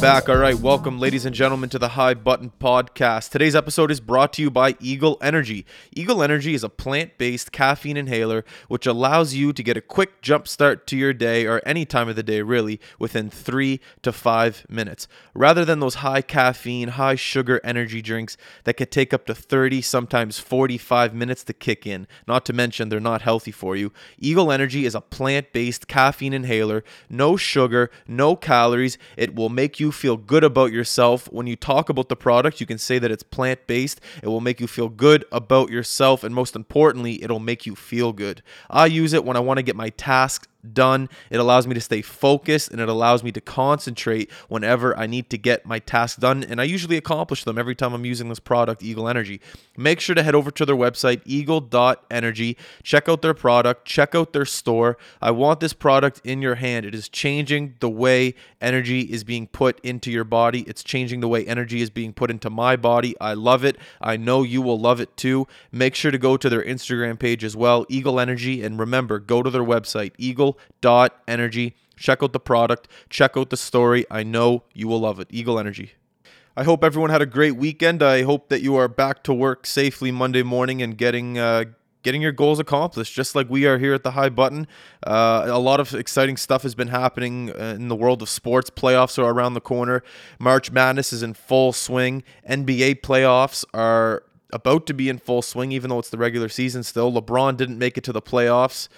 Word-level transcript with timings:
back. 0.00 0.30
All 0.30 0.36
right, 0.36 0.58
welcome, 0.58 0.98
ladies 0.98 1.26
and 1.26 1.34
gentlemen, 1.34 1.68
to 1.68 1.78
the 1.78 1.90
High 1.90 2.14
Button 2.14 2.52
Podcast. 2.58 3.28
Today's 3.28 3.54
episode 3.54 3.90
is 3.90 4.00
brought 4.00 4.32
to 4.32 4.42
you 4.42 4.50
by 4.50 4.74
Eagle 4.80 5.18
Energy. 5.20 5.66
Eagle 5.94 6.22
Energy 6.22 6.54
is 6.54 6.64
a 6.64 6.70
plant 6.70 7.18
based 7.18 7.52
caffeine 7.52 7.98
inhaler 7.98 8.42
which 8.68 8.86
allows 8.86 9.34
you 9.34 9.52
to 9.52 9.62
get 9.62 9.76
a 9.76 9.82
quick 9.82 10.22
jump 10.22 10.48
start 10.48 10.86
to 10.86 10.96
your 10.96 11.12
day 11.12 11.44
or 11.44 11.60
any 11.66 11.84
time 11.84 12.08
of 12.08 12.16
the 12.16 12.22
day, 12.22 12.40
really, 12.40 12.80
within 12.98 13.28
three 13.28 13.78
to 14.00 14.10
five 14.10 14.64
minutes. 14.70 15.06
Rather 15.34 15.66
than 15.66 15.80
those 15.80 15.96
high 15.96 16.22
caffeine, 16.22 16.88
high 16.88 17.14
sugar 17.14 17.60
energy 17.62 18.00
drinks 18.00 18.38
that 18.64 18.78
could 18.78 18.90
take 18.90 19.12
up 19.12 19.26
to 19.26 19.34
30, 19.34 19.82
sometimes 19.82 20.38
45 20.38 21.14
minutes 21.14 21.44
to 21.44 21.52
kick 21.52 21.86
in, 21.86 22.06
not 22.26 22.46
to 22.46 22.54
mention 22.54 22.88
they're 22.88 23.00
not 23.00 23.20
healthy 23.20 23.52
for 23.52 23.76
you, 23.76 23.92
Eagle 24.18 24.50
Energy 24.50 24.86
is 24.86 24.94
a 24.94 25.02
plant 25.02 25.52
based 25.52 25.88
caffeine 25.88 26.32
inhaler, 26.32 26.84
no 27.10 27.36
sugar, 27.36 27.90
no 28.08 28.34
calories. 28.34 28.96
It 29.18 29.34
will 29.34 29.50
make 29.50 29.78
you 29.78 29.89
feel 29.90 30.16
good 30.16 30.44
about 30.44 30.72
yourself. 30.72 31.30
When 31.32 31.46
you 31.46 31.56
talk 31.56 31.88
about 31.88 32.08
the 32.08 32.16
product, 32.16 32.60
you 32.60 32.66
can 32.66 32.78
say 32.78 32.98
that 32.98 33.10
it's 33.10 33.22
plant 33.22 33.66
based. 33.66 34.00
It 34.22 34.28
will 34.28 34.40
make 34.40 34.60
you 34.60 34.66
feel 34.66 34.88
good 34.88 35.24
about 35.32 35.70
yourself. 35.70 36.24
And 36.24 36.34
most 36.34 36.56
importantly, 36.56 37.22
it'll 37.22 37.40
make 37.40 37.66
you 37.66 37.74
feel 37.74 38.12
good. 38.12 38.42
I 38.68 38.86
use 38.86 39.12
it 39.12 39.24
when 39.24 39.36
I 39.36 39.40
want 39.40 39.58
to 39.58 39.62
get 39.62 39.76
my 39.76 39.90
tasks 39.90 40.46
done. 40.72 41.08
It 41.30 41.40
allows 41.40 41.66
me 41.66 41.74
to 41.74 41.80
stay 41.80 42.02
focused 42.02 42.70
and 42.70 42.80
it 42.80 42.88
allows 42.88 43.22
me 43.22 43.32
to 43.32 43.40
concentrate 43.40 44.30
whenever 44.48 44.96
I 44.96 45.06
need 45.06 45.30
to 45.30 45.38
get 45.38 45.66
my 45.66 45.78
tasks 45.78 46.18
done. 46.18 46.44
And 46.44 46.60
I 46.60 46.64
usually 46.64 46.96
accomplish 46.96 47.44
them 47.44 47.58
every 47.58 47.74
time 47.74 47.92
I'm 47.92 48.04
using 48.04 48.28
this 48.28 48.40
product, 48.40 48.82
Eagle 48.82 49.08
Energy. 49.08 49.40
Make 49.76 50.00
sure 50.00 50.14
to 50.14 50.22
head 50.22 50.34
over 50.34 50.50
to 50.50 50.66
their 50.66 50.76
website, 50.76 51.22
eagle.energy. 51.24 52.56
Check 52.82 53.08
out 53.08 53.22
their 53.22 53.34
product, 53.34 53.84
check 53.84 54.14
out 54.14 54.32
their 54.32 54.44
store. 54.44 54.96
I 55.20 55.30
want 55.30 55.60
this 55.60 55.72
product 55.72 56.20
in 56.24 56.42
your 56.42 56.56
hand. 56.56 56.86
It 56.86 56.94
is 56.94 57.08
changing 57.08 57.74
the 57.80 57.88
way 57.88 58.34
energy 58.60 59.00
is 59.00 59.24
being 59.24 59.46
put 59.46 59.80
into 59.80 60.10
your 60.10 60.24
body, 60.24 60.62
it's 60.62 60.82
changing 60.82 61.20
the 61.20 61.28
way 61.28 61.46
energy 61.46 61.80
is 61.80 61.90
being 61.90 62.12
put 62.12 62.30
into 62.30 62.50
my 62.50 62.76
body. 62.76 63.14
I 63.20 63.34
love 63.34 63.64
it. 63.64 63.76
I 64.00 64.16
know 64.16 64.42
you 64.42 64.62
will 64.62 64.78
love 64.78 65.00
it 65.00 65.16
too. 65.16 65.46
Make 65.72 65.94
sure 65.94 66.10
to 66.10 66.18
go 66.18 66.36
to 66.36 66.48
their 66.48 66.62
Instagram 66.62 67.18
page 67.18 67.44
as 67.44 67.56
well, 67.56 67.86
Eagle 67.88 68.20
Energy. 68.20 68.62
And 68.62 68.78
remember, 68.78 69.18
go 69.18 69.42
to 69.42 69.50
their 69.50 69.62
website, 69.62 70.12
eagle.energy. 70.50 71.74
Check 71.96 72.22
out 72.22 72.32
the 72.32 72.40
product, 72.40 72.88
check 73.10 73.36
out 73.36 73.50
the 73.50 73.56
story. 73.56 74.06
I 74.10 74.22
know 74.22 74.64
you 74.72 74.88
will 74.88 75.00
love 75.00 75.20
it. 75.20 75.28
Eagle 75.30 75.58
Energy. 75.58 75.92
I 76.56 76.64
hope 76.64 76.82
everyone 76.82 77.10
had 77.10 77.22
a 77.22 77.26
great 77.26 77.56
weekend. 77.56 78.02
I 78.02 78.22
hope 78.22 78.48
that 78.48 78.62
you 78.62 78.74
are 78.76 78.88
back 78.88 79.22
to 79.24 79.34
work 79.34 79.66
safely 79.66 80.10
Monday 80.10 80.42
morning 80.42 80.82
and 80.82 80.96
getting 80.96 81.38
uh, 81.38 81.64
getting 82.02 82.22
your 82.22 82.32
goals 82.32 82.58
accomplished, 82.58 83.14
just 83.14 83.34
like 83.34 83.48
we 83.50 83.66
are 83.66 83.78
here 83.78 83.94
at 83.94 84.02
the 84.02 84.12
High 84.12 84.30
Button. 84.30 84.66
Uh, 85.06 85.44
a 85.46 85.58
lot 85.58 85.80
of 85.80 85.94
exciting 85.94 86.36
stuff 86.36 86.62
has 86.62 86.74
been 86.74 86.88
happening 86.88 87.50
uh, 87.50 87.74
in 87.76 87.88
the 87.88 87.96
world 87.96 88.22
of 88.22 88.28
sports. 88.28 88.70
Playoffs 88.70 89.18
are 89.18 89.30
around 89.30 89.54
the 89.54 89.60
corner. 89.60 90.02
March 90.38 90.70
Madness 90.70 91.12
is 91.12 91.22
in 91.22 91.34
full 91.34 91.72
swing. 91.72 92.22
NBA 92.48 93.02
playoffs 93.02 93.64
are 93.74 94.24
about 94.52 94.86
to 94.86 94.94
be 94.94 95.08
in 95.08 95.18
full 95.18 95.42
swing, 95.42 95.72
even 95.72 95.90
though 95.90 95.98
it's 95.98 96.10
the 96.10 96.18
regular 96.18 96.48
season 96.48 96.82
still. 96.82 97.12
LeBron 97.12 97.56
didn't 97.56 97.78
make 97.78 97.96
it 97.96 98.04
to 98.04 98.12
the 98.12 98.22
playoffs. 98.22 98.88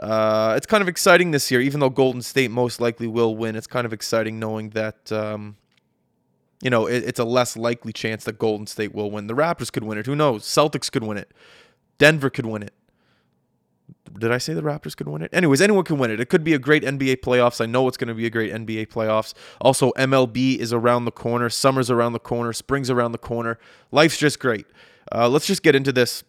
Uh, 0.00 0.54
it's 0.56 0.66
kind 0.66 0.82
of 0.82 0.88
exciting 0.88 1.30
this 1.30 1.50
year, 1.50 1.60
even 1.60 1.80
though 1.80 1.90
Golden 1.90 2.22
State 2.22 2.50
most 2.50 2.80
likely 2.80 3.06
will 3.06 3.36
win. 3.36 3.56
It's 3.56 3.66
kind 3.66 3.86
of 3.86 3.92
exciting 3.92 4.38
knowing 4.38 4.70
that, 4.70 5.12
um, 5.12 5.56
you 6.62 6.70
know, 6.70 6.86
it, 6.86 7.04
it's 7.04 7.20
a 7.20 7.24
less 7.24 7.56
likely 7.56 7.92
chance 7.92 8.24
that 8.24 8.38
Golden 8.38 8.66
State 8.66 8.94
will 8.94 9.10
win. 9.10 9.28
The 9.28 9.34
Raptors 9.34 9.70
could 9.70 9.84
win 9.84 9.98
it. 9.98 10.06
Who 10.06 10.16
knows? 10.16 10.44
Celtics 10.44 10.90
could 10.90 11.04
win 11.04 11.16
it. 11.16 11.30
Denver 11.98 12.28
could 12.30 12.46
win 12.46 12.62
it. 12.62 12.74
Did 14.18 14.30
I 14.30 14.38
say 14.38 14.54
the 14.54 14.62
Raptors 14.62 14.96
could 14.96 15.08
win 15.08 15.22
it? 15.22 15.30
Anyways, 15.32 15.60
anyone 15.60 15.84
can 15.84 15.98
win 15.98 16.10
it. 16.10 16.20
It 16.20 16.28
could 16.28 16.44
be 16.44 16.54
a 16.54 16.58
great 16.58 16.82
NBA 16.82 17.16
playoffs. 17.16 17.60
I 17.60 17.66
know 17.66 17.88
it's 17.88 17.96
going 17.96 18.08
to 18.08 18.14
be 18.14 18.26
a 18.26 18.30
great 18.30 18.52
NBA 18.52 18.88
playoffs. 18.88 19.34
Also, 19.60 19.92
MLB 19.92 20.56
is 20.56 20.72
around 20.72 21.04
the 21.04 21.12
corner. 21.12 21.48
Summer's 21.48 21.90
around 21.90 22.12
the 22.12 22.20
corner. 22.20 22.52
Spring's 22.52 22.90
around 22.90 23.12
the 23.12 23.18
corner. 23.18 23.58
Life's 23.90 24.18
just 24.18 24.38
great. 24.38 24.66
Uh, 25.12 25.28
let's 25.28 25.46
just 25.46 25.62
get 25.62 25.74
into 25.74 25.92
this 25.92 26.22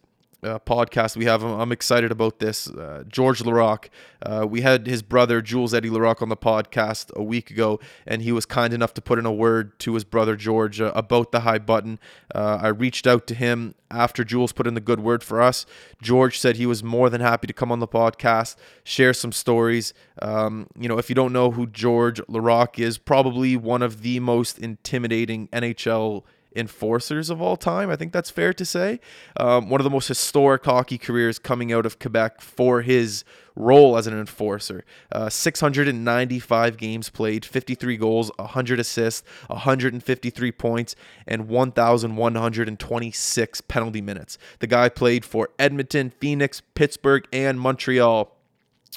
uh, 0.46 0.60
podcast 0.60 1.18
we 1.18 1.26
have. 1.26 1.44
I'm, 1.44 1.60
I'm 1.60 1.72
excited 1.72 2.12
about 2.12 2.40
this. 2.40 2.70
Uh, 2.70 3.04
Georges 3.08 3.46
Laraque. 3.46 3.90
Uh, 4.22 4.46
we 4.48 4.62
had 4.62 4.88
his 4.88 5.02
brother 5.02 5.42
Jules 5.42 5.74
Edy 5.74 5.90
Laraque 5.90 6.22
on 6.22 6.30
the 6.30 6.38
podcast 6.38 7.12
a 7.16 7.24
week 7.24 7.50
ago, 7.50 7.80
and 8.06 8.22
he 8.22 8.32
was 8.32 8.46
kind 8.46 8.74
enough 8.74 8.94
to 8.94 9.02
put 9.02 9.20
in 9.20 9.26
a 9.26 9.32
word 9.32 9.78
to 9.80 9.94
his 9.94 10.04
brother 10.04 10.36
George 10.36 10.80
uh, 10.80 10.92
about 10.96 11.32
the 11.32 11.42
high 11.42 11.60
button. 11.60 12.00
Uh, 12.34 12.60
I 12.62 12.68
reached 12.68 13.08
out 13.08 13.28
to 13.28 13.36
him 13.36 13.76
after 13.92 14.24
Jules 14.24 14.52
put 14.52 14.68
in 14.68 14.74
the 14.74 14.82
good 14.82 15.00
word 15.00 15.24
for 15.24 15.42
us. 15.42 15.66
George 16.02 16.40
said 16.40 16.56
he 16.56 16.66
was 16.66 16.84
more 16.84 17.10
than 17.10 17.22
happy 17.22 17.48
to 17.48 17.54
come 17.54 17.72
on 17.72 17.80
the 17.80 17.88
podcast, 17.88 18.56
share 18.84 19.14
some 19.14 19.32
stories. 19.32 19.94
Um, 20.22 20.68
you 20.80 20.88
know, 20.88 20.98
if 20.98 21.10
you 21.10 21.16
don't 21.16 21.34
know 21.34 21.52
who 21.52 21.68
Georges 21.68 22.26
Laraque 22.28 22.80
is, 22.80 22.98
probably 22.98 23.58
one 23.58 23.82
of 23.82 24.02
the 24.02 24.20
most 24.20 24.60
intimidating 24.60 25.48
NHL 25.50 26.24
enforcers 26.56 27.30
of 27.30 27.42
all 27.42 27.58
time. 27.58 27.90
I 27.90 27.96
think 27.96 28.14
that's 28.14 28.30
fair 28.30 28.54
to 28.54 28.66
say. 28.66 29.00
Um, 29.38 29.70
one 29.70 29.82
of 29.82 29.84
the 29.84 29.90
most 29.90 30.08
historic 30.08 30.64
hockey 30.66 30.98
careers 30.98 31.40
coming 31.40 31.74
out 31.74 31.86
of 31.86 32.00
Quebec 32.00 32.42
for 32.42 32.82
his 32.82 33.24
role 33.56 33.98
as 33.98 34.08
an 34.08 34.20
enforcer. 34.20 34.84
Uh, 35.12 35.30
695 35.30 36.78
games 36.78 37.10
played, 37.10 37.46
53 37.46 37.98
goals, 37.98 38.32
100 38.38 38.80
assists, 38.80 39.24
153 39.48 40.52
points, 40.52 40.96
and 41.28 41.48
1,126 41.48 43.62
penalty 43.62 44.02
minutes. 44.02 44.38
The 44.60 44.68
guy 44.68 44.90
played 44.90 45.24
for 45.26 45.50
Edmonton, 45.58 46.10
Phoenix, 46.10 46.62
Pittsburgh, 46.74 47.26
and 47.32 47.58
Montreal 47.60 48.35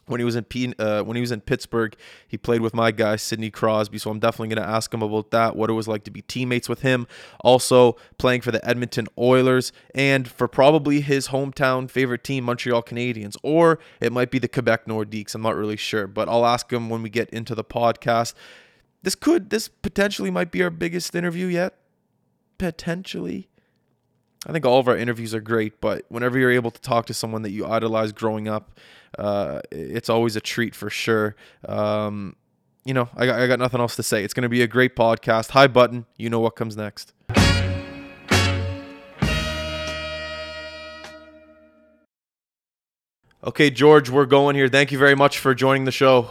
when 0.09 0.21
he 0.21 0.25
was 0.25 0.37
in 0.37 0.45
P, 0.45 0.75
uh, 0.79 1.03
when 1.03 1.17
he 1.17 1.21
was 1.21 1.33
in 1.33 1.41
Pittsburgh, 1.41 1.95
he 2.27 2.37
played 2.37 2.61
with 2.61 2.75
my 2.75 2.91
guy 2.91 3.17
Sidney 3.17 3.51
Crosby. 3.51 3.99
So 3.99 4.11
I'm 4.11 4.19
definitely 4.19 4.55
going 4.55 4.67
to 4.67 4.69
ask 4.69 4.93
him 4.93 5.03
about 5.03 5.31
that, 5.31 5.57
what 5.57 5.71
it 5.71 5.75
was 5.75 5.89
like 5.89 6.05
to 6.05 6.11
be 6.11 6.23
teammates 6.23 6.69
with 6.69 6.83
him. 6.83 7.07
Also 7.41 7.97
playing 8.19 8.41
for 8.41 8.51
the 8.51 8.67
Edmonton 8.69 9.07
Oilers 9.19 9.73
and 9.95 10.29
for 10.29 10.49
probably 10.49 11.01
his 11.01 11.29
hometown 11.29 11.91
favorite 11.91 12.25
team, 12.25 12.45
Montreal 12.45 12.83
Canadiens, 12.83 13.37
or 13.43 13.79
it 14.01 14.13
might 14.13 14.31
be 14.31 14.39
the 14.39 14.49
Quebec 14.49 14.87
Nordiques. 14.87 15.35
I'm 15.35 15.43
not 15.43 15.57
really 15.57 15.77
sure, 15.77 16.07
but 16.07 16.29
I'll 16.29 16.47
ask 16.47 16.73
him 16.73 16.89
when 16.89 17.03
we 17.03 17.11
get 17.11 17.31
into 17.31 17.55
the 17.55 17.65
podcast. 17.65 18.35
This 19.03 19.15
could, 19.15 19.51
this 19.51 19.69
potentially 19.69 20.31
might 20.31 20.51
be 20.51 20.63
our 20.63 20.71
biggest 20.71 21.15
interview 21.15 21.47
yet. 21.47 21.75
Potentially. 22.59 23.48
I 24.47 24.53
think 24.53 24.65
all 24.65 24.79
of 24.79 24.87
our 24.87 24.97
interviews 24.97 25.35
are 25.35 25.41
great, 25.41 25.81
but 25.81 26.05
whenever 26.09 26.39
you're 26.39 26.53
able 26.53 26.71
to 26.71 26.81
talk 26.81 27.07
to 27.07 27.15
someone 27.15 27.43
that 27.43 27.51
you 27.51 27.67
idolized 27.67 28.15
growing 28.15 28.47
up, 28.47 28.79
uh, 29.19 29.61
it's 29.73 30.09
always 30.09 30.37
a 30.37 30.41
treat 30.41 30.75
for 30.75 30.89
sure. 30.91 31.35
Um, 31.67 32.37
you 32.85 32.95
know, 32.95 33.09
I 33.17 33.27
got, 33.27 33.41
I 33.41 33.47
got 33.49 33.59
nothing 33.59 33.81
else 33.81 33.97
to 33.97 34.03
say. 34.03 34.23
It's 34.23 34.35
going 34.35 34.45
to 34.45 34.49
be 34.49 34.63
a 34.63 34.69
great 34.69 34.95
podcast. 34.95 35.51
High 35.51 35.67
button. 35.67 36.07
You 36.17 36.31
know 36.31 36.41
what 36.41 36.55
comes 36.55 36.77
next. 36.77 37.13
Okay, 43.45 43.71
George, 43.71 44.09
we're 44.09 44.27
going 44.27 44.57
here. 44.57 44.69
Thank 44.69 44.93
you 44.93 44.99
very 44.99 45.15
much 45.15 45.39
for 45.39 45.55
joining 45.55 45.85
the 45.85 45.93
show. 45.93 46.31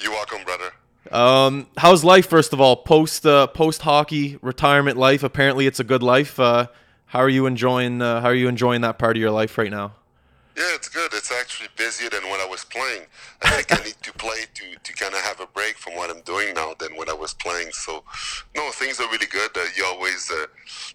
You're 0.00 0.12
welcome, 0.12 0.42
brother. 0.44 0.72
Um, 1.10 1.68
how's 1.76 2.04
life, 2.04 2.28
first 2.28 2.52
of 2.52 2.60
all, 2.60 2.76
post 2.76 3.26
uh, 3.26 3.46
post 3.46 3.82
hockey 3.82 4.38
retirement 4.42 4.96
life? 4.96 5.22
Apparently, 5.22 5.66
it's 5.66 5.80
a 5.80 5.84
good 5.84 6.02
life. 6.02 6.38
Uh, 6.38 6.66
how 7.06 7.20
are 7.20 7.28
you 7.28 7.46
enjoying? 7.46 8.02
Uh, 8.02 8.20
how 8.20 8.28
are 8.28 8.34
you 8.34 8.48
enjoying 8.48 8.80
that 8.82 8.98
part 8.98 9.16
of 9.16 9.20
your 9.20 9.30
life 9.30 9.56
right 9.58 9.70
now? 9.70 9.92
Yeah, 10.56 10.70
it's 10.74 10.88
good. 10.88 11.12
It's 11.12 11.32
actually 11.32 11.68
busier 11.76 12.10
than 12.10 12.22
when 12.30 12.40
I 12.40 12.46
was 12.46 12.64
playing. 12.64 13.06
I 13.42 13.50
think 13.50 13.80
I 13.80 13.84
need 13.84 14.00
to 14.02 14.12
play 14.12 14.44
to, 14.54 14.64
to 14.80 14.92
kind 14.92 15.12
of 15.12 15.20
have 15.20 15.40
a 15.40 15.46
break 15.46 15.76
from 15.76 15.96
what 15.96 16.10
I'm 16.10 16.22
doing 16.22 16.54
now 16.54 16.74
than 16.78 16.96
when 16.96 17.08
I 17.10 17.12
was 17.12 17.34
playing. 17.34 17.72
So, 17.72 18.04
no, 18.54 18.70
things 18.70 19.00
are 19.00 19.08
really 19.10 19.26
good. 19.26 19.50
Uh, 19.56 19.64
you 19.76 19.84
always, 19.84 20.30
uh, 20.30 20.46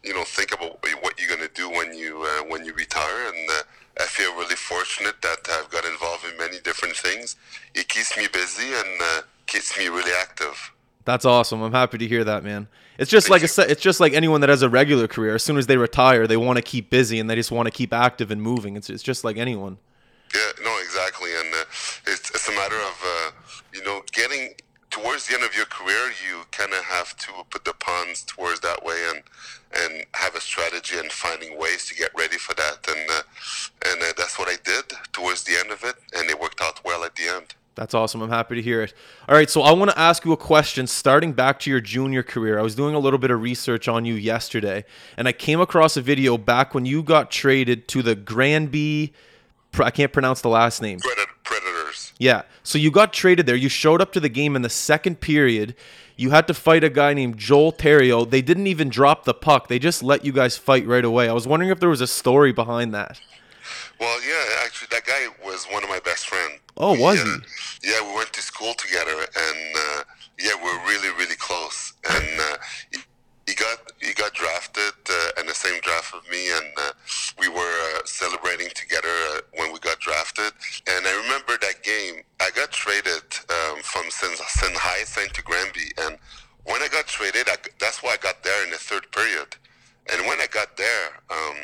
you 0.02 0.14
know, 0.14 0.24
think 0.24 0.54
about 0.54 0.80
what 1.02 1.20
you're 1.20 1.36
gonna 1.36 1.50
do 1.54 1.70
when 1.70 1.94
you 1.94 2.24
uh, 2.24 2.44
when 2.48 2.64
you 2.64 2.74
retire, 2.74 3.28
and 3.28 3.50
uh, 3.50 3.64
I 4.00 4.06
feel 4.06 4.34
really 4.36 4.56
fortunate 4.56 5.22
that 5.22 5.40
I've 5.52 5.70
got 5.70 5.84
involved 5.84 6.26
in 6.26 6.38
many 6.38 6.60
different 6.62 6.96
things. 6.96 7.36
It 7.76 7.90
keeps 7.90 8.16
me 8.18 8.28
busy 8.32 8.74
and 8.74 9.02
uh, 9.02 9.22
keeps 9.46 9.78
me 9.78 9.90
really 9.90 10.14
active. 10.22 10.72
That's 11.10 11.26
awesome. 11.26 11.64
I'm 11.64 11.72
happy 11.72 11.98
to 11.98 12.08
hear 12.08 12.24
that, 12.24 12.44
man. 12.44 12.68
It's 13.00 13.10
just 13.10 13.32
like 13.32 13.42
a, 13.42 13.50
it's 13.68 13.82
just 13.82 14.00
like 14.00 14.14
anyone 14.14 14.42
that 14.42 14.50
has 14.52 14.62
a 14.62 14.70
regular 14.70 15.08
career. 15.08 15.34
As 15.34 15.44
soon 15.44 15.58
as 15.58 15.66
they 15.66 15.76
retire, 15.76 16.28
they 16.28 16.38
want 16.38 16.58
to 16.58 16.62
keep 16.62 16.92
busy 16.92 17.20
and 17.20 17.28
they 17.28 17.34
just 17.34 17.50
want 17.50 17.66
to 17.66 17.72
keep 17.72 17.92
active 17.92 18.30
and 18.30 18.40
moving. 18.40 18.76
It's 18.76 18.92
it's 18.92 19.02
just 19.02 19.24
like 19.24 19.36
anyone. 19.36 19.80
Yeah, 20.36 20.52
no, 20.64 20.78
exactly, 20.84 21.32
and 21.36 21.52
uh, 21.52 21.66
it's 22.06 22.30
it's 22.30 22.48
a 22.48 22.52
matter 22.52 22.76
of 22.76 23.04
uh, 23.04 23.32
you 23.74 23.84
know 23.84 24.04
getting 24.12 24.54
towards 24.92 25.26
the 25.26 25.34
end 25.34 25.44
of 25.44 25.56
your 25.56 25.66
career. 25.66 26.12
You 26.30 26.44
kind 26.52 26.74
of 26.74 26.84
have 26.84 27.18
to 27.18 27.32
put 27.50 27.66
the 27.66 27.74
pawns 27.74 28.22
towards 28.22 28.60
that 28.60 28.86
way 28.86 29.10
and 29.10 29.24
and 29.84 30.06
have 30.14 30.36
a 30.36 30.42
strategy 30.42 31.00
and 31.00 31.12
finding 31.12 31.58
ways 31.58 31.88
to 31.88 31.96
get 31.96 32.12
ready 32.16 32.38
for 32.38 32.54
that. 32.54 32.88
And 32.88 33.10
uh, 33.10 33.24
and 33.88 34.04
uh, 34.04 34.14
that's 34.16 34.38
what 34.38 34.48
I 34.48 34.58
did 34.64 34.86
towards 35.12 35.42
the 35.46 35.58
end 35.58 35.72
of 35.72 35.84
it, 35.84 35.96
and 36.16 36.30
it 36.30 36.40
worked 36.40 36.62
out 36.62 36.86
well 36.86 37.04
at 37.04 37.16
the 37.16 37.30
end. 37.30 37.56
That's 37.80 37.94
awesome. 37.94 38.22
I'm 38.22 38.30
happy 38.30 38.56
to 38.56 38.62
hear 38.62 38.82
it. 38.82 38.94
All 39.30 39.36
right, 39.36 39.50
so 39.50 39.62
I 39.62 39.72
want 39.72 39.90
to 39.90 39.98
ask 39.98 40.26
you 40.26 40.34
a 40.34 40.38
question 40.38 40.86
starting 40.86 41.32
back 41.32 41.62
to 41.62 41.70
your 41.70 41.80
junior 41.80 42.24
career. 42.24 42.60
I 42.60 42.62
was 42.62 42.76
doing 42.76 42.94
a 42.94 43.00
little 43.00 43.18
bit 43.18 43.32
of 43.32 43.42
research 43.42 43.88
on 43.88 44.04
you 44.04 44.16
yesterday, 44.16 44.84
and 45.16 45.30
I 45.30 45.32
came 45.32 45.62
across 45.62 45.96
a 45.96 46.02
video 46.02 46.38
back 46.38 46.74
when 46.74 46.86
you 46.86 47.02
got 47.02 47.32
traded 47.32 47.88
to 47.88 48.02
the 48.02 48.16
Granby. 48.16 49.14
I 49.80 49.92
can't 49.92 50.12
pronounce 50.12 50.42
the 50.42 50.50
last 50.50 50.82
name. 50.82 51.00
Predators. 51.46 52.12
Yeah. 52.18 52.42
So 52.64 52.78
you 52.78 52.92
got 52.92 53.14
traded 53.14 53.46
there. 53.46 53.56
You 53.56 53.70
showed 53.70 54.02
up 54.02 54.12
to 54.12 54.20
the 54.20 54.28
game 54.28 54.58
in 54.58 54.62
the 54.62 54.70
second 54.70 55.22
period. 55.22 55.74
You 56.18 56.32
had 56.32 56.48
to 56.48 56.54
fight 56.54 56.84
a 56.84 56.90
guy 56.90 57.14
named 57.14 57.38
Joel 57.38 57.72
Theriault. 57.72 58.30
They 58.30 58.42
didn't 58.42 58.68
even 58.68 58.90
drop 58.90 59.24
the 59.24 59.34
puck. 59.34 59.70
They 59.70 59.80
just 59.80 60.04
let 60.04 60.26
you 60.26 60.34
guys 60.34 60.58
fight 60.58 60.86
right 60.86 61.06
away. 61.06 61.30
I 61.30 61.34
was 61.34 61.48
wondering 61.48 61.72
if 61.72 61.80
there 61.80 61.88
was 61.88 62.02
a 62.02 62.08
story 62.08 62.52
behind 62.52 62.94
that. 62.94 63.22
Well, 64.02 64.22
yeah, 64.22 64.66
actually, 64.66 64.90
that 64.92 65.06
guy 65.06 65.28
was 65.46 65.66
one 65.72 65.84
of 65.84 65.90
my 65.90 66.00
best 66.00 66.28
friends. 66.28 66.60
Oh, 66.80 66.98
was 67.00 67.20
uh, 67.20 67.26
he? 67.26 67.92
Yeah, 67.92 68.02
we 68.08 68.16
went 68.16 68.34
to 68.34 68.42
school 68.42 68.74
together, 68.74 69.12
and 69.12 69.76
uh, 69.76 70.04
yeah, 70.40 70.54
we're 70.64 70.80
really, 70.88 71.10
really 71.18 71.36
close. 71.36 71.94
And 72.10 72.40
uh, 72.40 72.58
he, 72.92 73.00
he 73.48 73.56
got 73.56 73.92
he 74.02 74.14
got 74.14 74.34
drafted 74.34 74.94
uh, 75.10 75.42
in 75.42 75.48
the 75.48 75.54
same 75.54 75.80
draft 75.82 76.14
with 76.14 76.30
me, 76.32 76.52
and 76.52 76.68
uh, 76.78 76.92
we 77.40 77.50
were 77.50 77.78
uh, 77.96 78.00
celebrating 78.06 78.70
together 78.76 79.10
uh, 79.34 79.42
when 79.58 79.74
we 79.74 79.80
got 79.80 80.00
drafted. 80.00 80.54
And 80.88 81.06
I 81.06 81.22
remember 81.24 81.58
that 81.62 81.84
game. 81.84 82.24
I 82.40 82.50
got 82.56 82.72
traded 82.72 83.24
um, 83.50 83.82
from. 83.82 84.00
High 85.00 85.04
Saint 85.06 85.34
to 85.34 85.44
Granby, 85.44 85.92
and 86.02 86.18
when 86.66 86.82
I 86.82 86.88
got 86.88 87.08
traded, 87.08 87.48
I, 87.48 87.56
that's 87.80 88.02
why 88.02 88.12
I 88.12 88.18
got 88.18 88.44
there 88.44 88.64
in 88.66 88.72
the 88.72 88.78
third 88.78 89.12
period. 89.12 89.56
And 90.12 90.26
when 90.28 90.40
I 90.42 90.48
got 90.48 90.76
there, 90.78 91.08
um, 91.30 91.58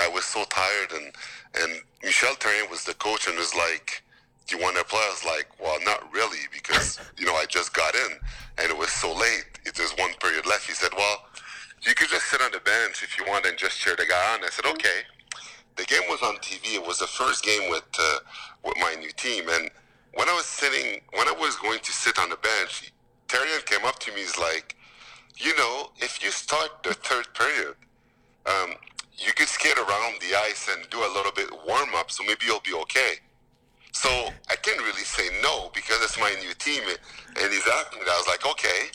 I 0.00 0.08
was 0.08 0.24
so 0.24 0.44
tired, 0.44 0.92
and 0.92 1.12
and 1.60 1.82
Michel 2.02 2.34
Therrien 2.34 2.70
was 2.70 2.84
the 2.84 2.94
coach, 2.94 3.28
and 3.28 3.36
was 3.36 3.54
like, 3.54 4.02
"Do 4.08 4.09
you 4.48 4.58
want 4.58 4.76
to 4.76 4.84
play?" 4.84 5.00
I 5.00 5.10
was 5.10 5.24
like, 5.24 5.48
"Well, 5.60 5.78
not 5.84 6.12
really, 6.12 6.40
because 6.52 6.98
you 7.18 7.26
know 7.26 7.34
I 7.34 7.46
just 7.46 7.72
got 7.72 7.94
in, 7.94 8.12
and 8.58 8.70
it 8.70 8.76
was 8.76 8.90
so 8.90 9.12
late. 9.12 9.46
It 9.64 9.78
was 9.78 9.92
one 9.98 10.12
period 10.14 10.46
left." 10.46 10.66
He 10.66 10.74
said, 10.74 10.90
"Well, 10.96 11.24
you 11.82 11.94
could 11.94 12.08
just 12.08 12.26
sit 12.26 12.40
on 12.40 12.52
the 12.52 12.60
bench 12.60 13.02
if 13.02 13.18
you 13.18 13.24
want 13.26 13.46
and 13.46 13.56
just 13.56 13.78
cheer 13.78 13.96
the 13.96 14.06
guy 14.06 14.34
on." 14.34 14.44
I 14.44 14.48
said, 14.50 14.66
"Okay." 14.66 15.02
The 15.76 15.84
game 15.84 16.02
was 16.10 16.20
on 16.22 16.36
TV. 16.38 16.74
It 16.74 16.86
was 16.86 16.98
the 16.98 17.06
first 17.06 17.44
game 17.44 17.70
with 17.70 17.84
uh, 17.98 18.18
with 18.64 18.76
my 18.78 18.94
new 18.98 19.12
team, 19.12 19.48
and 19.48 19.70
when 20.14 20.28
I 20.28 20.34
was 20.34 20.46
sitting, 20.46 21.00
when 21.14 21.28
I 21.28 21.32
was 21.32 21.56
going 21.56 21.80
to 21.80 21.92
sit 21.92 22.18
on 22.18 22.28
the 22.30 22.36
bench, 22.36 22.92
Therrien 23.28 23.64
came 23.64 23.84
up 23.86 23.98
to 24.00 24.12
me. 24.12 24.20
He's 24.20 24.38
like, 24.38 24.76
"You 25.36 25.56
know, 25.56 25.92
if 25.98 26.22
you 26.22 26.30
start 26.30 26.82
the 26.82 26.94
third 26.94 27.32
period." 27.34 27.76
Um, 28.46 28.74
you 29.20 29.32
could 29.32 29.48
skate 29.48 29.76
around 29.76 30.20
the 30.20 30.34
ice 30.34 30.68
and 30.72 30.88
do 30.90 30.98
a 30.98 31.10
little 31.14 31.32
bit 31.32 31.50
warm 31.66 31.94
up, 31.94 32.10
so 32.10 32.24
maybe 32.24 32.46
you'll 32.46 32.60
be 32.60 32.72
okay. 32.72 33.16
So 33.92 34.08
I 34.48 34.56
can't 34.56 34.78
really 34.80 35.04
say 35.04 35.28
no 35.42 35.70
because 35.74 36.02
it's 36.02 36.18
my 36.18 36.32
new 36.40 36.54
team, 36.54 36.82
and 36.88 37.52
he's 37.52 37.66
asking 37.66 37.98
me 38.00 38.04
that. 38.06 38.12
I 38.14 38.18
was 38.18 38.26
like, 38.28 38.46
okay. 38.46 38.90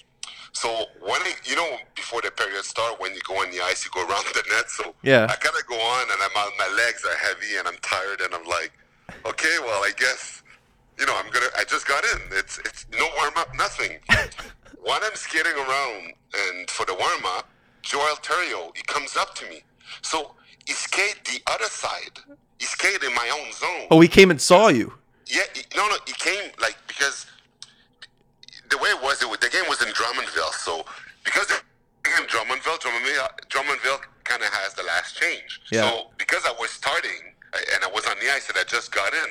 So 0.54 0.70
when 1.02 1.22
I, 1.22 1.34
you 1.44 1.56
know, 1.56 1.78
before 1.96 2.22
the 2.22 2.32
period 2.32 2.64
start, 2.64 3.00
when 3.02 3.14
you 3.14 3.20
go 3.28 3.36
on 3.36 3.52
the 3.52 3.62
ice, 3.62 3.84
you 3.84 3.92
go 3.92 4.08
around 4.08 4.24
the 4.34 4.44
net. 4.50 4.70
So 4.70 4.96
Yeah. 5.04 5.28
I 5.30 5.36
kind 5.36 5.56
of 5.56 5.66
go 5.68 5.76
on, 5.76 6.04
and 6.12 6.20
I'm 6.22 6.36
on, 6.38 6.52
my 6.58 6.76
legs 6.78 7.04
are 7.04 7.18
heavy, 7.18 7.58
and 7.60 7.68
I'm 7.68 7.78
tired, 7.82 8.22
and 8.22 8.34
I'm 8.34 8.46
like, 8.48 8.72
okay, 9.26 9.56
well, 9.62 9.84
I 9.84 9.92
guess, 9.98 10.44
you 10.98 11.06
know, 11.06 11.16
I'm 11.18 11.30
gonna. 11.32 11.48
I 11.58 11.66
just 11.66 11.88
got 11.88 12.04
in. 12.06 12.22
It's 12.32 12.58
it's 12.60 12.86
no 12.98 13.06
warm 13.18 13.34
up, 13.36 13.50
nothing. 13.56 14.00
when 14.82 15.04
I'm 15.04 15.16
skating 15.16 15.54
around, 15.54 16.14
and 16.48 16.70
for 16.70 16.86
the 16.86 16.94
warm 16.96 17.26
up, 17.38 17.50
Joel 17.82 18.16
Theriault, 18.24 18.76
he 18.78 18.84
comes 18.84 19.18
up 19.18 19.36
to 19.36 19.50
me. 19.50 19.62
So 20.02 20.36
he 20.66 20.74
skated 20.74 21.26
the 21.26 21.42
other 21.52 21.66
side. 21.66 22.20
He 22.60 22.66
skated 22.66 23.04
in 23.04 23.14
my 23.14 23.30
own 23.30 23.52
zone. 23.54 23.88
Oh, 23.92 24.00
he 24.02 24.08
came 24.08 24.32
and 24.32 24.42
saw 24.42 24.70
you. 24.70 24.94
Yeah, 25.28 25.42
he, 25.54 25.64
no, 25.76 25.88
no, 25.88 25.96
he 26.06 26.14
came 26.14 26.52
like 26.62 26.78
because 26.88 27.26
the 28.70 28.78
way 28.78 28.90
it 28.90 29.02
was, 29.02 29.22
it 29.22 29.42
the 29.42 29.50
game 29.50 29.64
was 29.68 29.82
in 29.82 29.90
Drummondville. 29.90 30.54
So 30.54 30.86
because 31.24 31.48
the 31.48 31.60
game 32.04 32.24
in 32.24 32.28
Drummondville, 32.30 32.80
Drummondville, 32.80 33.30
Drummondville 33.50 34.00
kind 34.24 34.42
of 34.42 34.50
has 34.50 34.74
the 34.74 34.84
last 34.84 35.16
change. 35.18 35.62
Yeah. 35.72 35.90
So 35.90 36.08
because 36.18 36.44
I 36.46 36.54
was 36.60 36.70
starting 36.72 37.34
and 37.74 37.84
I 37.84 37.88
was 37.94 38.06
on 38.06 38.16
the 38.22 38.32
ice 38.32 38.50
and 38.50 38.58
I 38.58 38.64
just 38.64 38.92
got 38.94 39.14
in, 39.14 39.30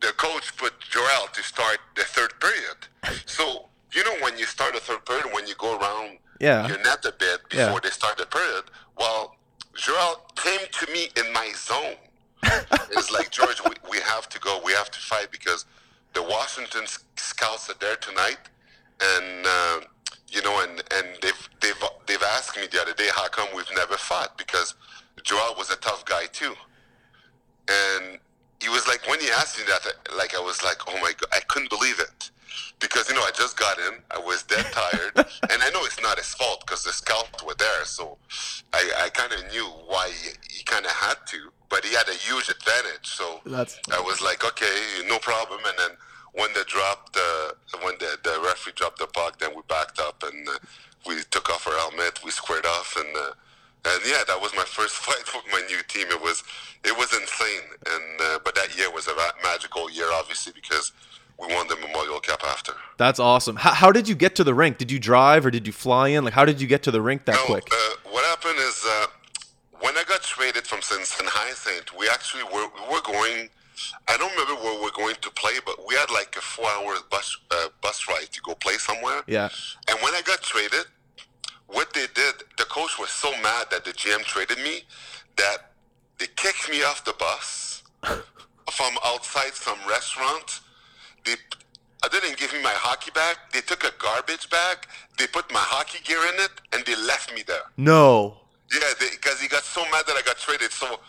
the 0.00 0.12
coach 0.16 0.56
put 0.56 0.72
Joel 0.80 1.28
to 1.32 1.42
start 1.42 1.78
the 1.96 2.02
third 2.04 2.32
period. 2.40 3.20
So 3.26 3.66
you 3.92 4.04
know 4.04 4.14
when 4.22 4.38
you 4.38 4.46
start 4.46 4.74
the 4.74 4.80
third 4.80 5.04
period, 5.04 5.26
when 5.32 5.46
you 5.46 5.54
go 5.58 5.78
around 5.78 6.18
Yeah. 6.40 6.66
your 6.68 6.78
net 6.78 7.04
a 7.04 7.12
bit 7.12 7.48
before 7.48 7.64
Yeah. 7.74 7.78
they 7.82 7.90
start 7.90 8.16
the 8.18 8.26
period, 8.26 8.64
well, 8.96 9.36
Joel 9.74 10.24
came 10.36 10.60
to 10.70 10.92
me 10.92 11.10
in 11.16 11.32
my 11.32 11.52
zone. 11.54 11.96
It's 12.42 13.10
like 13.10 13.30
George, 13.30 13.60
we, 13.64 13.72
we 13.90 13.98
have 13.98 14.28
to 14.28 14.38
go. 14.40 14.60
We 14.64 14.72
have 14.72 14.90
to 14.90 14.98
fight 14.98 15.30
because 15.30 15.66
the 16.14 16.22
Washington 16.22 16.82
scouts 17.16 17.70
are 17.70 17.74
there 17.80 17.96
tonight, 17.96 18.38
and 19.00 19.46
uh, 19.46 19.80
you 20.28 20.42
know, 20.42 20.62
and 20.62 20.82
and 20.92 21.06
they've 21.22 21.48
they've 21.60 21.82
they've 22.06 22.22
asked 22.22 22.56
me 22.56 22.66
the 22.70 22.80
other 22.80 22.94
day 22.94 23.08
how 23.14 23.28
come 23.28 23.48
we've 23.54 23.70
never 23.74 23.96
fought 23.96 24.36
because 24.38 24.74
Joel 25.22 25.54
was 25.56 25.70
a 25.70 25.76
tough 25.76 26.04
guy 26.04 26.26
too, 26.32 26.54
and 27.68 28.18
he 28.60 28.68
was 28.68 28.86
like 28.86 29.06
when 29.08 29.20
he 29.20 29.28
asked 29.30 29.58
me 29.58 29.64
that, 29.66 30.14
like 30.16 30.34
I 30.34 30.40
was 30.40 30.62
like, 30.62 30.78
oh 30.88 30.94
my 31.00 31.12
god, 31.12 31.28
I 31.32 31.40
couldn't 31.48 31.70
believe 31.70 31.98
it. 32.00 32.30
Because 32.80 33.08
you 33.08 33.14
know, 33.14 33.22
I 33.22 33.30
just 33.34 33.58
got 33.58 33.78
in, 33.78 34.00
I 34.10 34.18
was 34.18 34.42
dead 34.42 34.66
tired, 34.72 35.12
and 35.16 35.62
I 35.62 35.70
know 35.70 35.84
it's 35.84 36.00
not 36.02 36.18
his 36.18 36.34
fault 36.34 36.64
because 36.66 36.82
the 36.82 36.92
scouts 36.92 37.44
were 37.44 37.54
there. 37.58 37.84
So 37.84 38.18
I, 38.72 38.90
I 39.04 39.08
kind 39.10 39.32
of 39.32 39.50
knew 39.52 39.66
why 39.86 40.08
he, 40.08 40.30
he 40.58 40.64
kind 40.64 40.84
of 40.84 40.90
had 40.92 41.16
to, 41.28 41.52
but 41.70 41.84
he 41.84 41.94
had 41.94 42.08
a 42.08 42.14
huge 42.14 42.48
advantage. 42.50 43.06
So 43.06 43.40
That's- 43.46 43.78
I 43.90 44.00
was 44.00 44.20
like, 44.20 44.44
okay, 44.44 44.76
no 45.06 45.18
problem. 45.18 45.60
And 45.64 45.78
then 45.78 45.96
when 46.32 46.52
they 46.54 46.64
dropped, 46.66 47.16
uh, 47.16 47.52
when 47.82 47.94
the, 47.98 48.18
the 48.22 48.40
referee 48.44 48.74
dropped 48.76 48.98
the 48.98 49.06
puck, 49.06 49.38
then 49.38 49.50
we 49.54 49.62
backed 49.68 49.98
up 50.00 50.22
and 50.22 50.48
uh, 50.48 50.52
we 51.06 51.22
took 51.30 51.48
off 51.48 51.66
our 51.66 51.76
helmet, 51.78 52.20
we 52.24 52.30
squared 52.30 52.66
off, 52.66 52.96
and 52.96 53.16
uh, 53.16 53.32
and 53.82 54.00
yeah, 54.06 54.22
that 54.26 54.38
was 54.40 54.52
my 54.54 54.64
first 54.64 54.94
fight 55.06 55.24
with 55.34 55.44
my 55.50 55.62
new 55.68 55.82
team. 55.88 56.08
It 56.10 56.20
was 56.20 56.42
it 56.84 56.96
was 56.96 57.12
insane, 57.14 57.66
and 57.86 58.20
uh, 58.20 58.38
but 58.44 58.54
that 58.54 58.76
year 58.76 58.90
was 58.92 59.08
a 59.08 59.14
magical 59.42 59.90
year, 59.90 60.06
obviously, 60.12 60.52
because 60.54 60.92
we 61.38 61.46
won 61.54 61.66
the 61.68 61.76
Memorial 61.76 62.20
Cup 62.20 62.44
after. 62.44 62.72
That's 62.98 63.18
awesome. 63.18 63.56
How, 63.56 63.72
how 63.72 63.92
did 63.92 64.08
you 64.08 64.14
get 64.14 64.34
to 64.36 64.44
the 64.44 64.54
rink? 64.54 64.76
Did 64.76 64.90
you 64.90 64.98
drive 64.98 65.46
or 65.46 65.50
did 65.50 65.66
you 65.66 65.72
fly 65.72 66.08
in? 66.08 66.24
Like, 66.24 66.34
how 66.34 66.44
did 66.44 66.60
you 66.60 66.66
get 66.66 66.82
to 66.82 66.90
the 66.90 67.00
rink 67.00 67.24
that 67.24 67.36
No, 67.36 67.44
quick? 67.46 67.66
Uh, 67.72 68.10
what 68.10 68.24
happened 68.26 68.58
is 68.58 68.84
uh, 68.86 69.06
when 69.80 69.96
I 69.96 70.04
got 70.04 70.22
traded 70.22 70.66
from 70.66 70.82
Saint, 70.82 71.98
we 71.98 72.08
actually 72.08 72.44
were 72.44 72.68
we 72.88 72.94
were 72.94 73.02
going. 73.02 73.48
I 74.08 74.18
don't 74.18 74.30
remember 74.32 74.62
where 74.62 74.82
we're 74.82 74.90
going 74.90 75.16
to 75.22 75.30
play, 75.30 75.54
but 75.64 75.86
we 75.88 75.94
had 75.94 76.10
like 76.10 76.36
a 76.36 76.40
four-hour 76.40 76.96
bus 77.10 77.36
uh, 77.50 77.68
bus 77.80 78.06
ride 78.08 78.30
to 78.32 78.40
go 78.42 78.54
play 78.54 78.74
somewhere. 78.74 79.22
Yeah. 79.26 79.48
And 79.88 79.98
when 80.02 80.14
I 80.14 80.20
got 80.22 80.42
traded, 80.42 80.84
what 81.66 81.92
they 81.94 82.06
did, 82.14 82.34
the 82.58 82.64
coach 82.64 82.98
was 82.98 83.10
so 83.10 83.30
mad 83.42 83.68
that 83.70 83.84
the 83.84 83.92
GM 83.92 84.22
traded 84.24 84.58
me 84.58 84.82
that 85.36 85.72
they 86.18 86.26
kicked 86.36 86.68
me 86.70 86.82
off 86.82 87.04
the 87.04 87.14
bus 87.14 87.82
from 88.02 88.98
outside 89.04 89.54
some 89.54 89.78
restaurant. 89.88 90.60
They, 91.24 91.34
I 92.04 92.08
didn't 92.08 92.36
give 92.36 92.52
me 92.52 92.62
my 92.62 92.74
hockey 92.74 93.12
bag. 93.12 93.36
They 93.52 93.60
took 93.60 93.84
a 93.84 93.92
garbage 93.98 94.50
bag. 94.50 94.86
They 95.16 95.26
put 95.26 95.50
my 95.52 95.60
hockey 95.60 96.00
gear 96.04 96.20
in 96.34 96.40
it, 96.40 96.50
and 96.72 96.84
they 96.84 96.96
left 96.96 97.34
me 97.34 97.42
there. 97.46 97.64
No. 97.78 98.39
Yeah, 98.72 98.80
because 98.98 99.40
he 99.40 99.48
got 99.48 99.64
so 99.64 99.82
mad 99.90 100.04
that 100.06 100.16
I 100.16 100.22
got 100.22 100.38
traded. 100.38 100.70
So 100.72 101.00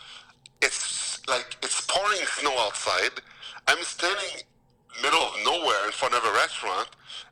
it's 0.60 1.26
like 1.28 1.56
it's 1.62 1.80
pouring 1.86 2.26
snow 2.26 2.54
outside. 2.58 3.20
I'm 3.68 3.82
standing 3.82 4.42
middle 5.00 5.20
of 5.22 5.34
nowhere 5.44 5.86
in 5.86 5.92
front 5.92 6.14
of 6.14 6.24
a 6.24 6.32
restaurant, 6.32 6.88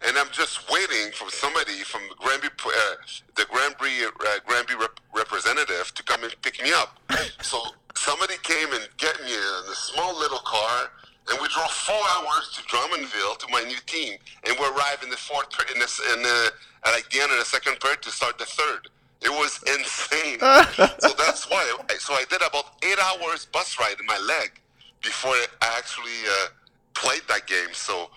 and 0.07 0.17
I'm 0.17 0.31
just 0.33 0.71
waiting 0.71 1.13
for 1.13 1.29
somebody 1.31 1.83
from 1.85 2.01
the 2.09 2.15
Granby, 2.17 2.49
uh, 2.49 2.95
the 3.37 3.45
Granby, 3.51 4.07
uh, 4.07 4.39
Granby 4.47 4.75
rep- 4.81 5.01
representative 5.15 5.93
to 5.95 6.03
come 6.05 6.25
and 6.25 6.35
pick 6.43 6.63
me 6.63 6.73
up. 6.73 6.97
so 7.43 7.61
somebody 7.95 8.35
came 8.43 8.73
and 8.73 8.89
get 8.97 9.21
me 9.23 9.35
in 9.35 9.71
a 9.71 9.75
small 9.75 10.19
little 10.19 10.41
car, 10.41 10.91
and 11.29 11.39
we 11.43 11.49
drove 11.49 11.71
four 11.71 12.01
hours 12.17 12.49
to 12.57 12.63
Drummondville 12.65 13.39
to 13.39 13.47
my 13.51 13.63
new 13.67 13.79
team, 13.87 14.17
and 14.47 14.57
we 14.59 14.65
arrived 14.67 15.05
in 15.05 15.11
the 15.11 15.19
fourth 15.19 15.49
in, 15.75 15.77
in 15.77 16.23
the, 16.23 16.53
at 16.87 16.93
like 16.93 17.11
the 17.11 17.21
end 17.21 17.31
of 17.33 17.39
the 17.39 17.45
second 17.45 17.79
period 17.81 18.01
to 18.03 18.11
start 18.11 18.39
the 18.39 18.47
third. 18.47 18.89
It 19.23 19.31
was 19.31 19.63
insane. 19.77 20.39
so 20.99 21.09
that's 21.19 21.49
why. 21.51 21.77
So 21.99 22.15
I 22.15 22.25
did 22.31 22.41
about 22.43 22.65
eight 22.83 22.99
hours 22.99 23.47
bus 23.47 23.79
ride 23.79 23.97
in 24.01 24.07
my 24.07 24.19
leg 24.19 24.53
before 25.03 25.33
I 25.33 25.47
actually 25.79 26.19
uh, 26.29 26.49
played 26.95 27.23
that 27.29 27.47
game. 27.47 27.73
So, 27.73 28.11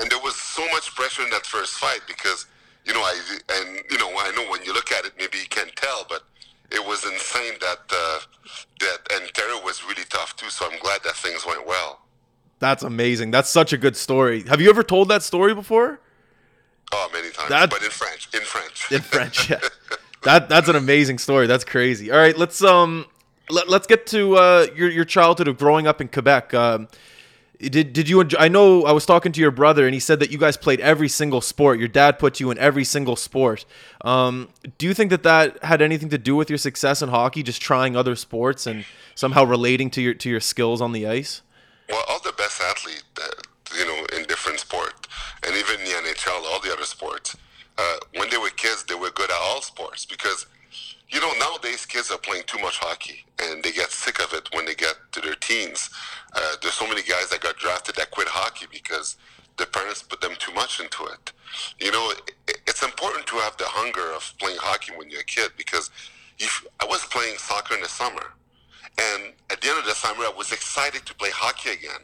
and 0.00 0.10
there 0.10 0.20
was 0.22 0.36
so 0.36 0.66
much 0.70 0.94
pressure 0.94 1.22
in 1.22 1.30
that 1.30 1.46
first 1.46 1.74
fight 1.74 2.00
because, 2.06 2.46
you 2.84 2.92
know, 2.92 3.00
I 3.00 3.14
and 3.54 3.80
you 3.90 3.98
know, 3.98 4.10
I 4.18 4.32
know 4.36 4.50
when 4.50 4.62
you 4.64 4.72
look 4.74 4.92
at 4.92 5.04
it, 5.04 5.12
maybe 5.18 5.38
you 5.38 5.48
can't 5.48 5.74
tell, 5.76 6.04
but 6.08 6.22
it 6.70 6.84
was 6.86 7.04
insane 7.04 7.54
that 7.60 7.78
uh, 7.90 8.18
that 8.80 8.98
and 9.14 9.32
Terry 9.34 9.58
was 9.64 9.82
really 9.84 10.04
tough 10.10 10.36
too. 10.36 10.50
So 10.50 10.68
I'm 10.70 10.78
glad 10.80 11.00
that 11.04 11.14
things 11.16 11.44
went 11.46 11.66
well. 11.66 12.00
That's 12.58 12.82
amazing. 12.82 13.30
That's 13.32 13.50
such 13.50 13.72
a 13.72 13.78
good 13.78 13.96
story. 13.96 14.44
Have 14.44 14.60
you 14.60 14.70
ever 14.70 14.82
told 14.84 15.08
that 15.08 15.22
story 15.22 15.52
before? 15.54 15.98
Oh, 16.92 17.08
many 17.12 17.30
times, 17.30 17.48
That- 17.48 17.70
but 17.70 17.82
in 17.82 17.90
French. 17.90 18.28
In 18.34 18.42
French. 18.42 18.92
In 18.92 19.00
French, 19.00 19.50
yeah. 19.50 19.58
That 20.24 20.48
that's 20.48 20.68
an 20.68 20.76
amazing 20.76 21.18
story. 21.18 21.46
That's 21.46 21.64
crazy. 21.64 22.10
All 22.10 22.18
right, 22.18 22.36
let's 22.36 22.62
um 22.62 23.06
let, 23.50 23.68
let's 23.68 23.86
get 23.86 24.06
to 24.08 24.36
uh 24.36 24.66
your 24.74 24.90
your 24.90 25.04
childhood 25.04 25.48
of 25.48 25.58
growing 25.58 25.86
up 25.86 26.00
in 26.00 26.08
Quebec. 26.08 26.54
Um 26.54 26.88
did 27.60 27.92
did 27.92 28.08
you 28.08 28.20
enjoy, 28.20 28.38
I 28.38 28.48
know 28.48 28.84
I 28.84 28.92
was 28.92 29.06
talking 29.06 29.32
to 29.32 29.40
your 29.40 29.50
brother 29.50 29.84
and 29.86 29.94
he 29.94 30.00
said 30.00 30.20
that 30.20 30.30
you 30.30 30.38
guys 30.38 30.56
played 30.56 30.80
every 30.80 31.08
single 31.08 31.40
sport. 31.40 31.78
Your 31.78 31.88
dad 31.88 32.18
put 32.18 32.40
you 32.40 32.50
in 32.50 32.58
every 32.58 32.84
single 32.84 33.16
sport. 33.16 33.64
Um 34.02 34.48
do 34.78 34.86
you 34.86 34.94
think 34.94 35.10
that 35.10 35.22
that 35.24 35.62
had 35.64 35.82
anything 35.82 36.08
to 36.10 36.18
do 36.18 36.36
with 36.36 36.50
your 36.50 36.58
success 36.58 37.02
in 37.02 37.08
hockey 37.08 37.42
just 37.42 37.60
trying 37.60 37.96
other 37.96 38.14
sports 38.16 38.66
and 38.66 38.84
somehow 39.14 39.44
relating 39.44 39.90
to 39.90 40.00
your 40.00 40.14
to 40.14 40.30
your 40.30 40.40
skills 40.40 40.80
on 40.80 40.92
the 40.92 41.06
ice? 41.06 41.42
Well, 41.88 42.04
all 42.08 42.20
the 42.20 42.32
best 42.32 42.60
athletes, 42.62 43.02
you 43.76 43.84
know, 43.84 44.06
in 44.16 44.24
different 44.24 44.60
sport 44.60 45.06
and 45.42 45.56
even 45.56 45.84
the 45.84 45.90
NHL, 45.90 46.44
all 46.44 46.60
the 46.60 46.72
other 46.72 46.84
sports. 46.84 47.36
Uh, 47.78 47.96
when 48.16 48.28
they 48.30 48.36
were 48.36 48.50
kids, 48.50 48.84
they 48.84 48.94
were 48.94 49.10
good 49.10 49.30
at 49.30 49.36
all 49.40 49.62
sports 49.62 50.04
because, 50.04 50.46
you 51.08 51.20
know, 51.20 51.32
nowadays 51.38 51.86
kids 51.86 52.10
are 52.10 52.18
playing 52.18 52.44
too 52.46 52.58
much 52.60 52.78
hockey 52.78 53.24
and 53.42 53.62
they 53.62 53.72
get 53.72 53.90
sick 53.90 54.22
of 54.22 54.32
it 54.34 54.48
when 54.52 54.64
they 54.64 54.74
get 54.74 54.94
to 55.12 55.20
their 55.20 55.34
teens. 55.34 55.90
Uh, 56.34 56.54
there's 56.60 56.74
so 56.74 56.86
many 56.86 57.02
guys 57.02 57.28
that 57.30 57.40
got 57.40 57.56
drafted 57.56 57.94
that 57.96 58.10
quit 58.10 58.28
hockey 58.28 58.66
because 58.70 59.16
the 59.56 59.66
parents 59.66 60.02
put 60.02 60.20
them 60.20 60.32
too 60.38 60.52
much 60.52 60.80
into 60.80 61.04
it. 61.04 61.32
You 61.78 61.92
know, 61.92 62.12
it, 62.46 62.56
it's 62.66 62.82
important 62.82 63.26
to 63.26 63.36
have 63.36 63.56
the 63.56 63.66
hunger 63.66 64.12
of 64.14 64.32
playing 64.38 64.58
hockey 64.60 64.92
when 64.96 65.10
you're 65.10 65.20
a 65.20 65.24
kid 65.24 65.52
because 65.56 65.90
if 66.38 66.64
I 66.80 66.84
was 66.86 67.04
playing 67.06 67.36
soccer 67.38 67.74
in 67.74 67.80
the 67.80 67.88
summer, 67.88 68.32
and 68.98 69.32
at 69.50 69.60
the 69.60 69.68
end 69.68 69.78
of 69.78 69.84
the 69.84 69.94
summer, 69.94 70.24
I 70.24 70.32
was 70.36 70.52
excited 70.52 71.06
to 71.06 71.14
play 71.14 71.30
hockey 71.30 71.70
again, 71.70 72.02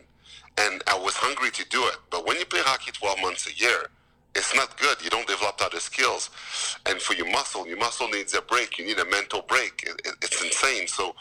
and 0.59 0.83
I 0.87 0.99
was 0.99 1.15
hungry 1.15 1.51
to 1.51 1.69
do 1.69 1.85
it. 1.87 1.97
But 2.11 2.27
when 2.27 2.39
you 2.39 2.47
play 2.47 2.61
hockey 2.63 2.93
12 2.93 3.19
months 3.21 3.47
a 3.47 3.55
year, 3.55 3.91
it's 4.35 4.55
not 4.55 4.79
good. 4.79 5.03
You 5.03 5.11
don't 5.11 5.27
develop 5.27 5.61
other 5.61 5.81
skills. 5.81 6.31
And 6.87 7.01
for 7.01 7.15
your 7.15 7.31
muscle, 7.31 7.67
your 7.67 7.79
muscle 7.79 8.09
needs 8.09 8.35
a 8.35 8.43
break. 8.43 8.79
You 8.79 8.87
need 8.87 8.99
a 8.99 9.05
mental 9.07 9.43
break. 9.43 9.83
It, 9.85 10.01
it, 10.05 10.15
it's 10.23 10.43
insane. 10.43 10.87
So 10.87 11.15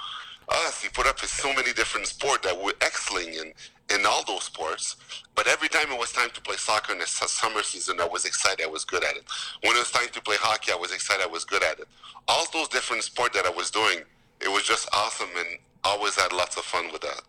us, 0.49 0.83
we 0.83 0.89
put 0.89 1.07
up 1.07 1.19
with 1.21 1.29
so 1.29 1.53
many 1.53 1.73
different 1.73 2.07
sports 2.07 2.47
that 2.47 2.57
we're 2.61 2.71
excelling 2.81 3.33
in, 3.33 3.53
in 3.93 4.05
all 4.05 4.23
those 4.25 4.43
sports. 4.43 4.95
But 5.35 5.47
every 5.47 5.67
time 5.67 5.91
it 5.91 5.99
was 5.99 6.11
time 6.11 6.29
to 6.33 6.41
play 6.41 6.55
soccer 6.57 6.93
in 6.93 6.99
the 6.99 7.05
summer 7.05 7.63
season, 7.63 7.99
I 7.99 8.07
was 8.07 8.25
excited. 8.25 8.65
I 8.65 8.69
was 8.69 8.85
good 8.85 9.03
at 9.03 9.15
it. 9.15 9.23
When 9.61 9.75
it 9.75 9.79
was 9.79 9.91
time 9.91 10.09
to 10.11 10.21
play 10.21 10.35
hockey, 10.39 10.71
I 10.71 10.75
was 10.75 10.93
excited. 10.93 11.23
I 11.23 11.27
was 11.27 11.43
good 11.45 11.63
at 11.63 11.79
it. 11.79 11.87
All 12.27 12.45
those 12.53 12.67
different 12.69 13.03
sports 13.03 13.35
that 13.35 13.45
I 13.45 13.49
was 13.49 13.71
doing, 13.71 13.99
it 14.41 14.49
was 14.49 14.63
just 14.63 14.87
awesome, 14.93 15.29
and 15.37 15.59
always 15.83 16.15
had 16.15 16.33
lots 16.33 16.57
of 16.57 16.63
fun 16.63 16.91
with 16.91 17.01
that. 17.01 17.23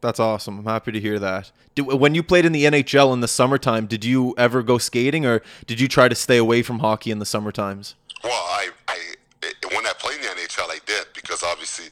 That's 0.00 0.20
awesome. 0.20 0.58
I'm 0.60 0.64
happy 0.64 0.92
to 0.92 1.00
hear 1.00 1.18
that. 1.18 1.50
Did, 1.74 1.82
when 1.82 2.14
you 2.14 2.22
played 2.22 2.44
in 2.44 2.52
the 2.52 2.64
NHL 2.64 3.12
in 3.12 3.20
the 3.20 3.28
summertime, 3.28 3.86
did 3.86 4.04
you 4.04 4.34
ever 4.38 4.62
go 4.62 4.78
skating, 4.78 5.26
or 5.26 5.42
did 5.66 5.80
you 5.80 5.88
try 5.88 6.08
to 6.08 6.14
stay 6.14 6.36
away 6.36 6.62
from 6.62 6.78
hockey 6.78 7.10
in 7.10 7.18
the 7.18 7.26
summer 7.26 7.50
times? 7.50 7.94
Well, 8.22 8.32
I, 8.32 8.70
I 8.86 8.98
when 9.74 9.86
I 9.86 9.92
played 9.98 10.16
in 10.16 10.22
the 10.22 10.28
NHL, 10.28 10.70
I 10.70 10.78
did 10.86 11.06
because 11.14 11.42
obviously, 11.42 11.86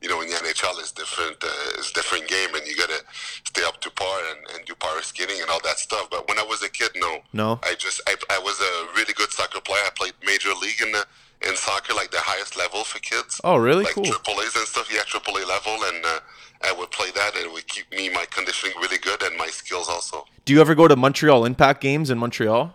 you 0.00 0.08
know, 0.08 0.20
in 0.20 0.28
the 0.28 0.34
NHL 0.34 0.78
it's 0.80 0.92
different, 0.92 1.36
uh, 1.42 1.78
it's 1.78 1.90
a 1.90 1.94
different 1.94 2.26
game, 2.28 2.54
and 2.54 2.66
you 2.66 2.76
gotta 2.76 3.02
stay 3.44 3.62
up 3.64 3.80
to 3.82 3.90
par 3.90 4.18
and, 4.30 4.56
and 4.56 4.66
do 4.66 4.74
power 4.74 5.00
skating 5.02 5.40
and 5.40 5.48
all 5.50 5.60
that 5.62 5.78
stuff. 5.78 6.08
But 6.10 6.28
when 6.28 6.38
I 6.38 6.42
was 6.42 6.62
a 6.62 6.68
kid, 6.70 6.90
no, 6.96 7.18
no, 7.32 7.60
I 7.62 7.74
just 7.74 8.00
I, 8.08 8.16
I 8.30 8.38
was 8.38 8.60
a 8.60 8.96
really 8.96 9.14
good 9.14 9.30
soccer 9.30 9.60
player. 9.60 9.82
I 9.86 9.90
played 9.94 10.14
major 10.24 10.50
league 10.60 10.80
in 10.82 10.92
the 10.92 11.06
in 11.48 11.56
soccer, 11.56 11.94
like 11.94 12.10
the 12.10 12.20
highest 12.20 12.56
level 12.56 12.84
for 12.84 12.98
kids. 13.00 13.40
Oh, 13.44 13.56
really? 13.56 13.84
Like 13.84 13.94
cool. 13.94 14.04
Triple 14.04 14.40
A's 14.40 14.54
and 14.56 14.66
stuff. 14.66 14.88
Yeah, 14.92 15.02
Triple 15.06 15.36
A 15.36 15.44
level, 15.46 15.76
and 15.84 16.04
uh, 16.04 16.20
I 16.64 16.72
would 16.72 16.90
play 16.90 17.10
that, 17.14 17.34
and 17.36 17.44
it 17.44 17.52
would 17.52 17.66
keep 17.68 17.90
me 17.92 18.08
my 18.10 18.24
conditioning 18.30 18.74
really 18.80 18.98
good 18.98 19.22
and 19.22 19.36
my 19.36 19.48
skills 19.48 19.88
also. 19.88 20.24
Do 20.44 20.52
you 20.52 20.60
ever 20.60 20.74
go 20.74 20.88
to 20.88 20.96
Montreal 20.96 21.44
Impact 21.44 21.80
games 21.80 22.10
in 22.10 22.18
Montreal? 22.18 22.74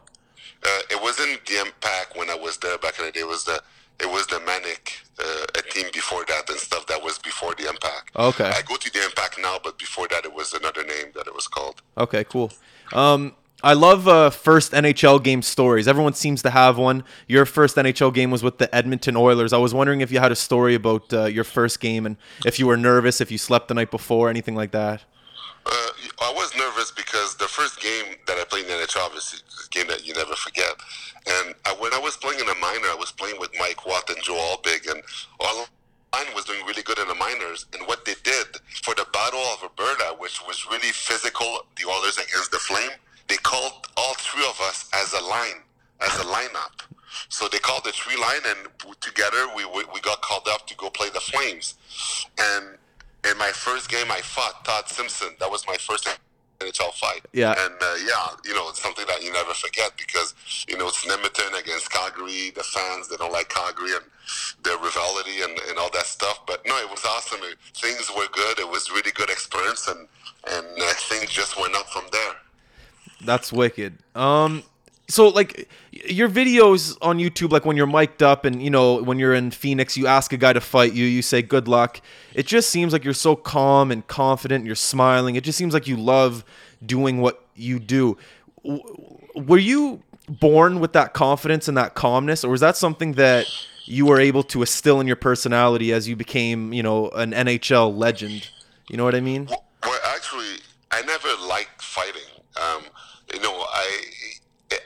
Uh, 0.64 0.80
it 0.90 1.02
wasn't 1.02 1.46
the 1.46 1.60
Impact 1.60 2.18
when 2.18 2.30
I 2.30 2.36
was 2.36 2.58
there 2.58 2.78
back 2.78 3.00
in 3.00 3.06
the 3.06 3.12
day. 3.12 3.22
It 3.22 3.28
was 3.28 3.46
the 3.46 3.62
it 4.00 4.06
was 4.06 4.28
the 4.28 4.40
Manic, 4.42 5.00
uh, 5.20 5.46
a 5.58 5.62
team 5.62 5.88
before 5.92 6.24
that 6.28 6.48
and 6.50 6.60
stuff. 6.60 6.86
That 6.88 7.04
was 7.04 7.18
before 7.18 7.56
the 7.56 7.68
Impact. 7.68 8.16
Okay. 8.16 8.46
I 8.50 8.62
go 8.62 8.76
to 8.76 8.94
the 8.94 9.04
Impact 9.04 9.40
now, 9.42 9.58
but 9.64 9.80
before 9.80 10.08
that, 10.10 10.24
it 10.24 10.34
was 10.34 10.54
another 10.54 10.84
name 10.84 11.08
that 11.16 11.26
it 11.28 11.34
was 11.34 11.48
called. 11.48 11.82
Okay, 11.98 12.24
cool. 12.26 12.52
Um, 12.94 13.34
I 13.64 13.74
love 13.74 14.08
uh, 14.08 14.30
first 14.30 14.72
NHL 14.72 15.24
game 15.24 15.42
stories. 15.42 15.88
Everyone 15.88 16.14
seems 16.14 16.44
to 16.44 16.52
have 16.52 16.78
one. 16.78 17.04
Your 17.28 17.46
first 17.46 17.76
NHL 17.76 18.14
game 18.14 18.30
was 18.30 18.44
with 18.44 18.60
the 18.60 18.74
Edmonton 18.74 19.18
Oilers. 19.18 19.52
I 19.52 19.58
was 19.58 19.74
wondering 19.74 20.02
if 20.02 20.12
you 20.12 20.20
had 20.20 20.32
a 20.32 20.36
story 20.36 20.76
about 20.76 21.12
uh, 21.12 21.26
your 21.26 21.44
first 21.44 21.80
game 21.80 22.06
and 22.06 22.18
if 22.46 22.60
you 22.60 22.68
were 22.68 22.78
nervous, 22.78 23.20
if 23.20 23.32
you 23.32 23.40
slept 23.40 23.68
the 23.68 23.74
night 23.74 23.90
before, 23.90 24.30
anything 24.30 24.56
like 24.56 24.72
that. 24.72 25.04
Uh, 25.66 25.90
I 26.22 26.32
was 26.36 26.56
nervous 26.56 26.92
because 26.92 27.36
the 27.38 27.48
first 27.48 27.82
game 27.82 28.16
that 28.28 28.38
I 28.38 28.44
played 28.44 28.66
in 28.66 28.70
the 28.70 28.86
NHL, 28.86 29.04
obviously, 29.04 29.40
is 29.50 29.68
a 29.68 29.70
game 29.70 29.88
that 29.88 30.06
you 30.06 30.14
never 30.14 30.36
forget. 30.36 30.72
And 31.26 31.56
I, 31.66 31.76
when 31.80 31.94
I 31.94 32.00
was 32.00 32.16
playing 32.16 32.40
in 32.40 32.46
the 32.46 32.56
minor, 32.56 32.88
I 32.88 32.96
was 32.98 33.12
playing 33.12 33.40
with 33.40 33.50
Mike 33.60 33.86
Watt 33.86 34.08
and 34.10 34.22
Joe 34.24 34.36
Hulbig, 34.36 34.90
and 34.90 35.02
all 35.40 35.66
mine 36.14 36.28
was 36.36 36.46
doing 36.46 36.64
really 36.66 36.84
good 36.84 37.00
in 37.00 37.08
the 37.08 37.16
minors. 37.16 37.66
And 37.74 37.86
what 37.88 38.06
they 38.06 38.14
did 38.24 38.48
for 38.84 38.94
the 38.96 39.06
Battle 39.12 39.42
of 39.54 39.64
Alberta, 39.64 40.16
which 40.20 40.40
was 40.48 40.66
really 40.70 40.94
physical, 40.94 41.66
the 41.76 41.90
Oilers 41.90 42.18
against 42.18 42.52
the 42.52 42.60
Flame, 42.60 42.92
they 43.28 43.38
called 43.38 43.88
all 43.98 44.14
three 44.16 44.46
of 44.48 44.60
us 44.62 44.90
as 44.94 45.14
a 45.14 45.24
line, 45.24 45.62
as 46.02 46.16
a 46.20 46.24
lineup. 46.24 46.82
So 47.30 47.48
they 47.48 47.60
called 47.60 47.84
the 47.84 47.92
three 47.92 48.20
line, 48.20 48.42
and 48.46 48.68
together 49.02 49.48
we, 49.56 49.66
we, 49.66 49.84
we 49.94 50.00
got 50.02 50.22
called 50.22 50.48
up 50.50 50.68
to 50.68 50.76
go 50.76 50.90
play 50.90 51.10
the 51.10 51.20
Flames. 51.20 51.76
And 52.40 52.78
in 53.30 53.38
my 53.38 53.52
first 53.52 53.90
game, 53.90 54.08
I 54.12 54.22
fought 54.22 54.64
Todd 54.64 54.88
Simpson. 54.88 55.30
That 55.40 55.50
was 55.50 55.66
my 55.68 55.76
first 55.78 56.08
NHL 56.60 56.94
fight. 56.94 57.22
Yeah. 57.34 57.54
And 57.58 57.74
uh, 57.82 57.96
yeah, 58.06 58.28
you 58.46 58.54
know, 58.54 58.70
it's 58.70 58.82
something 58.82 59.06
that 59.08 59.24
you 59.24 59.32
never 59.32 59.54
forget 59.54 59.92
because 59.98 60.34
you 60.68 60.78
know 60.78 60.88
it's 60.88 61.08
Edmonton 61.08 61.54
against 61.60 61.92
Calgary. 61.92 62.52
The 62.56 62.64
fans 62.64 63.10
they 63.10 63.18
don't 63.18 63.32
like 63.32 63.50
Calgary 63.50 63.92
and 63.94 64.06
their 64.64 64.78
rivalry 64.78 65.42
and, 65.44 65.58
and 65.70 65.78
all 65.78 65.90
that 65.92 66.06
stuff. 66.06 66.42
But 66.48 66.66
no, 66.66 66.78
it 66.78 66.90
was 66.90 67.04
awesome. 67.06 67.40
It, 67.44 67.58
things 67.76 68.10
were 68.16 68.28
good. 68.32 68.60
It 68.60 68.70
was 68.70 68.90
really 68.92 69.12
good 69.12 69.30
experience, 69.30 69.88
and 69.88 70.08
and 70.50 70.68
uh, 70.82 70.94
things 71.10 71.30
just 71.30 71.60
went 71.60 71.76
up 71.76 71.88
from 71.90 72.06
there. 72.12 72.36
That's 73.24 73.52
wicked. 73.52 73.98
Um, 74.16 74.64
so 75.10 75.30
like 75.30 75.70
your 75.92 76.30
videos 76.30 76.98
on 77.02 77.18
YouTube, 77.18 77.52
like 77.52 77.66
when 77.66 77.78
you're 77.78 77.88
mic'd 77.88 78.22
up 78.22 78.46
and 78.46 78.62
you 78.62 78.70
know 78.70 79.02
when 79.02 79.20
you're 79.20 79.34
in 79.34 79.52
Phoenix, 79.52 79.96
you 79.96 80.08
ask 80.08 80.34
a 80.34 80.38
guy 80.38 80.54
to 80.54 80.62
fight 80.62 80.94
you, 80.94 81.06
you 81.06 81.22
say 81.22 81.42
good 81.42 81.68
luck. 81.68 82.02
It 82.34 82.46
just 82.46 82.70
seems 82.70 82.94
like 82.94 83.04
you're 83.04 83.14
so 83.14 83.36
calm 83.36 83.92
and 83.92 84.06
confident. 84.08 84.62
And 84.62 84.66
you're 84.68 84.76
smiling. 84.76 85.36
It 85.36 85.44
just 85.44 85.58
seems 85.58 85.74
like 85.74 85.88
you 85.88 85.98
love 85.98 86.44
doing 86.86 87.22
what 87.22 87.46
you 87.56 87.80
do. 87.80 88.18
Were 89.36 89.58
you 89.58 90.04
born 90.28 90.80
with 90.80 90.94
that 90.94 91.14
confidence 91.14 91.68
and 91.68 91.78
that 91.78 91.94
calmness, 91.96 92.44
or 92.44 92.50
was 92.52 92.62
that 92.62 92.76
something 92.76 93.14
that 93.14 93.48
you 93.86 94.06
were 94.06 94.20
able 94.20 94.44
to 94.44 94.62
instill 94.62 95.00
in 95.00 95.08
your 95.08 95.16
personality 95.16 95.94
as 95.94 96.08
you 96.08 96.16
became, 96.16 96.74
you 96.74 96.84
know, 96.84 97.10
an 97.10 97.32
NHL 97.32 97.96
legend? 97.96 98.50
You 98.90 98.98
know 98.98 99.06
what 99.06 99.16
I 99.16 99.22
mean? 99.22 99.46
Well, 99.46 99.64
well 99.84 100.00
actually, 100.06 100.58
I 100.92 101.02
never 101.04 101.30
liked 101.48 101.82
fighting. 101.82 102.32
Um, 102.56 102.84
you 103.34 103.42
know, 103.42 103.54
I 103.54 104.02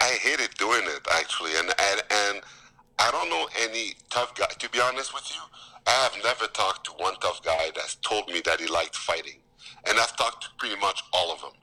I 0.02 0.18
hated 0.22 0.52
doing 0.58 0.84
it 0.84 1.08
actually, 1.14 1.52
and 1.58 1.70
and 1.70 2.02
and 2.10 2.42
I 3.00 3.12
don't 3.12 3.30
know 3.30 3.48
any 3.62 3.94
tough 4.10 4.36
guy. 4.36 4.48
To 4.48 4.70
be 4.70 4.80
honest 4.80 5.14
with 5.14 5.30
you, 5.30 5.42
I 5.88 5.92
have 5.92 6.16
never 6.24 6.48
talked 6.48 6.86
to 6.86 6.92
one 6.94 7.16
tough 7.22 7.44
guy 7.44 7.72
that's 7.76 7.96
told 7.96 8.28
me 8.28 8.42
that 8.46 8.60
he 8.60 8.68
liked 8.68 8.96
fighting, 8.96 9.40
and 9.88 10.00
I've 10.00 10.16
talked 10.18 10.44
to 10.44 10.50
pretty 10.58 10.80
much 10.80 11.04
all 11.14 11.32
of 11.32 11.42
them, 11.42 11.54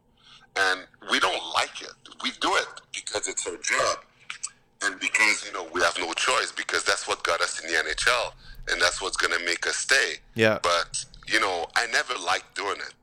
and 0.57 0.80
we 1.11 1.21
don't 1.21 1.42
like 1.54 1.83
it. 1.83 1.92
We 2.23 2.30
do 2.40 2.54
it 2.57 2.68
because 2.95 3.28
it's 3.28 3.47
our 3.47 3.57
job, 3.57 3.99
and 4.83 4.99
because 5.00 5.45
you 5.47 5.52
know 5.52 5.66
we 5.73 5.80
have 5.83 5.99
no 5.99 6.12
choice 6.14 6.52
because 6.52 6.85
that's 6.85 7.07
what 7.07 7.23
got 7.25 7.40
us 7.40 7.61
in 7.61 7.71
the 7.71 7.76
NHL, 7.76 8.33
and 8.71 8.80
that's 8.80 9.02
what's 9.02 9.16
gonna 9.16 9.45
make 9.45 9.66
us 9.66 9.76
stay. 9.76 10.14
Yeah. 10.35 10.59
But 10.62 11.04
you 11.28 11.40
know, 11.40 11.66
I 11.76 11.87
never 11.88 12.14
liked 12.25 12.54
doing 12.57 12.78
it. 12.78 12.95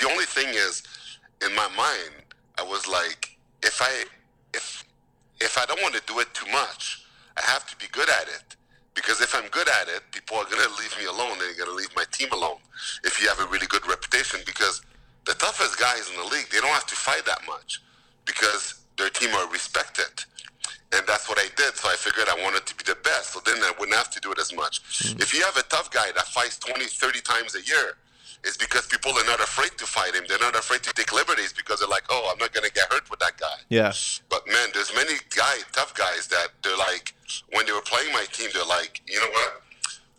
The, 0.00 0.10
only 0.10 0.24
thing 0.24 0.48
is, 0.48 0.82
in 1.44 1.54
my 1.54 1.68
mind, 1.76 2.24
I 2.58 2.62
was 2.62 2.86
like, 2.86 3.36
if 3.62 3.80
I 3.80 4.04
if 4.54 4.84
if 5.40 5.58
I 5.58 5.66
don't 5.66 5.80
want 5.82 5.94
to 5.94 6.02
do 6.06 6.20
it 6.20 6.32
too 6.34 6.50
much, 6.50 7.04
I 7.36 7.42
have 7.42 7.66
to 7.66 7.76
be 7.76 7.86
good 7.92 8.08
at 8.08 8.28
it. 8.28 8.56
Because 8.94 9.20
if 9.20 9.34
I'm 9.34 9.48
good 9.48 9.68
at 9.68 9.88
it, 9.88 10.02
people 10.10 10.36
are 10.36 10.44
gonna 10.44 10.68
leave 10.78 10.94
me 10.98 11.06
alone. 11.06 11.38
They're 11.38 11.54
gonna 11.54 11.76
leave 11.76 11.94
my 11.96 12.04
team 12.12 12.28
alone. 12.32 12.58
If 13.04 13.20
you 13.20 13.28
have 13.28 13.40
a 13.40 13.46
really 13.46 13.66
good 13.66 13.86
reputation, 13.86 14.40
because 14.44 14.82
the 15.26 15.34
toughest 15.34 15.78
guys 15.78 16.10
in 16.10 16.16
the 16.16 16.26
league, 16.26 16.48
they 16.50 16.60
don't 16.60 16.72
have 16.72 16.86
to 16.86 16.96
fight 16.96 17.24
that 17.26 17.40
much, 17.46 17.80
because 18.26 18.80
their 18.98 19.10
team 19.10 19.34
are 19.34 19.48
respected. 19.50 20.24
And 20.92 21.06
that's 21.06 21.28
what 21.28 21.38
I 21.38 21.46
did. 21.56 21.76
So 21.76 21.88
I 21.88 21.94
figured 21.94 22.28
I 22.28 22.42
wanted 22.42 22.66
to 22.66 22.74
be 22.74 22.82
the 22.84 22.98
best. 23.04 23.32
So 23.32 23.40
then 23.46 23.56
I 23.62 23.72
wouldn't 23.78 23.96
have 23.96 24.10
to 24.10 24.20
do 24.20 24.32
it 24.32 24.38
as 24.40 24.52
much. 24.52 24.82
Mm-hmm. 24.82 25.22
If 25.22 25.32
you 25.32 25.42
have 25.44 25.56
a 25.56 25.62
tough 25.62 25.90
guy 25.90 26.10
that 26.16 26.26
fights 26.26 26.58
20, 26.58 26.84
30 26.84 27.20
times 27.20 27.54
a 27.54 27.62
year, 27.62 27.94
it's 28.44 28.56
because 28.56 28.86
people 28.86 29.12
are 29.12 29.24
not 29.26 29.40
afraid 29.40 29.72
to 29.78 29.86
fight 29.86 30.14
him. 30.14 30.24
They're 30.28 30.38
not 30.38 30.56
afraid 30.56 30.82
to 30.84 30.92
take 30.92 31.12
liberties 31.12 31.52
because 31.52 31.80
they're 31.80 31.88
like, 31.88 32.04
oh, 32.08 32.30
I'm 32.32 32.38
not 32.38 32.52
going 32.52 32.66
to 32.66 32.72
get 32.72 32.90
hurt 32.90 33.10
with 33.10 33.20
that 33.20 33.36
guy. 33.38 33.58
Yeah. 33.68 33.92
But 34.28 34.46
man, 34.48 34.68
there's 34.72 34.94
many 34.94 35.14
guy, 35.34 35.56
tough 35.72 35.94
guys 35.94 36.26
that 36.28 36.48
they're 36.62 36.76
like, 36.76 37.14
when 37.52 37.66
they 37.66 37.72
were 37.72 37.82
playing 37.82 38.12
my 38.12 38.24
team, 38.32 38.48
they're 38.54 38.64
like, 38.64 39.02
you 39.06 39.20
know 39.20 39.30
what? 39.30 39.62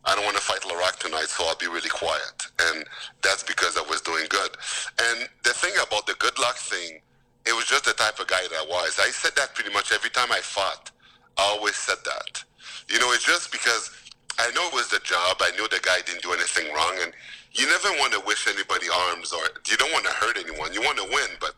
I 0.06 0.16
don't 0.16 0.26
want 0.26 0.36
to 0.36 0.42
fight 0.42 0.62
Laraque 0.62 0.98
tonight, 0.98 1.30
so 1.30 1.46
I'll 1.46 1.56
be 1.58 1.68
really 1.68 1.90
quiet. 1.90 2.48
And 2.60 2.86
that's 3.22 3.44
because 3.44 3.78
I 3.78 3.82
was 3.90 4.02
doing 4.02 4.26
good. 4.30 4.58
And 5.00 5.30
the 5.44 5.54
thing 5.54 5.74
about 5.82 6.08
the 6.08 6.16
good 6.18 6.38
luck 6.40 6.58
thing, 6.58 7.02
it 7.46 7.54
was 7.54 7.66
just 7.66 7.86
the 7.86 7.94
type 7.94 8.20
of 8.20 8.28
guy 8.28 8.42
that 8.42 8.54
I 8.54 8.66
was. 8.68 9.00
I 9.00 9.10
said 9.10 9.34
that 9.36 9.54
pretty 9.54 9.72
much 9.74 9.92
every 9.92 10.10
time 10.10 10.32
I 10.32 10.40
fought. 10.40 10.92
I 11.38 11.44
always 11.44 11.76
said 11.76 11.98
that. 12.06 12.44
You 12.90 13.00
know, 13.00 13.12
it's 13.14 13.26
just 13.26 13.52
because 13.52 13.92
I 14.40 14.52
know 14.52 14.68
it 14.68 14.74
was 14.74 14.90
the 14.90 15.00
job. 15.00 15.38
I 15.40 15.52
knew 15.52 15.68
the 15.70 15.80
guy 15.82 16.02
didn't 16.06 16.24
do 16.24 16.34
anything 16.34 16.74
wrong. 16.74 16.98
And 17.02 17.14
you 17.54 17.68
never 17.68 17.90
want 18.00 18.14
to 18.14 18.22
wish 18.26 18.48
anybody 18.48 18.88
harms 18.88 19.34
or 19.34 19.44
you 19.68 19.78
don't 19.78 19.92
want 19.92 20.06
to 20.06 20.12
hurt 20.12 20.38
anyone. 20.38 20.74
You 20.74 20.82
want 20.82 20.98
to 20.98 21.08
win, 21.12 21.30
but 21.40 21.56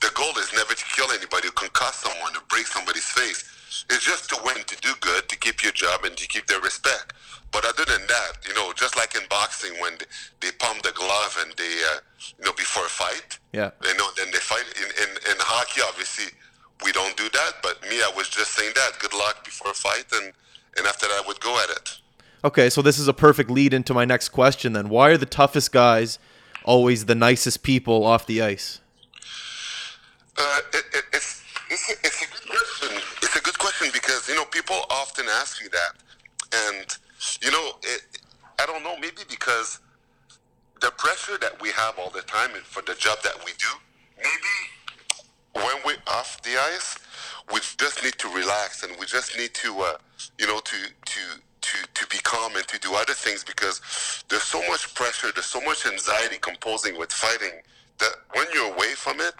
the 0.00 0.10
goal 0.14 0.32
is 0.38 0.52
never 0.54 0.74
to 0.74 0.84
kill 0.94 1.10
anybody, 1.12 1.48
to 1.48 1.54
concuss 1.54 2.04
someone, 2.04 2.32
to 2.32 2.40
break 2.48 2.66
somebody's 2.66 3.04
face. 3.04 3.44
It's 3.90 4.04
just 4.04 4.30
to 4.30 4.38
win, 4.44 4.64
to 4.64 4.76
do 4.80 4.92
good, 5.00 5.28
to 5.28 5.36
keep 5.36 5.62
your 5.62 5.72
job, 5.72 6.04
and 6.04 6.16
to 6.16 6.26
keep 6.26 6.46
their 6.46 6.60
respect. 6.60 7.12
But 7.52 7.64
other 7.64 7.84
than 7.84 8.06
that, 8.06 8.32
you 8.46 8.54
know, 8.54 8.72
just 8.72 8.96
like 8.96 9.14
in 9.14 9.22
boxing, 9.28 9.72
when 9.80 9.98
they, 10.40 10.50
pump 10.58 10.82
the 10.82 10.92
glove 10.92 11.36
and 11.44 11.52
they, 11.56 11.74
uh, 11.92 12.00
you 12.38 12.44
know, 12.44 12.52
before 12.52 12.86
a 12.86 12.88
fight, 12.88 13.38
yeah, 13.52 13.70
you 13.84 13.96
know, 13.96 14.08
then 14.16 14.28
they 14.32 14.38
fight. 14.38 14.64
In, 14.76 14.88
in, 15.02 15.10
in 15.30 15.36
hockey, 15.38 15.80
obviously, 15.86 16.32
we 16.84 16.92
don't 16.92 17.16
do 17.16 17.28
that. 17.30 17.52
But 17.62 17.82
me, 17.88 17.96
I 18.02 18.12
was 18.16 18.28
just 18.28 18.52
saying 18.52 18.72
that. 18.74 18.98
Good 18.98 19.14
luck 19.14 19.44
before 19.44 19.70
a 19.70 19.74
fight, 19.74 20.06
and 20.12 20.32
and 20.76 20.86
after 20.86 21.06
that, 21.06 21.22
I 21.24 21.26
would 21.26 21.40
go 21.40 21.58
at 21.62 21.70
it. 21.70 21.98
Okay, 22.46 22.70
so 22.70 22.80
this 22.80 22.96
is 22.96 23.08
a 23.08 23.12
perfect 23.12 23.50
lead 23.50 23.74
into 23.74 23.92
my 23.92 24.04
next 24.04 24.28
question 24.28 24.72
then. 24.72 24.88
Why 24.88 25.10
are 25.10 25.16
the 25.16 25.26
toughest 25.26 25.72
guys 25.72 26.20
always 26.62 27.06
the 27.06 27.16
nicest 27.16 27.64
people 27.64 28.04
off 28.04 28.24
the 28.24 28.40
ice? 28.40 28.78
Uh, 30.38 30.60
it, 30.72 30.84
it, 30.94 31.04
it's, 31.12 31.42
it's, 31.68 31.90
it's 31.90 32.22
a 32.22 32.26
good 32.30 32.48
question. 32.48 33.02
It's 33.20 33.36
a 33.36 33.42
good 33.42 33.58
question 33.58 33.88
because, 33.92 34.28
you 34.28 34.36
know, 34.36 34.44
people 34.44 34.76
often 34.90 35.26
ask 35.28 35.60
me 35.60 35.66
that. 35.72 36.70
And, 36.70 36.96
you 37.42 37.50
know, 37.50 37.72
it, 37.82 38.02
I 38.60 38.66
don't 38.66 38.84
know, 38.84 38.96
maybe 38.96 39.22
because 39.28 39.80
the 40.80 40.92
pressure 40.92 41.38
that 41.38 41.60
we 41.60 41.70
have 41.70 41.98
all 41.98 42.10
the 42.10 42.22
time 42.22 42.50
for 42.62 42.80
the 42.82 42.94
job 42.94 43.18
that 43.24 43.44
we 43.44 43.50
do, 43.58 43.72
maybe 44.18 45.66
when 45.66 45.76
we're 45.84 46.14
off 46.14 46.40
the 46.42 46.56
ice, 46.76 46.96
we 47.52 47.58
just 47.76 48.04
need 48.04 48.14
to 48.18 48.28
relax 48.28 48.84
and 48.84 48.92
we 49.00 49.06
just 49.06 49.36
need 49.36 49.52
to, 49.54 49.80
uh, 49.80 49.96
you 50.38 50.46
know, 50.46 50.60
to, 50.60 50.76
to, 51.06 51.20
to, 51.66 51.76
to 51.94 52.06
be 52.08 52.18
calm 52.18 52.54
and 52.54 52.66
to 52.68 52.78
do 52.78 52.94
other 52.94 53.14
things 53.14 53.42
because 53.42 53.80
there's 54.28 54.44
so 54.44 54.62
much 54.68 54.94
pressure, 54.94 55.28
there's 55.34 55.46
so 55.46 55.60
much 55.62 55.86
anxiety 55.86 56.38
composing 56.40 56.96
with 56.98 57.12
fighting 57.12 57.60
that 57.98 58.14
when 58.34 58.46
you're 58.54 58.72
away 58.72 58.92
from 58.94 59.20
it, 59.20 59.34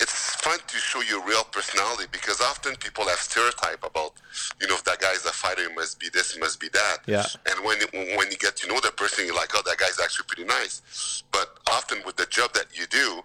it's 0.00 0.34
fun 0.36 0.58
to 0.66 0.76
show 0.76 1.00
your 1.02 1.24
real 1.24 1.44
personality 1.44 2.04
because 2.10 2.40
often 2.40 2.74
people 2.76 3.06
have 3.06 3.18
stereotype 3.18 3.84
about, 3.84 4.12
you 4.60 4.66
know, 4.66 4.74
if 4.74 4.82
that 4.84 4.98
guy's 5.00 5.24
a 5.24 5.32
fighter, 5.32 5.68
he 5.68 5.74
must 5.74 6.00
be 6.00 6.08
this, 6.12 6.32
he 6.32 6.40
must 6.40 6.58
be 6.58 6.68
that. 6.70 6.98
Yeah. 7.06 7.24
And 7.48 7.64
when 7.64 7.78
when 8.18 8.30
you 8.30 8.38
get 8.38 8.56
to 8.56 8.68
know 8.68 8.80
the 8.80 8.90
person, 8.96 9.26
you're 9.26 9.36
like, 9.36 9.50
oh, 9.54 9.62
that 9.66 9.78
guy's 9.78 10.00
actually 10.02 10.26
pretty 10.26 10.44
nice. 10.44 11.22
But 11.30 11.58
often 11.70 11.98
with 12.04 12.16
the 12.16 12.26
job 12.26 12.52
that 12.54 12.66
you 12.74 12.86
do, 12.86 13.22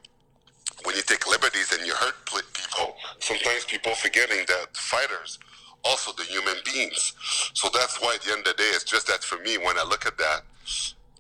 when 0.84 0.96
you 0.96 1.02
take 1.02 1.28
liberties 1.28 1.74
and 1.74 1.86
you 1.88 1.94
hurt 1.94 2.16
people, 2.26 2.96
sometimes 3.20 3.66
people 3.66 3.96
forgetting 3.96 4.46
that 4.48 4.78
fighters 4.78 5.40
also 5.84 6.12
the 6.14 6.24
human 6.24 6.56
beings. 6.66 7.14
So 7.54 7.70
that's 7.74 8.02
why 8.02 8.16
at 8.16 8.22
the 8.22 8.32
end 8.32 8.40
of 8.40 8.56
the 8.56 8.64
day, 8.64 8.70
it's 8.74 8.84
just 8.84 9.08
that 9.08 9.24
for 9.24 9.38
me, 9.40 9.58
when 9.58 9.78
I 9.78 9.84
look 9.84 10.06
at 10.06 10.18
that, 10.18 10.42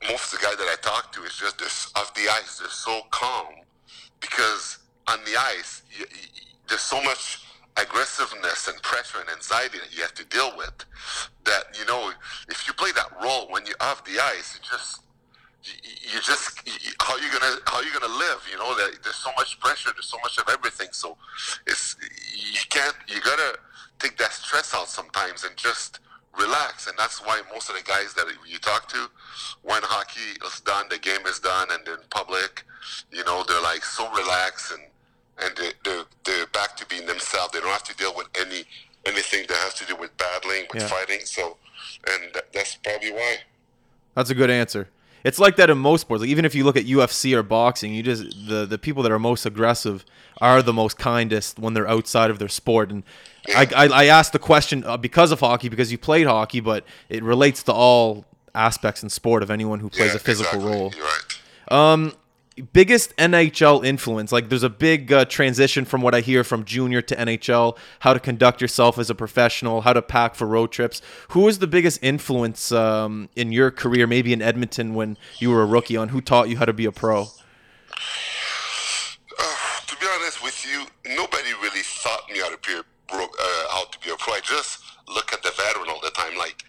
most 0.08 0.34
of 0.34 0.39
the 0.39 0.46
guy 0.46 0.56
that 0.56 0.68
I 0.68 0.75
talk 0.82 1.12
to 1.13 1.24
is 1.24 1.36
just 1.36 1.60
this 1.60 1.92
off 1.96 2.13
the 2.13 2.30
ice. 2.30 2.60
They're 2.60 2.70
so 2.70 3.01
calm 3.12 3.56
because 4.20 4.80
on 5.08 5.20
the 5.25 5.36
ice, 5.38 5.84
you, 5.92 6.06
you, 6.10 6.28
there's 6.68 6.82
so 6.82 7.01
much 7.04 7.44
aggressiveness 7.78 8.68
and 8.68 8.82
pressure 8.82 9.20
and 9.20 9.30
anxiety 9.30 9.78
that 9.80 9.96
you 9.96 10.01
have 10.01 10.13
to 10.13 10.25
deal 10.25 10.51
with 10.58 10.86
that 11.46 11.63
you 11.80 11.86
know 11.86 12.12
if 12.50 12.68
you 12.68 12.74
play 12.74 12.92
that 12.92 13.10
role 13.24 13.48
when 13.51 13.66
you're 13.66 13.75
off 13.80 14.04
the 14.04 14.20
ice, 14.20 14.56
you 14.56 14.70
just 14.70 15.01
you 15.63 16.20
just 16.22 16.68
how 17.01 17.18
you 17.18 17.30
gonna 17.32 17.56
how 17.66 17.82
you 17.82 17.92
gonna 17.94 18.13
live 18.13 18.48
you 18.50 18.58
know 18.58 18.75
there's 18.78 19.16
so 19.16 19.30
much 19.38 19.60
pressure 19.60 19.92
there's 19.94 20.08
so 20.08 20.18
much 20.24 20.38
of 20.38 20.48
everything 20.50 20.88
so 20.92 21.18
it's 21.68 21.98
you 22.34 22.62
can't 22.70 22.96
you 23.08 23.20
gotta 23.22 23.60
take 24.00 24.18
that 24.18 24.34
stress 24.34 24.74
out 24.74 24.88
sometimes 24.88 25.44
and 25.44 25.56
just 25.58 26.00
relax 26.38 26.88
and 26.88 26.98
that's 26.98 27.20
why 27.25 27.41
most 27.51 27.70
of 27.70 27.75
the 27.75 27.84
guys 27.84 28.13
that 28.13 28.25
you 28.48 28.58
talk 28.60 28.88
to 28.88 29.08
when 29.63 29.82
hockey 29.84 30.39
is 30.46 30.60
done 30.62 30.86
the 30.89 30.98
game 30.98 31.25
is 31.25 31.39
done 31.39 31.68
and 31.72 31.86
in 31.88 31.97
public 32.12 32.63
you 33.12 33.23
know 33.26 33.43
they're 33.47 33.62
like 33.62 33.84
so 33.84 34.10
relaxed 34.12 34.71
and 34.71 34.84
and 35.41 35.56
they're, 35.58 35.73
they're, 35.84 36.04
they're 36.26 36.45
back 36.47 36.76
to 36.78 36.86
being 36.86 37.06
themselves 37.06 37.52
they 37.52 37.60
don't 37.60 37.69
have 37.71 37.84
to 37.84 37.95
deal 37.97 38.13
with 38.15 38.28
any 38.39 38.63
anything 39.06 39.45
that 39.47 39.58
has 39.58 39.73
to 39.73 39.86
do 39.86 39.95
with 39.95 40.15
battling 40.17 40.65
with 40.73 40.84
Yeah. 40.84 40.88
fighting 40.88 41.21
so 41.26 41.58
and 42.08 42.34
that, 42.34 42.54
that's 42.54 42.76
probably 42.76 43.12
why 43.12 43.38
That's 44.15 44.30
a 44.30 44.36
good 44.36 44.50
answer. 44.50 44.88
It's 45.23 45.39
like 45.39 45.55
that 45.58 45.69
in 45.69 45.77
most 45.77 46.01
sports. 46.01 46.21
Like 46.21 46.29
even 46.29 46.45
if 46.45 46.55
you 46.55 46.63
look 46.63 46.77
at 46.77 46.86
UFC 46.86 47.36
or 47.36 47.43
boxing, 47.43 47.93
you 47.93 48.03
just 48.03 48.23
the 48.47 48.65
the 48.65 48.77
people 48.77 49.03
that 49.03 49.12
are 49.12 49.19
most 49.19 49.45
aggressive 49.45 50.05
are 50.41 50.62
the 50.62 50.73
most 50.73 50.97
kindest 50.97 51.60
when 51.60 51.73
they're 51.73 51.88
outside 51.88 52.29
of 52.32 52.39
their 52.39 52.47
sport. 52.47 52.91
And 52.91 53.03
I 53.55 53.67
I, 53.75 53.86
I 53.88 54.05
asked 54.05 54.34
the 54.34 54.39
question 54.39 54.84
uh, 54.86 54.95
because 54.97 55.32
of 55.32 55.39
hockey 55.41 55.69
because 55.69 55.91
you 55.91 55.97
played 55.97 56.27
hockey, 56.27 56.60
but 56.62 56.86
it 57.10 57.23
relates 57.23 57.63
to 57.63 57.73
all 57.73 58.25
aspects 58.55 59.03
in 59.03 59.10
sport 59.10 59.43
of 59.43 59.51
anyone 59.51 59.79
who 59.79 59.89
plays 59.89 60.12
Yeah, 60.12 60.15
a 60.15 60.19
physical 60.19 60.60
exactly. 60.60 60.79
role. 60.79 60.93
right 61.69 61.91
Um, 61.93 62.13
biggest 62.62 63.15
NHL 63.17 63.86
influence. 63.86 64.32
Like, 64.32 64.50
there's 64.50 64.63
a 64.63 64.69
big 64.69 65.12
uh, 65.12 65.26
transition 65.26 65.86
from 65.86 66.02
what 66.02 66.15
I 66.15 66.22
hear 66.22 66.43
from 66.43 66.65
junior 66.65 67.02
to 67.02 67.15
NHL. 67.15 67.78
How 68.00 68.13
to 68.13 68.19
conduct 68.19 68.62
yourself 68.62 68.98
as 68.98 69.10
a 69.10 69.15
professional. 69.15 69.82
How 69.82 69.93
to 69.93 70.02
pack 70.02 70.36
for 70.36 70.48
road 70.48 70.72
trips. 70.72 71.02
Who 71.30 71.41
was 71.41 71.60
the 71.60 71.67
biggest 71.67 72.00
influence 72.02 72.72
um, 72.72 73.30
in 73.36 73.52
your 73.52 73.72
career? 73.72 74.08
Maybe 74.08 74.34
in 74.34 74.41
Edmonton 74.41 74.93
when 74.93 75.17
you 75.38 75.50
were 75.50 75.62
a 75.62 75.65
rookie. 75.65 75.98
On 75.98 76.10
who 76.10 76.22
taught 76.22 76.50
you 76.50 76.58
how 76.58 76.65
to 76.65 76.74
be 76.74 76.86
a 76.86 76.91
pro? 76.91 77.22
Uh, 77.22 77.26
to 79.88 79.95
be 79.98 80.06
honest 80.15 80.43
with 80.43 80.65
you, 80.65 80.86
nobody 81.15 81.54
really 81.62 81.82
taught 82.04 82.30
me 82.32 82.39
how 82.39 82.50
to 82.50 82.58
be 82.65 82.78
a 82.78 82.84
pro, 83.08 83.24
uh, 83.24 83.28
how 83.72 83.86
to 83.86 84.00
be 84.00 84.12
a 84.12 84.15
pro. 84.15 84.34
I 84.34 84.39
just 84.43 84.80
look 85.08 85.34
at 85.34 85.43
the 85.43 85.52
veteran 85.58 85.89
all 85.89 86.02
the 86.02 86.12
time. 86.12 86.38
Like, 86.38 86.63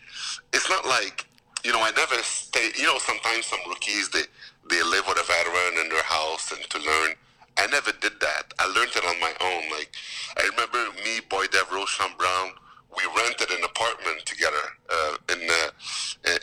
it's 0.53 0.69
not 0.69 0.87
like 0.87 1.27
you 1.65 1.73
know. 1.73 1.81
I 1.81 1.91
never 1.97 2.17
stay. 2.23 2.71
You 2.77 2.85
know, 2.85 2.99
sometimes 2.99 3.47
some 3.47 3.61
rookies 3.69 4.09
they 4.11 4.23
they 4.71 4.83
live 4.83 5.07
with 5.07 5.19
a 5.19 5.27
veteran 5.27 5.85
in 5.85 5.89
their 5.91 6.03
house 6.03 6.53
and 6.53 6.63
to 6.71 6.79
learn. 6.79 7.15
I 7.59 7.67
never 7.67 7.93
did 7.93 8.19
that. 8.21 8.55
I 8.59 8.67
learned 8.67 8.93
it 8.97 9.05
on 9.05 9.21
my 9.21 9.35
own. 9.41 9.71
Like, 9.71 9.93
I 10.39 10.49
remember 10.49 10.97
me, 11.05 11.21
Boyd 11.29 11.51
Devereaux, 11.51 11.87
Sean 11.87 12.13
Brown. 12.17 12.53
We 12.97 13.03
rented 13.17 13.51
an 13.51 13.63
apartment 13.65 14.25
together 14.25 14.65
uh, 14.91 15.17
in 15.31 15.41
uh, 15.49 15.71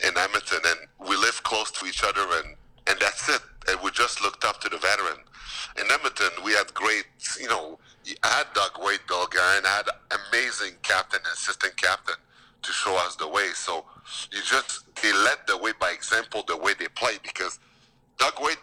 in 0.06 0.16
Edmonton, 0.16 0.60
and 0.64 1.08
we 1.08 1.16
lived 1.16 1.42
close 1.42 1.70
to 1.72 1.86
each 1.86 2.02
other, 2.04 2.22
and 2.22 2.54
and 2.86 2.98
that's 3.00 3.28
it. 3.28 3.42
And 3.68 3.78
we 3.82 3.90
just 3.90 4.22
looked 4.22 4.44
up 4.44 4.60
to 4.62 4.68
the 4.68 4.78
veteran. 4.78 5.18
In 5.80 5.90
Edmonton, 5.90 6.30
we 6.44 6.52
had 6.52 6.72
great, 6.74 7.04
you 7.40 7.48
know, 7.48 7.78
I 8.22 8.28
had 8.28 8.46
Doug 8.54 8.82
Weight, 8.82 9.00
Bill 9.06 9.26
Guerin, 9.26 9.64
I 9.66 9.82
had 9.82 9.88
amazing 10.30 10.74
captain 10.82 11.20
assistant 11.32 11.76
captain 11.76 12.16
to 12.62 12.72
show 12.72 12.96
us 12.96 13.16
the 13.16 13.28
way. 13.28 13.48
So 13.54 13.84
you 14.32 14.40
just, 14.42 14.84
they 15.02 15.12
led 15.12 15.38
the 15.46 15.58
way 15.58 15.72
by 15.78 15.90
example, 15.90 16.42
the 16.46 16.56
way 16.56 16.72
they 16.78 16.88
play, 16.88 17.18
because 17.22 17.58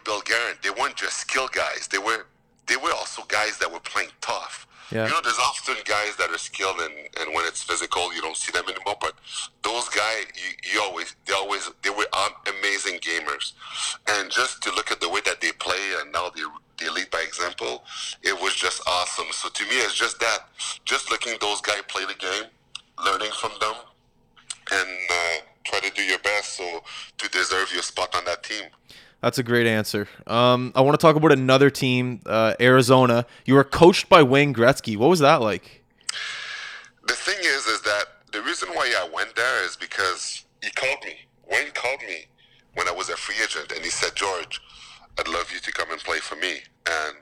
Doug 0.04 0.28
Weight, 0.28 0.62
they 0.62 0.70
weren't 0.70 0.96
just 0.96 1.18
skill 1.18 1.48
guys. 1.48 1.88
They 1.90 1.98
were, 1.98 2.26
they 2.66 2.76
were 2.76 2.92
also 2.92 3.22
guys 3.28 3.58
that 3.58 3.72
were 3.72 3.80
playing 3.80 4.10
tough. 4.20 4.66
Yeah. 4.92 5.06
You 5.06 5.10
know, 5.10 5.20
there's 5.22 5.38
often 5.38 5.74
guys 5.84 6.14
that 6.16 6.30
are 6.30 6.38
skilled, 6.38 6.78
and, 6.78 6.94
and 7.20 7.34
when 7.34 7.44
it's 7.44 7.62
physical, 7.62 8.14
you 8.14 8.22
don't 8.22 8.36
see 8.36 8.52
them 8.52 8.64
anymore. 8.68 8.96
But 9.00 9.14
those 9.62 9.88
guys, 9.88 10.26
you, 10.34 10.72
you 10.72 10.80
always, 10.82 11.16
they 11.26 11.32
always, 11.34 11.68
they 11.82 11.90
were 11.90 12.06
um, 12.12 12.30
amazing 12.58 13.00
gamers. 13.00 13.52
And 14.08 14.30
just 14.30 14.62
to 14.62 14.70
look 14.74 14.92
at 14.92 15.00
the 15.00 15.08
way 15.08 15.20
that 15.26 15.40
they 15.40 15.50
play, 15.52 15.94
and 16.00 16.12
now 16.12 16.30
they 16.30 16.42
they 16.78 16.90
lead 16.90 17.10
by 17.10 17.20
example, 17.20 17.84
it 18.22 18.40
was 18.40 18.54
just 18.54 18.82
awesome. 18.86 19.26
So 19.32 19.48
to 19.48 19.64
me, 19.64 19.76
it's 19.76 19.94
just 19.94 20.20
that, 20.20 20.40
just 20.84 21.10
looking 21.10 21.34
those 21.40 21.60
guys 21.62 21.82
play 21.88 22.04
the 22.04 22.14
game, 22.14 22.50
learning 23.04 23.30
from 23.40 23.52
them, 23.60 23.74
and 24.72 24.88
uh, 25.10 25.36
try 25.64 25.80
to 25.80 25.90
do 25.94 26.02
your 26.02 26.18
best 26.18 26.56
so 26.56 26.82
to 27.18 27.28
deserve 27.30 27.72
your 27.72 27.82
spot 27.82 28.14
on 28.14 28.24
that 28.26 28.42
team. 28.42 28.64
That's 29.20 29.38
a 29.38 29.42
great 29.42 29.66
answer. 29.66 30.08
Um, 30.26 30.72
I 30.74 30.82
want 30.82 30.98
to 30.98 31.04
talk 31.04 31.16
about 31.16 31.32
another 31.32 31.70
team, 31.70 32.20
uh, 32.26 32.54
Arizona. 32.60 33.26
You 33.44 33.54
were 33.54 33.64
coached 33.64 34.08
by 34.08 34.22
Wayne 34.22 34.54
Gretzky. 34.54 34.96
What 34.96 35.08
was 35.08 35.20
that 35.20 35.40
like? 35.40 35.82
The 37.06 37.14
thing 37.14 37.38
is, 37.40 37.66
is 37.66 37.80
that 37.82 38.04
the 38.32 38.42
reason 38.42 38.68
why 38.70 38.92
I 38.96 39.08
went 39.12 39.34
there 39.34 39.64
is 39.64 39.76
because 39.76 40.44
he 40.62 40.70
called 40.70 40.98
me. 41.04 41.14
Wayne 41.50 41.70
called 41.72 42.00
me 42.06 42.26
when 42.74 42.88
I 42.88 42.92
was 42.92 43.08
a 43.08 43.16
free 43.16 43.36
agent, 43.42 43.72
and 43.72 43.82
he 43.82 43.90
said, 43.90 44.14
George, 44.14 44.60
I'd 45.18 45.28
love 45.28 45.50
you 45.52 45.60
to 45.60 45.72
come 45.72 45.90
and 45.90 46.00
play 46.00 46.18
for 46.18 46.36
me. 46.36 46.58
And 46.86 47.16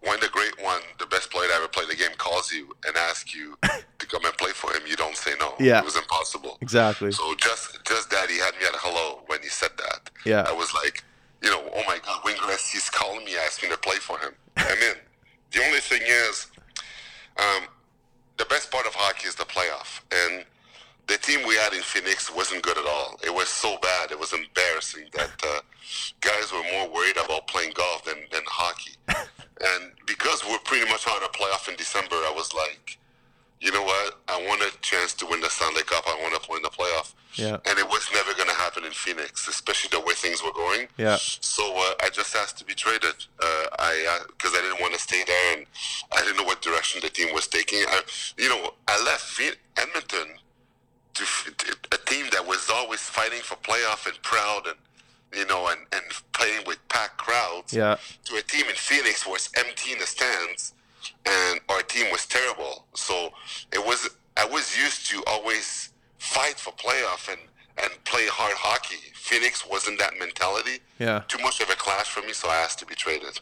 when 0.00 0.20
the 0.20 0.28
great 0.28 0.62
one, 0.62 0.80
the 0.98 1.06
best 1.06 1.30
player 1.30 1.48
that 1.48 1.56
ever 1.56 1.68
played 1.68 1.88
the 1.88 1.96
game, 1.96 2.10
calls 2.18 2.52
you 2.52 2.74
and 2.86 2.96
asks 2.96 3.34
you 3.34 3.56
to 3.62 4.06
come 4.06 4.24
and 4.24 4.34
play 4.38 4.50
for 4.50 4.72
him, 4.72 4.82
you 4.86 4.96
don't 4.96 5.16
say 5.16 5.32
no. 5.40 5.54
Yeah. 5.58 5.80
It 5.80 5.84
was 5.84 5.96
impossible. 5.96 6.58
Exactly. 6.60 7.12
So 7.12 7.34
just 7.34 7.84
just 7.84 8.10
that 8.10 8.30
he 8.30 8.38
had 8.38 8.54
me 8.54 8.66
at 8.66 8.74
hello 8.76 9.22
when 9.26 9.40
he 9.42 9.48
said 9.48 9.70
that. 9.78 10.10
Yeah. 10.24 10.44
I 10.48 10.52
was 10.52 10.72
like, 10.74 11.02
you 11.42 11.50
know, 11.50 11.62
oh 11.74 11.82
my 11.86 11.98
God, 12.04 12.20
Wayne 12.24 12.36
Gretzky's 12.36 12.90
calling 12.90 13.24
me, 13.24 13.32
asking 13.44 13.70
me 13.70 13.74
to 13.74 13.80
play 13.80 13.96
for 13.96 14.18
him. 14.18 14.32
I'm 14.56 14.78
in. 14.78 14.96
The 15.52 15.64
only 15.64 15.80
thing 15.80 16.02
is, 16.04 16.46
um, 17.38 17.64
the 18.36 18.44
best 18.46 18.70
part 18.70 18.86
of 18.86 18.94
hockey 18.94 19.28
is 19.28 19.34
the 19.34 19.44
playoff, 19.44 20.00
and 20.12 20.44
the 21.06 21.16
team 21.16 21.46
we 21.46 21.54
had 21.54 21.72
in 21.72 21.80
Phoenix 21.80 22.32
wasn't 22.34 22.62
good 22.62 22.76
at 22.76 22.86
all. 22.86 23.18
It 23.24 23.32
was 23.34 23.48
so 23.48 23.78
bad, 23.80 24.10
it 24.10 24.18
was 24.18 24.32
embarrassing 24.32 25.06
that 25.14 25.30
uh, 25.42 25.60
guys 26.20 26.52
were 26.52 26.62
more 26.72 26.88
worried 26.90 27.16
about 27.16 27.46
playing 27.48 27.72
golf 27.74 28.04
than, 28.04 28.16
than 28.30 28.42
hockey. 28.46 28.92
and 29.60 29.92
because 30.06 30.44
we're 30.48 30.58
pretty 30.60 30.88
much 30.90 31.06
on 31.06 31.22
a 31.22 31.28
playoff 31.28 31.68
in 31.68 31.76
December, 31.76 32.16
I 32.16 32.32
was 32.34 32.52
like, 32.54 32.98
you 33.60 33.72
know 33.72 33.82
what? 33.82 34.20
I 34.28 34.40
want 34.46 34.62
a 34.62 34.70
chance 34.82 35.14
to 35.14 35.26
win 35.26 35.40
the 35.40 35.50
Stanley 35.50 35.82
Cup. 35.82 36.04
I 36.06 36.16
want 36.22 36.34
to 36.34 36.40
play 36.40 36.56
in 36.56 36.62
the 36.62 36.68
playoff. 36.68 37.14
Yeah. 37.34 37.58
And 37.66 37.78
it 37.78 37.86
was 37.86 38.08
never 38.12 38.32
going 38.34 38.48
to 38.48 38.54
happen 38.54 38.84
in 38.84 38.92
Phoenix, 38.92 39.48
especially 39.48 39.90
the 39.98 40.04
way 40.04 40.14
things 40.14 40.42
were 40.42 40.52
going. 40.52 40.86
Yeah. 40.96 41.18
So 41.20 41.64
uh, 41.76 41.94
I 42.02 42.08
just 42.12 42.34
asked 42.36 42.58
to 42.58 42.64
be 42.64 42.74
traded. 42.74 43.14
Uh, 43.40 43.66
I 43.78 44.20
because 44.28 44.52
I 44.54 44.62
didn't 44.62 44.80
want 44.80 44.94
to 44.94 45.00
stay 45.00 45.22
there, 45.26 45.58
and 45.58 45.66
I 46.12 46.22
didn't 46.22 46.36
know 46.36 46.44
what 46.44 46.62
direction 46.62 47.00
the 47.02 47.10
team 47.10 47.34
was 47.34 47.46
taking. 47.48 47.80
I, 47.88 48.00
you 48.36 48.48
know, 48.48 48.74
I 48.86 49.02
left 49.04 49.40
Edmonton 49.76 50.36
to, 51.14 51.22
f- 51.22 51.52
to 51.58 51.76
a 51.92 51.98
team 52.06 52.26
that 52.32 52.46
was 52.46 52.70
always 52.72 53.00
fighting 53.00 53.40
for 53.40 53.56
playoff 53.56 54.06
and 54.06 54.20
proud, 54.22 54.66
and 54.66 54.76
you 55.34 55.46
know, 55.46 55.68
and, 55.68 55.80
and 55.92 56.04
playing 56.32 56.62
with 56.66 56.78
packed 56.88 57.18
crowds. 57.18 57.72
Yeah. 57.72 57.96
To 58.24 58.36
a 58.36 58.42
team 58.42 58.66
in 58.68 58.74
Phoenix 58.76 59.26
where 59.26 59.36
it's 59.36 59.50
empty 59.56 59.92
in 59.92 59.98
the 59.98 60.06
stands, 60.06 60.74
and 61.26 61.60
our 61.68 61.82
team 61.82 62.10
was 62.10 62.26
terrible. 62.26 62.86
So 62.94 63.30
it 63.72 63.84
was 63.84 64.08
I 64.36 64.44
was 64.44 64.76
used 64.76 65.06
to 65.10 65.22
always 65.26 65.90
fight 66.18 66.58
for 66.58 66.72
playoff 66.72 67.30
and 67.30 67.40
and 67.78 68.04
play 68.04 68.26
hard 68.26 68.54
hockey. 68.56 69.12
Phoenix 69.14 69.66
wasn't 69.68 69.98
that 70.00 70.14
mentality. 70.18 70.80
Yeah. 70.98 71.22
Too 71.28 71.38
much 71.42 71.60
of 71.60 71.70
a 71.70 71.74
clash 71.74 72.10
for 72.10 72.22
me, 72.22 72.32
so 72.32 72.48
I 72.48 72.56
asked 72.56 72.78
to 72.80 72.86
be 72.86 72.94
traded. 72.94 73.40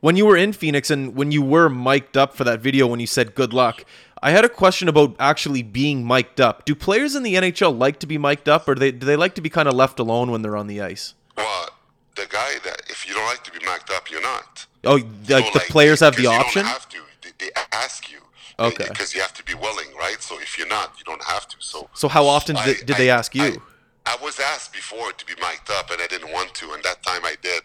When 0.00 0.14
you 0.14 0.26
were 0.26 0.36
in 0.36 0.52
Phoenix 0.52 0.90
and 0.90 1.16
when 1.16 1.32
you 1.32 1.42
were 1.42 1.68
mic'd 1.68 2.16
up 2.16 2.34
for 2.34 2.44
that 2.44 2.60
video 2.60 2.86
when 2.86 3.00
you 3.00 3.06
said 3.06 3.34
good 3.34 3.52
luck, 3.52 3.84
I 4.22 4.30
had 4.30 4.44
a 4.44 4.48
question 4.48 4.88
about 4.88 5.16
actually 5.18 5.62
being 5.62 6.06
mic'd 6.06 6.40
up. 6.40 6.64
Do 6.64 6.74
players 6.74 7.16
in 7.16 7.22
the 7.22 7.34
NHL 7.34 7.76
like 7.76 7.98
to 8.00 8.06
be 8.06 8.18
mic'd 8.18 8.48
up 8.48 8.68
or 8.68 8.74
do 8.74 8.80
they 8.80 8.92
do 8.92 9.06
they 9.06 9.16
like 9.16 9.34
to 9.36 9.40
be 9.40 9.48
kind 9.48 9.68
of 9.68 9.74
left 9.74 9.98
alone 9.98 10.30
when 10.30 10.42
they're 10.42 10.56
on 10.56 10.66
the 10.66 10.80
ice? 10.80 11.14
Well, 11.38 11.68
the 12.16 12.26
guy 12.28 12.58
that 12.64 12.82
if 12.90 13.06
you 13.08 13.14
don't 13.14 13.24
like 13.26 13.42
to 13.44 13.50
be 13.52 13.58
mic'd 13.64 13.90
up, 13.92 14.10
you're 14.10 14.22
not. 14.22 14.66
Oh, 14.84 14.94
like 15.28 15.46
So, 15.46 15.50
the 15.58 15.64
players 15.68 16.00
have 16.00 16.16
the 16.16 16.26
option? 16.26 16.62
don't 16.64 16.72
have 16.72 16.88
to. 16.90 16.98
They, 17.22 17.30
they 17.46 17.50
ask 17.72 18.10
you. 18.10 18.18
Okay. 18.60 18.86
Because 18.88 19.14
you 19.14 19.20
have 19.20 19.34
to 19.34 19.44
be 19.44 19.54
willing, 19.54 19.86
right? 19.98 20.20
So 20.20 20.38
if 20.40 20.58
you're 20.58 20.66
not, 20.68 20.94
you 20.98 21.04
don't 21.04 21.22
have 21.24 21.46
to. 21.48 21.56
So 21.60 21.88
So 21.94 22.08
how 22.08 22.26
often 22.26 22.56
I- 22.56 22.64
did, 22.66 22.86
did 22.86 22.96
they 22.96 23.08
ask 23.10 23.34
you? 23.34 23.62
I, 24.06 24.14
I 24.14 24.16
was 24.22 24.40
asked 24.40 24.72
before 24.72 25.12
to 25.12 25.26
be 25.26 25.34
mic'd 25.40 25.70
up, 25.70 25.90
and 25.90 26.00
I 26.02 26.06
didn't 26.08 26.32
want 26.32 26.54
to, 26.54 26.72
and 26.72 26.82
that 26.82 27.02
time 27.02 27.24
I 27.24 27.36
did, 27.42 27.62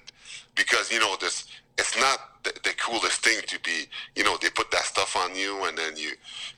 because 0.56 0.92
you 0.92 1.00
know 1.00 1.16
this. 1.20 1.48
It's 1.78 1.98
not 2.00 2.20
the, 2.44 2.52
the 2.64 2.72
coolest 2.78 3.24
thing 3.24 3.40
to 3.48 3.60
be. 3.62 3.88
You 4.16 4.24
know, 4.24 4.38
they 4.42 4.50
put 4.50 4.70
that 4.72 4.84
stuff 4.84 5.16
on 5.18 5.36
you, 5.36 5.66
and 5.66 5.78
then 5.78 5.96
you, 5.98 6.12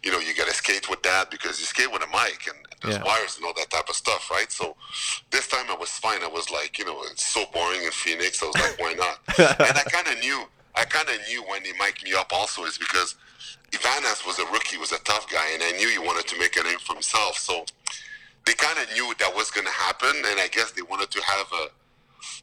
you 0.04 0.12
know, 0.12 0.20
you 0.20 0.34
got 0.36 0.48
to 0.48 0.54
skate 0.54 0.90
with 0.90 1.04
that 1.04 1.32
because 1.32 1.60
you 1.60 1.66
skate 1.66 1.92
with 1.92 2.04
a 2.04 2.08
mic 2.08 2.48
and 2.48 2.58
there's 2.82 2.98
Yeah. 2.98 3.04
wires 3.04 3.38
and 3.38 3.46
all 3.46 3.54
that 3.54 3.70
type 3.70 3.88
of 3.88 3.96
stuff, 3.96 4.30
right? 4.30 4.52
So 4.52 4.76
this 5.32 5.48
time 5.48 5.66
I 5.70 5.76
was 5.76 5.90
fine. 5.92 6.22
I 6.24 6.28
was 6.28 6.50
like, 6.52 6.78
you 6.80 6.86
know, 6.86 7.02
it's 7.12 7.26
so 7.26 7.46
boring 7.54 7.84
in 7.84 7.92
Phoenix. 7.92 8.44
I 8.44 8.48
was 8.48 8.56
like, 8.56 8.80
why 8.80 8.94
not? 8.94 9.20
and 9.68 9.78
I 9.78 9.84
kind 9.84 10.08
of 10.08 10.20
knew. 10.20 10.44
I 10.78 10.84
kind 10.84 11.08
of 11.08 11.16
knew 11.30 11.42
when 11.44 11.64
they 11.64 11.72
mic'd 11.80 12.04
me 12.04 12.14
up 12.14 12.32
also 12.34 12.66
is 12.66 12.78
because 12.78 13.16
Ivanans 13.72 14.26
was 14.28 14.40
a 14.40 14.46
rookie, 14.52 14.78
was 14.78 14.92
a 14.92 15.00
tough 15.00 15.30
guy, 15.30 15.52
and 15.54 15.64
I 15.64 15.72
knew 15.78 15.88
he 15.88 16.00
wanted 16.00 16.28
to 16.28 16.38
make 16.38 16.58
a 16.58 16.64
name 16.64 16.80
for 16.80 16.94
himself. 16.94 17.38
So 17.38 17.66
they 18.46 18.54
kind 18.54 18.78
of 18.80 18.92
knew 18.94 19.14
that 19.20 19.34
was 19.34 19.50
going 19.52 19.66
to 19.66 19.72
happen, 19.72 20.10
and 20.14 20.40
I 20.40 20.50
guess 20.52 20.72
they 20.72 20.82
wanted 20.82 21.12
to 21.12 21.22
have 21.24 21.48
a, 21.54 21.68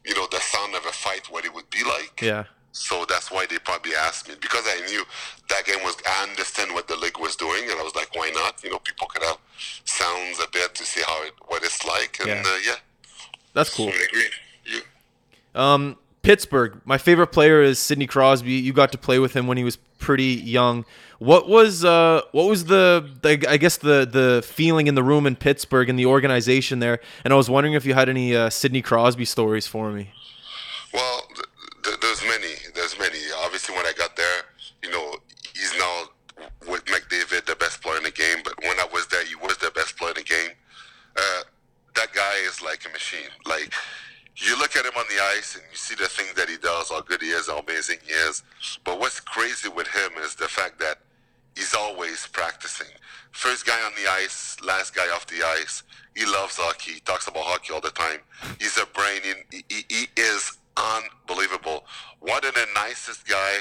you 0.03 0.15
know, 0.15 0.25
the 0.31 0.39
sound 0.39 0.73
of 0.75 0.83
a 0.85 0.91
fight, 0.91 1.29
what 1.29 1.45
it 1.45 1.53
would 1.53 1.69
be 1.69 1.83
like. 1.83 2.19
Yeah. 2.21 2.45
So 2.75 3.05
that's 3.07 3.31
why 3.31 3.45
they 3.49 3.59
probably 3.59 3.93
asked 3.95 4.27
me 4.27 4.35
because 4.41 4.63
I 4.67 4.83
knew 4.87 5.03
that 5.49 5.63
game 5.65 5.81
was. 5.83 5.95
I 6.07 6.23
understand 6.27 6.73
what 6.73 6.87
the 6.87 6.95
league 6.97 7.19
was 7.19 7.35
doing, 7.35 7.63
and 7.69 7.79
I 7.79 7.83
was 7.83 7.95
like, 7.95 8.15
why 8.15 8.31
not? 8.33 8.63
You 8.63 8.71
know, 8.71 8.79
people 8.79 9.07
could 9.07 9.21
have 9.23 9.37
sounds 9.85 10.39
a 10.39 10.47
bit 10.51 10.73
to 10.75 10.83
see 10.83 11.01
how 11.05 11.23
it, 11.23 11.33
what 11.47 11.63
it's 11.63 11.85
like, 11.85 12.17
and 12.19 12.29
Yeah. 12.29 12.43
uh, 12.45 12.57
yeah, 12.65 12.75
That's 13.53 13.69
cool. 13.73 13.89
I 13.89 14.05
agree. 14.09 14.29
You, 14.65 14.81
Um, 15.53 15.97
Pittsburgh. 16.23 16.81
My 16.85 16.97
favorite 16.97 17.27
player 17.27 17.61
is 17.61 17.77
Sidney 17.79 18.07
Crosby. 18.07 18.53
You 18.53 18.73
got 18.73 18.91
to 18.93 18.97
play 18.97 19.19
with 19.19 19.33
him 19.35 19.45
when 19.45 19.57
he 19.57 19.63
was 19.63 19.77
pretty 19.99 20.33
young. 20.33 20.83
What 21.19 21.47
was 21.47 21.85
uh 21.85 22.21
what 22.31 22.45
was 22.49 22.65
the, 22.65 23.07
the 23.21 23.45
I 23.47 23.57
guess 23.57 23.77
the 23.77 24.05
the 24.09 24.41
feeling 24.45 24.87
in 24.87 24.95
the 24.95 25.03
room 25.03 25.27
in 25.27 25.35
Pittsburgh 25.35 25.89
and 25.89 25.97
the 25.99 26.05
organization 26.07 26.79
there? 26.79 26.99
And 27.23 27.31
I 27.33 27.37
was 27.37 27.49
wondering 27.51 27.75
if 27.75 27.85
you 27.85 27.93
had 27.93 28.09
any 28.09 28.35
uh, 28.35 28.49
Sidney 28.49 28.81
Crosby 28.81 29.25
stories 29.25 29.67
for 29.67 29.91
me. 29.91 30.11
Well, 30.93 31.21
th- 31.35 31.45
th- 31.83 31.99
there's 32.01 32.21
many. 32.23 33.19
Obviously, 33.45 33.75
when 33.75 33.85
I 33.85 33.93
got 33.97 34.15
there, 34.15 34.41
you 34.83 34.91
know, 34.91 35.15
he's 35.53 35.73
now 35.77 36.03
with 36.69 36.83
McDavid, 36.85 37.45
the 37.45 37.55
best 37.55 37.81
player 37.81 37.97
in 37.97 38.03
the 38.03 38.11
game. 38.11 38.37
But 38.43 38.53
when 38.61 38.79
I 38.79 38.87
was 38.91 39.07
there, 39.07 39.23
he 39.25 39.35
was 39.35 39.57
the 39.57 39.71
best 39.71 39.97
player 39.97 40.11
in 40.11 40.15
the 40.17 40.23
game. 40.23 40.51
Uh, 41.15 41.41
that 41.95 42.11
guy 42.13 42.35
is 42.47 42.52
like 42.63 42.85
a 42.85 42.89
machine. 42.89 43.29
Like 43.45 43.73
you 44.35 44.57
look 44.57 44.75
at 44.75 44.85
him 44.85 44.93
on 44.97 45.05
the 45.09 45.21
ice 45.37 45.55
and 45.55 45.63
you 45.69 45.77
see 45.77 45.95
the 45.95 46.07
things 46.07 46.33
that 46.33 46.49
he 46.49 46.57
does, 46.57 46.89
how 46.89 47.01
good 47.01 47.21
he 47.21 47.29
is, 47.29 47.47
how 47.47 47.59
amazing 47.59 47.99
he 48.03 48.13
is. 48.13 48.43
But 48.83 48.99
what's 48.99 49.19
crazy 49.19 49.69
with 49.69 49.87
him 49.87 50.11
is 50.23 50.35
the 50.35 50.47
fact 50.47 50.79
that 50.79 50.99
he's 51.55 51.75
always 51.75 52.27
practicing. 52.27 52.87
First 53.31 53.65
guy 53.65 53.79
on 53.83 53.91
the 53.95 54.09
ice, 54.09 54.57
last 54.63 54.95
guy 54.95 55.07
off 55.13 55.27
the 55.27 55.43
ice. 55.43 55.83
He 56.15 56.25
loves 56.25 56.57
hockey. 56.57 56.93
He 56.93 56.99
talks 57.01 57.27
about 57.27 57.43
hockey 57.43 57.73
all 57.73 57.81
the 57.81 57.91
time. 57.91 58.19
He's 58.59 58.77
a 58.77 58.85
brain. 58.87 59.21
He, 59.51 59.63
he, 59.69 59.85
he 59.89 60.07
is 60.17 60.57
unbelievable. 60.77 61.85
One 62.19 62.43
of 62.45 62.53
the 62.53 62.67
nicest 62.75 63.27
guy, 63.27 63.59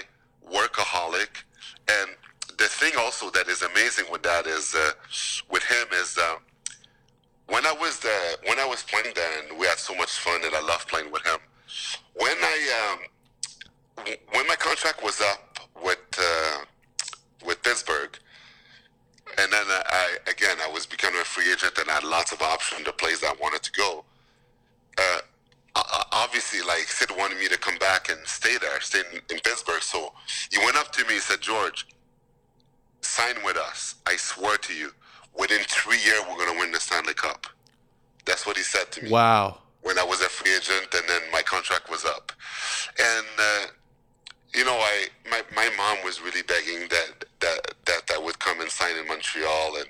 workaholic. 0.51 1.45
And 1.89 2.11
the 2.59 2.65
thing 2.65 2.93
also 2.99 3.31
that 3.31 3.49
is 3.49 3.63
amazing 3.63 4.07
with 4.11 4.23
that 4.23 4.47
is, 4.47 4.75
uh, 4.75 4.93
with 5.51 5.63
him 5.65 5.87
is, 5.95 6.19
uh, 6.19 6.37
when 7.53 7.67
I 7.67 7.73
was 7.73 7.99
there, 8.01 8.37
when 8.47 8.59
I 8.59 8.65
was 8.67 8.83
playing 8.83 9.15
there, 9.15 9.31
and 9.43 9.59
we 9.59 9.67
had 9.67 9.79
so 9.79 9.95
much 9.95 10.13
fun, 10.19 10.41
and 10.43 10.55
I 10.55 10.63
loved 10.63 10.89
playing 10.89 11.13
with 11.13 11.23
him. 11.27 11.39
When 12.15 12.37
I, 12.43 12.57
um, 12.81 14.07
when 14.33 14.47
my 14.49 14.57
contract 14.57 15.05
was 15.05 15.21
up 15.21 15.59
with 15.85 15.99
uh, 16.19 16.65
with 17.45 17.63
Pittsburgh, 17.63 18.19
and 19.37 19.53
then 19.53 19.65
I, 19.69 20.17
again 20.31 20.57
I 20.67 20.71
was 20.73 20.87
becoming 20.87 21.21
a 21.21 21.25
free 21.25 21.53
agent, 21.53 21.77
and 21.79 21.91
I 21.91 21.95
had 21.95 22.05
lots 22.05 22.33
of 22.33 22.41
options 22.41 22.85
to 22.85 22.93
places 22.93 23.23
I 23.23 23.35
wanted 23.39 23.63
to 23.63 23.73
go. 23.73 24.05
Uh, 24.97 25.19
obviously, 26.13 26.63
like 26.63 26.89
Sid 26.89 27.11
wanted 27.19 27.39
me 27.39 27.49
to 27.49 27.59
come 27.59 27.77
back 27.77 28.09
and 28.09 28.19
stay 28.27 28.57
there, 28.59 28.81
stay 28.81 29.01
in, 29.13 29.21
in 29.31 29.41
Pittsburgh. 29.41 29.83
So 29.83 30.15
he 30.51 30.59
went 30.59 30.77
up 30.77 30.91
to 30.93 31.07
me 31.07 31.15
and 31.15 31.23
said, 31.23 31.43
"George, 31.43 31.87
sign 33.03 33.35
with 33.45 33.59
us. 33.59 33.97
I 34.07 34.17
swear 34.17 34.57
to 34.57 34.75
you, 34.75 34.93
within 35.39 35.61
three 35.69 35.99
years, 35.99 36.21
we're 36.29 36.45
gonna 36.45 36.59
win 36.59 36.73
the 36.73 36.81
Stanley 36.81 37.15
Cup." 37.15 37.47
That's 38.25 38.47
what 38.47 38.57
he 38.57 38.63
said 38.63 38.91
to 38.93 39.03
me 39.05 39.11
Wow. 39.11 39.59
when 39.83 39.99
I 39.99 40.05
was 40.05 40.21
a 40.21 40.29
free 40.29 40.55
agent, 40.55 40.89
and 40.95 41.09
then 41.09 41.23
my 41.33 41.43
contract 41.43 41.91
was 41.91 42.05
up. 42.05 42.33
And 42.99 43.27
uh, 43.39 43.67
you 44.55 44.65
know, 44.65 44.77
I 44.79 45.07
my, 45.31 45.43
my 45.57 45.71
mom 45.77 45.99
was 46.05 46.21
really 46.21 46.43
begging 46.43 46.89
that 46.89 47.25
that 47.41 47.75
that 47.87 48.11
I 48.15 48.19
would 48.19 48.39
come 48.39 48.61
and 48.61 48.71
sign 48.71 48.97
in 48.97 49.07
Montreal, 49.09 49.77
and 49.77 49.89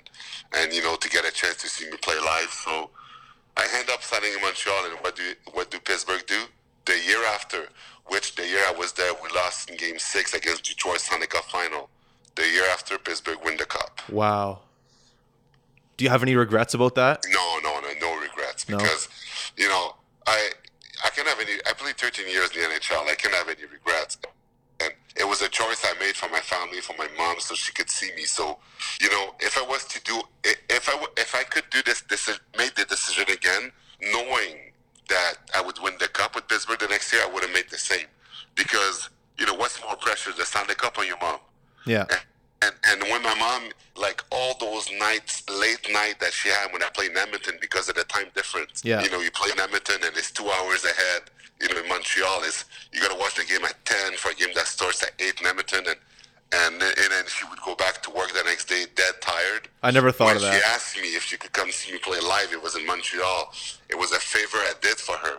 and 0.53 0.73
you 0.73 0.81
know 0.83 0.95
to 0.95 1.09
get 1.09 1.25
a 1.25 1.31
chance 1.31 1.57
to 1.57 1.69
see 1.69 1.89
me 1.89 1.97
play 2.01 2.15
live. 2.19 2.49
So 2.49 2.89
I 3.57 3.67
end 3.75 3.89
up 3.91 4.01
signing 4.03 4.33
in 4.33 4.41
Montreal, 4.41 4.85
and 4.85 4.95
what 5.01 5.15
do 5.15 5.33
what 5.53 5.69
do 5.69 5.79
Pittsburgh 5.79 6.25
do? 6.25 6.41
The 6.85 6.99
year 7.07 7.23
after, 7.27 7.67
which 8.07 8.35
the 8.35 8.45
year 8.47 8.59
I 8.67 8.71
was 8.71 8.93
there, 8.93 9.13
we 9.21 9.29
lost 9.35 9.69
in 9.69 9.77
Game 9.77 9.99
Six 9.99 10.33
against 10.33 10.63
Detroit 10.65 10.99
Stanley 11.01 11.27
Cup 11.27 11.45
final. 11.45 11.89
The 12.35 12.47
year 12.47 12.65
after, 12.71 12.97
Pittsburgh 12.97 13.37
win 13.45 13.57
the 13.57 13.65
cup. 13.65 14.01
Wow. 14.09 14.59
Do 16.03 16.07
you 16.07 16.11
have 16.11 16.21
any 16.21 16.35
regrets 16.35 16.73
about 16.73 16.95
that? 16.95 17.23
No, 17.31 17.59
no, 17.63 17.79
no, 17.79 17.87
no 18.01 18.21
regrets 18.21 18.67
No? 18.67 18.77
because 18.77 19.07
you 19.55 19.69
know 19.69 19.95
I 20.27 20.49
I 21.01 21.09
can't 21.11 21.25
have 21.29 21.39
any. 21.39 21.53
I 21.65 21.71
played 21.71 21.95
13 21.95 22.27
years 22.27 22.51
in 22.51 22.61
the 22.61 22.67
NHL. 22.67 23.07
I 23.09 23.15
can't 23.15 23.33
have 23.33 23.47
any 23.47 23.63
regrets, 23.71 24.17
and 24.81 24.91
it 25.15 25.25
was 25.25 25.41
a 25.41 25.47
choice 25.47 25.85
I 25.85 25.97
made 26.01 26.17
for 26.17 26.27
my 26.27 26.41
family, 26.41 26.81
for 26.81 26.93
my 26.97 27.07
mom, 27.17 27.37
so 27.39 27.55
she 27.55 27.71
could 27.71 27.89
see 27.89 28.11
me. 28.17 28.25
So 28.25 28.59
you 28.99 29.09
know, 29.11 29.33
if 29.39 29.57
I 29.57 29.61
was 29.61 29.85
to 29.85 30.01
do, 30.03 30.21
if 30.43 30.89
I 30.89 31.05
if 31.15 31.35
I 31.35 31.43
could 31.43 31.63
do 31.71 31.81
this, 31.83 32.01
this 32.01 32.27
made 32.57 32.71
the 32.75 32.83
decision 32.83 33.23
again, 33.31 33.71
knowing 34.01 34.73
that 35.07 35.35
I 35.55 35.61
would 35.61 35.79
win 35.81 35.93
the 36.01 36.09
cup 36.09 36.35
with 36.35 36.49
Pittsburgh 36.49 36.79
the 36.79 36.87
next 36.87 37.13
year, 37.13 37.21
I 37.25 37.31
would 37.33 37.43
have 37.43 37.53
made 37.53 37.69
the 37.69 37.77
same 37.77 38.07
because 38.55 39.09
you 39.37 39.45
know 39.45 39.53
what's 39.53 39.81
more 39.81 39.95
pressure, 39.95 40.33
the 40.37 40.43
Stanley 40.43 40.75
Cup 40.75 40.97
or 40.97 41.05
your 41.05 41.17
mom? 41.21 41.39
Yeah. 41.85 42.07
And 42.09 42.19
and 42.89 43.01
when 43.03 43.21
my 43.23 43.33
mom, 43.35 43.63
like 43.95 44.23
all 44.31 44.55
those 44.59 44.89
nights, 44.99 45.43
late 45.49 45.87
night 45.91 46.15
that 46.19 46.33
she 46.33 46.49
had 46.49 46.71
when 46.71 46.83
I 46.83 46.89
played 46.89 47.11
in 47.11 47.17
Edmonton 47.17 47.55
because 47.61 47.89
of 47.89 47.95
the 47.95 48.03
time 48.05 48.25
difference. 48.35 48.81
Yeah. 48.83 49.01
You 49.03 49.09
know, 49.11 49.19
you 49.19 49.31
play 49.31 49.49
in 49.51 49.59
Edmonton 49.59 49.97
and 50.03 50.15
it's 50.15 50.31
two 50.31 50.49
hours 50.49 50.83
ahead. 50.85 51.23
You 51.61 51.69
know, 51.73 51.81
in 51.81 51.87
Montreal 51.89 52.43
is 52.43 52.65
you 52.91 52.99
got 53.01 53.11
to 53.11 53.17
watch 53.17 53.35
the 53.35 53.45
game 53.45 53.63
at 53.65 53.83
ten 53.85 54.13
for 54.13 54.31
a 54.31 54.35
game 54.35 54.49
that 54.55 54.67
starts 54.67 55.01
at 55.03 55.11
eight 55.19 55.39
in 55.41 55.47
Edmonton, 55.47 55.85
and 55.87 55.97
and 56.55 56.79
then- 56.81 56.93
and 57.01 57.11
then 57.11 57.25
she 57.27 57.45
would 57.49 57.59
go 57.61 57.73
back 57.75 58.03
to 58.03 58.11
work 58.11 58.31
the 58.33 58.43
next 58.43 58.65
day 58.65 58.85
dead 58.95 59.15
tired. 59.21 59.69
I 59.81 59.89
never 59.91 60.11
thought 60.11 60.25
when 60.27 60.35
of 60.35 60.41
that. 60.43 60.53
she 60.53 60.63
asked 60.65 60.97
me 60.97 61.07
if 61.15 61.23
she 61.23 61.35
could 61.37 61.51
come 61.53 61.71
see 61.71 61.91
me 61.93 61.97
play 61.97 62.19
live, 62.19 62.51
it 62.53 62.61
was 62.61 62.75
in 62.75 62.85
Montreal. 62.85 63.51
It 63.89 63.97
was 63.97 64.11
a 64.11 64.19
favor 64.19 64.57
I 64.57 64.73
did 64.81 64.97
for 64.97 65.15
her. 65.17 65.37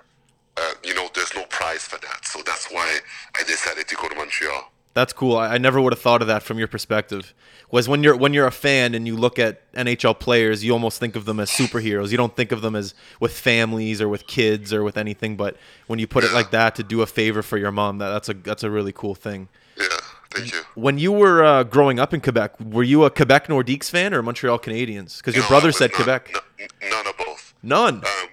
Uh, 0.57 0.73
you 0.85 0.95
know, 0.95 1.09
there's 1.15 1.35
no 1.35 1.45
prize 1.47 1.83
for 1.85 1.99
that, 1.99 2.25
so 2.25 2.41
that's 2.45 2.67
why 2.71 2.99
I 3.39 3.43
decided 3.45 3.87
to 3.89 3.97
go 3.97 4.09
to 4.09 4.15
Montreal. 4.17 4.71
That's 4.95 5.13
cool. 5.13 5.37
I, 5.37 5.55
I 5.55 5.59
never 5.59 5.81
would 5.81 5.93
have 5.93 6.01
thought 6.01 6.23
of 6.23 6.29
that 6.29 6.43
from 6.43 6.59
your 6.59 6.69
perspective. 6.69 7.35
Was 7.71 7.89
when 7.89 8.05
you're 8.05 8.17
when 8.17 8.33
you're 8.33 8.47
a 8.47 8.53
fan 8.53 8.95
and 8.95 9.07
you 9.07 9.17
look 9.17 9.39
at 9.41 9.71
NHL 9.73 10.19
players, 10.21 10.63
you 10.63 10.73
almost 10.73 11.01
think 11.01 11.17
of 11.17 11.25
them 11.25 11.41
as 11.41 11.51
superheroes. 11.51 12.11
You 12.13 12.17
don't 12.17 12.37
think 12.37 12.53
of 12.53 12.63
them 12.63 12.77
as 12.77 12.95
with 13.19 13.33
families 13.37 14.01
or 14.01 14.09
with 14.09 14.27
kids 14.29 14.73
or 14.73 14.85
with 14.85 14.97
anything. 14.97 15.37
But 15.37 15.57
when 15.89 15.99
you 15.99 16.07
put 16.07 16.23
it 16.23 16.33
like 16.33 16.53
that 16.53 16.77
to 16.77 16.85
do 16.85 17.03
a 17.03 17.07
favor 17.07 17.43
for 17.43 17.59
your 17.59 17.73
mom, 17.73 17.99
that, 17.99 18.11
that's 18.11 18.29
a 18.29 18.35
that's 18.35 18.63
a 18.63 18.71
really 18.71 18.93
cool 18.93 19.17
thing. 19.17 19.49
Yeah, 19.77 19.87
thank 20.31 20.53
you. 20.53 20.61
When 20.77 20.99
you 20.99 21.11
were 21.11 21.43
uh, 21.43 21.65
growing 21.65 21.99
up 21.99 22.15
in 22.15 22.21
Quebec, 22.21 22.61
were 22.61 22.85
you 22.85 23.03
a 23.05 23.11
Quebec 23.11 23.49
Nordiques 23.49 23.91
fan 23.91 24.15
or 24.15 24.23
Montreal 24.23 24.61
Canadiens? 24.61 25.17
Because 25.17 25.35
your 25.35 25.43
No, 25.45 25.49
brother 25.49 25.73
said 25.73 25.91
none- 25.91 25.97
Quebec. 25.97 26.37
n- 26.61 26.69
none 26.91 27.07
of 27.09 27.17
both. 27.19 27.55
None. 27.65 27.97
Um, 27.97 28.29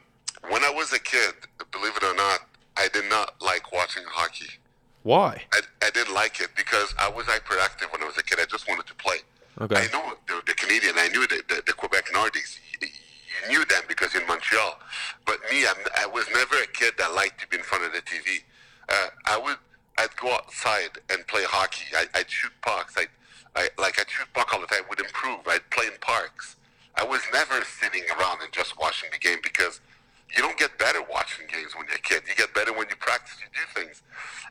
when 0.51 0.63
I 0.63 0.69
was 0.69 0.93
a 0.93 0.99
kid, 0.99 1.33
believe 1.71 1.95
it 1.97 2.03
or 2.03 2.13
not, 2.13 2.41
I 2.77 2.89
did 2.93 3.09
not 3.09 3.41
like 3.41 3.71
watching 3.71 4.03
hockey. 4.07 4.59
Why? 5.03 5.43
I, 5.53 5.61
I 5.81 5.89
didn't 5.89 6.13
like 6.13 6.39
it 6.39 6.49
because 6.55 6.93
I 6.99 7.09
was 7.09 7.25
hyperactive 7.25 7.91
when 7.91 8.03
I 8.03 8.05
was 8.05 8.17
a 8.17 8.23
kid. 8.23 8.39
I 8.39 8.45
just 8.45 8.67
wanted 8.67 8.85
to 8.87 8.95
play. 8.95 9.17
Okay. 9.59 9.75
I 9.75 9.87
know 9.91 10.13
the, 10.27 10.41
the 10.45 10.53
Canadian. 10.53 10.93
I 10.97 11.09
knew 11.09 11.27
the, 11.27 11.43
the, 11.49 11.63
the 11.65 11.73
Quebec 11.73 12.05
Nordiques. 12.13 12.57
You, 12.81 12.87
you 12.87 13.49
knew 13.49 13.65
them 13.65 13.83
because 13.87 14.15
in 14.15 14.25
Montreal. 14.27 14.77
But 15.25 15.39
me, 15.51 15.65
I'm, 15.65 15.75
I 15.97 16.05
was 16.05 16.25
never 16.33 16.55
a 16.55 16.67
kid 16.67 16.93
that 16.97 17.13
liked 17.13 17.41
to 17.41 17.47
be 17.47 17.57
in 17.57 17.63
front 17.63 17.83
of 17.83 17.93
the 17.93 18.01
TV. 18.01 18.43
Uh, 18.89 19.07
I 19.25 19.37
would. 19.37 19.57
I'd 19.97 20.15
go 20.15 20.33
outside 20.33 20.97
and 21.11 21.25
play 21.27 21.43
hockey. 21.43 21.85
I, 21.95 22.05
I'd 22.15 22.29
shoot 22.29 22.51
pucks. 22.61 22.95
I, 22.97 23.05
I 23.55 23.69
like 23.77 23.99
I'd 23.99 24.09
shoot 24.09 24.27
puck 24.33 24.53
all 24.53 24.61
the 24.61 24.67
time. 24.67 24.83
Would 24.89 24.99
improve. 24.99 25.39
I'd 25.47 25.69
play 25.69 25.87
in 25.87 25.93
parks. 25.99 26.55
I 26.95 27.03
was 27.03 27.21
never 27.33 27.63
sitting 27.63 28.03
around 28.17 28.41
and 28.41 28.51
just 28.51 28.79
watching 28.79 29.09
the 29.11 29.17
game 29.17 29.39
because 29.43 29.79
you 30.35 30.41
don't 30.41 30.57
get 30.57 30.77
better 30.77 31.01
watching 31.09 31.45
games 31.47 31.75
when 31.75 31.87
you're 31.87 31.97
a 31.97 32.07
kid. 32.07 32.23
You 32.27 32.35
get 32.35 32.53
better 32.53 32.73
when 32.73 32.87
you 32.89 32.95
practice. 32.95 33.37
You 33.41 33.49
do 33.53 33.65
things. 33.79 34.01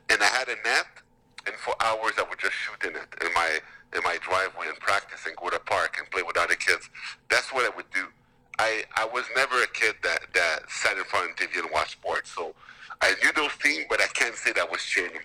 And 0.09 0.21
I 0.21 0.27
had 0.27 0.47
a 0.47 0.55
net, 0.63 0.87
and 1.45 1.55
for 1.55 1.73
hours 1.81 2.13
I 2.17 2.23
would 2.27 2.39
just 2.39 2.53
shoot 2.53 2.87
in 2.87 2.95
it 2.95 3.09
in 3.21 3.33
my 3.33 3.59
in 3.93 4.01
my 4.03 4.17
driveway 4.21 4.67
and 4.67 4.79
practice 4.79 5.25
and 5.25 5.35
go 5.35 5.49
to 5.49 5.59
park 5.59 5.97
and 5.99 6.09
play 6.11 6.23
with 6.23 6.37
other 6.37 6.55
kids. 6.55 6.89
That's 7.29 7.51
what 7.53 7.65
I 7.65 7.75
would 7.75 7.89
do. 7.93 8.07
I, 8.59 8.83
I 8.95 9.05
was 9.05 9.25
never 9.35 9.63
a 9.63 9.67
kid 9.67 9.95
that, 10.03 10.21
that 10.33 10.69
sat 10.69 10.97
in 10.97 11.03
front 11.05 11.31
of 11.31 11.35
TV 11.35 11.59
and 11.59 11.69
watched 11.73 11.93
sports. 11.93 12.31
So 12.31 12.53
I 13.01 13.15
knew 13.23 13.31
those 13.33 13.51
things, 13.53 13.85
but 13.89 13.99
I 13.99 14.07
can't 14.07 14.35
say 14.35 14.51
that 14.53 14.71
was 14.71 14.81
changing. 14.81 15.21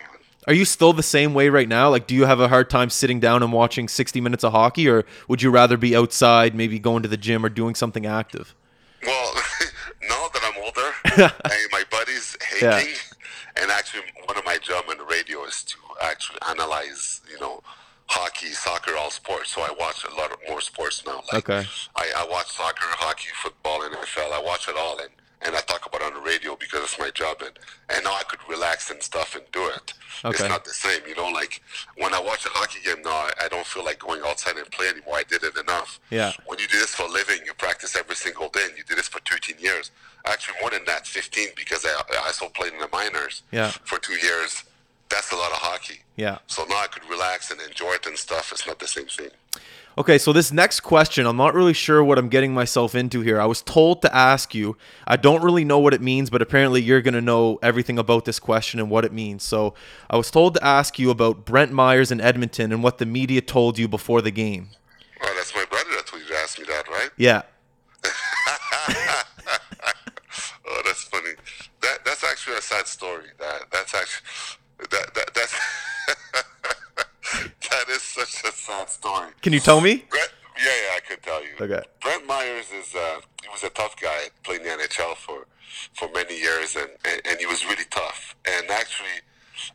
Are 0.46 0.54
you 0.54 0.64
still 0.64 0.92
the 0.92 1.02
same 1.02 1.34
way 1.34 1.48
right 1.48 1.68
now? 1.68 1.90
Like, 1.90 2.06
do 2.06 2.14
you 2.14 2.24
have 2.24 2.40
a 2.40 2.48
hard 2.48 2.70
time 2.70 2.88
sitting 2.88 3.18
down 3.20 3.42
and 3.42 3.52
watching 3.52 3.88
60 3.88 4.20
minutes 4.20 4.44
of 4.44 4.52
hockey, 4.52 4.88
or 4.88 5.04
would 5.28 5.42
you 5.42 5.50
rather 5.50 5.76
be 5.76 5.94
outside, 5.96 6.54
maybe 6.54 6.78
going 6.78 7.02
to 7.02 7.08
the 7.08 7.16
gym 7.16 7.44
or 7.44 7.48
doing 7.48 7.74
something 7.74 8.06
active? 8.06 8.54
Well, 11.06 11.18
now 11.18 11.28
that 11.28 11.40
I'm 11.44 11.52
older, 11.52 11.54
I, 11.54 11.66
my 11.72 11.84
buddy's 11.90 12.36
hating, 12.42 12.94
yeah. 12.94 13.62
and 13.62 13.70
actually, 13.70 14.02
one 14.24 14.36
of 14.36 14.44
my 14.44 14.58
jobs 14.58 14.88
on 14.90 14.98
the 14.98 15.04
radio 15.04 15.44
is 15.44 15.62
to 15.64 15.76
actually 16.02 16.38
analyze, 16.48 17.20
you 17.30 17.38
know, 17.40 17.62
hockey, 18.06 18.48
soccer, 18.48 18.96
all 18.96 19.10
sports. 19.10 19.50
So 19.50 19.62
I 19.62 19.74
watch 19.78 20.04
a 20.04 20.14
lot 20.14 20.32
of 20.32 20.38
more 20.48 20.60
sports 20.60 21.04
now. 21.06 21.22
Like 21.32 21.48
okay. 21.48 21.68
I, 21.96 22.12
I 22.16 22.26
watch 22.30 22.50
soccer, 22.50 22.86
hockey, 22.86 23.28
football, 23.42 23.82
and 23.82 23.94
NFL. 23.94 24.32
I 24.32 24.42
watch 24.42 24.68
it 24.68 24.76
all, 24.78 24.98
and 24.98 25.10
and 25.42 25.54
I 25.54 25.60
talk 25.60 25.86
about 25.86 26.00
it 26.00 26.06
on 26.06 26.14
the 26.14 26.20
radio 26.20 26.56
because 26.56 26.82
it's 26.82 26.98
my 26.98 27.10
job, 27.10 27.38
and 27.40 27.58
and 27.90 28.04
now 28.04 28.12
I 28.12 28.22
could 28.28 28.40
relax 28.48 28.90
and 28.90 29.02
stuff 29.02 29.34
and 29.34 29.44
do 29.52 29.66
it. 29.68 29.92
Okay. 30.24 30.30
It's 30.44 30.48
not 30.48 30.64
the 30.64 30.72
same, 30.72 31.00
you 31.08 31.14
know. 31.14 31.28
Like 31.28 31.62
when 31.96 32.14
I 32.14 32.20
watch 32.20 32.46
a 32.46 32.48
hockey 32.50 32.80
game 32.84 33.02
now, 33.02 33.10
I, 33.10 33.32
I 33.42 33.48
don't 33.48 33.66
feel 33.66 33.84
like 33.84 33.98
going 33.98 34.22
outside 34.24 34.56
and 34.56 34.70
play 34.70 34.88
anymore. 34.88 35.16
I 35.16 35.24
did 35.24 35.42
it 35.42 35.56
enough. 35.56 36.00
Yeah. 36.10 36.32
When 36.46 36.58
you 36.58 36.66
do 36.68 36.78
this 36.78 36.94
for 36.94 37.04
a 37.04 37.10
living, 37.10 37.38
you 37.44 37.54
practice 37.54 37.96
every 37.96 38.16
single 38.16 38.48
day, 38.48 38.64
and 38.68 38.76
you 38.76 38.84
did 38.84 38.98
this 38.98 39.08
for 39.08 39.20
13 39.20 39.56
years. 39.58 39.90
Actually, 40.24 40.58
more 40.60 40.70
than 40.70 40.84
that, 40.86 41.06
15 41.06 41.48
because 41.56 41.84
I 41.84 41.90
I 41.90 42.26
also 42.26 42.48
played 42.48 42.72
in 42.72 42.78
the 42.78 42.88
minors. 42.92 43.42
Yeah. 43.52 43.70
For 43.84 43.98
two 43.98 44.14
years 44.14 44.64
that's 45.08 45.32
a 45.32 45.36
lot 45.36 45.52
of 45.52 45.58
hockey. 45.58 46.00
Yeah. 46.16 46.38
So 46.46 46.64
now 46.64 46.76
I 46.76 46.86
could 46.88 47.08
relax 47.08 47.50
and 47.50 47.60
enjoy 47.60 47.92
it 47.92 48.06
and 48.06 48.16
stuff. 48.18 48.52
It's 48.52 48.66
not 48.66 48.78
the 48.78 48.88
same 48.88 49.06
thing. 49.06 49.30
Okay, 49.98 50.18
so 50.18 50.30
this 50.30 50.52
next 50.52 50.80
question, 50.80 51.26
I'm 51.26 51.38
not 51.38 51.54
really 51.54 51.72
sure 51.72 52.04
what 52.04 52.18
I'm 52.18 52.28
getting 52.28 52.52
myself 52.52 52.94
into 52.94 53.22
here. 53.22 53.40
I 53.40 53.46
was 53.46 53.62
told 53.62 54.02
to 54.02 54.14
ask 54.14 54.54
you. 54.54 54.76
I 55.06 55.16
don't 55.16 55.42
really 55.42 55.64
know 55.64 55.78
what 55.78 55.94
it 55.94 56.02
means, 56.02 56.28
but 56.28 56.42
apparently 56.42 56.82
you're 56.82 57.00
going 57.00 57.14
to 57.14 57.22
know 57.22 57.58
everything 57.62 57.98
about 57.98 58.26
this 58.26 58.38
question 58.38 58.78
and 58.78 58.90
what 58.90 59.06
it 59.06 59.12
means. 59.14 59.42
So 59.42 59.72
I 60.10 60.18
was 60.18 60.30
told 60.30 60.52
to 60.54 60.62
ask 60.64 60.98
you 60.98 61.08
about 61.08 61.46
Brantt 61.46 61.72
Myhres 61.72 62.12
in 62.12 62.20
Edmonton 62.20 62.72
and 62.72 62.82
what 62.82 62.98
the 62.98 63.06
media 63.06 63.40
told 63.40 63.78
you 63.78 63.88
before 63.88 64.20
the 64.20 64.30
game. 64.30 64.68
Oh, 65.22 65.32
that's 65.34 65.54
my 65.54 65.64
brother 65.64 65.88
that 65.92 66.06
told 66.06 66.20
you 66.20 66.28
to 66.28 66.36
ask 66.36 66.58
me 66.58 66.66
that, 66.66 66.88
right? 66.88 67.10
Yeah. 67.16 67.42
oh, 70.68 70.82
that's 70.84 71.04
funny. 71.04 71.30
That 71.80 72.04
that's 72.04 72.22
actually 72.22 72.56
a 72.56 72.62
sad 72.62 72.86
story. 72.86 73.28
That 73.38 73.62
that's 73.72 73.94
actually 73.94 74.26
that, 74.90 75.14
that 75.14 75.34
that's 75.34 75.54
that 77.70 77.88
is 77.88 78.02
such 78.02 78.44
a 78.44 78.52
sad 78.52 78.88
story. 78.88 79.28
Can 79.42 79.52
you 79.52 79.60
tell 79.60 79.80
me? 79.80 80.04
Brantt, 80.10 80.32
yeah, 80.58 80.64
yeah, 80.64 80.96
I 80.96 81.00
could 81.00 81.22
tell 81.22 81.42
you. 81.42 81.50
Okay. 81.60 81.82
Brantt 82.00 82.26
Myhres 82.26 82.72
is 82.78 82.94
uh, 82.94 83.20
he 83.42 83.48
was 83.48 83.62
a 83.64 83.70
tough 83.70 84.00
guy 84.00 84.28
playing 84.42 84.62
the 84.62 84.70
NHL 84.70 85.16
for 85.16 85.46
for 85.94 86.08
many 86.14 86.38
years, 86.38 86.76
and, 86.76 86.90
and, 87.04 87.20
and 87.26 87.38
he 87.38 87.46
was 87.46 87.64
really 87.66 87.84
tough. 87.90 88.34
And 88.46 88.70
actually, 88.70 89.20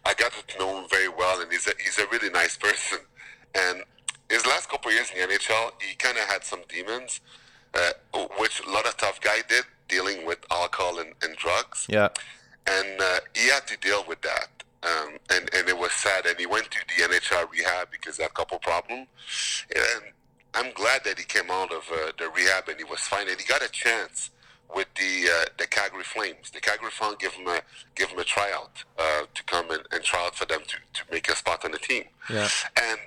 I 0.06 0.14
got 0.14 0.32
to 0.32 0.60
know 0.60 0.82
him 0.82 0.90
very 0.90 1.10
well, 1.10 1.42
and 1.42 1.52
he's 1.52 1.68
a, 1.68 1.74
he's 1.84 2.00
a 2.00 2.08
really 2.12 2.30
nice 2.30 2.58
person. 2.68 3.00
And 3.54 3.84
his 4.30 4.46
last 4.46 4.70
couple 4.70 4.90
of 4.90 4.96
years 4.96 5.12
in 5.12 5.28
the 5.28 5.36
NHL, 5.36 5.72
he 5.82 5.96
kind 5.96 6.18
of 6.18 6.24
had 6.24 6.44
some 6.44 6.62
demons, 6.70 7.20
uh, 7.74 7.92
which 8.40 8.62
a 8.66 8.70
lot 8.70 8.86
of 8.86 8.98
tough 8.98 9.22
guy 9.22 9.40
did, 9.48 9.66
dealing 9.88 10.26
with 10.26 10.40
alcohol 10.50 11.00
and, 11.00 11.14
and 11.22 11.36
drugs. 11.36 11.86
Yeah. 11.90 12.10
And 12.68 13.02
uh, 13.02 13.20
he 13.36 13.50
had 13.50 13.68
to 13.68 13.78
deal 13.78 14.06
with 14.08 14.22
that 14.22 14.61
um, 14.84 15.18
and 15.30 15.50
and 15.54 15.70
it 15.70 15.78
was 15.78 15.92
sad. 15.92 16.26
And 16.26 16.38
he 16.40 16.46
went 16.46 16.70
to 16.72 16.80
the 16.88 17.04
NHR 17.04 17.50
rehab 17.52 17.90
because 17.92 18.18
had 18.18 18.28
a 18.28 18.34
couple 18.34 18.60
problems. 18.60 19.08
And 19.76 20.14
I'm 20.54 20.74
glad 20.74 21.04
that 21.06 21.18
he 21.18 21.26
came 21.26 21.50
out 21.50 21.72
of 21.72 21.84
uh, 21.92 22.12
the 22.18 22.30
rehab 22.36 22.68
and 22.68 22.78
he 22.78 22.84
was 22.84 23.00
fine. 23.02 23.28
And 23.30 23.40
he 23.40 23.46
got 23.46 23.64
a 23.64 23.70
chance 23.70 24.32
with 24.76 24.88
the 24.96 25.30
uh, 25.30 25.46
the 25.58 25.68
Calgary 25.68 26.04
Flames. 26.04 26.50
The 26.52 26.60
Calgary 26.60 26.92
Flames 26.92 27.18
give 27.20 27.34
him 27.34 27.48
a 27.48 27.62
give 27.96 28.10
him 28.10 28.20
a 28.20 28.24
tryout 28.24 28.84
uh, 28.98 29.24
to 29.34 29.44
come 29.44 29.70
and, 29.72 29.84
and 29.92 30.04
try 30.04 30.26
out 30.26 30.36
for 30.36 30.46
them 30.46 30.62
to, 30.68 30.78
to 30.94 31.12
make 31.12 31.30
a 31.30 31.36
spot 31.36 31.64
on 31.66 31.72
the 31.72 31.80
team. 31.80 32.06
Yeah. 32.30 32.48
And 32.82 33.00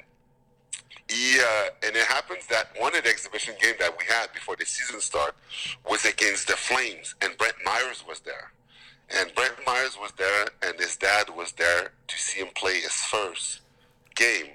he 1.08 1.38
uh, 1.38 1.68
and 1.84 1.96
it 1.96 2.06
happens 2.06 2.46
that 2.46 2.68
one 2.78 2.96
of 2.96 3.04
the 3.04 3.10
exhibition 3.10 3.54
games 3.60 3.78
that 3.78 3.96
we 3.98 4.04
had 4.06 4.32
before 4.32 4.56
the 4.56 4.64
season 4.64 5.00
start 5.00 5.34
was 5.88 6.04
against 6.04 6.48
the 6.48 6.54
Flames, 6.54 7.14
and 7.20 7.36
Brantt 7.36 7.56
Myhres 7.66 8.06
was 8.06 8.20
there. 8.20 8.52
And 9.10 9.34
Brantt 9.34 9.56
Myhres 9.66 10.00
was 10.00 10.12
there, 10.16 10.48
and 10.62 10.78
his 10.78 10.96
dad 10.96 11.28
was 11.36 11.52
there 11.52 11.92
to 12.08 12.18
see 12.18 12.40
him 12.40 12.48
play 12.54 12.80
his 12.80 12.92
first 12.92 13.60
game 14.14 14.46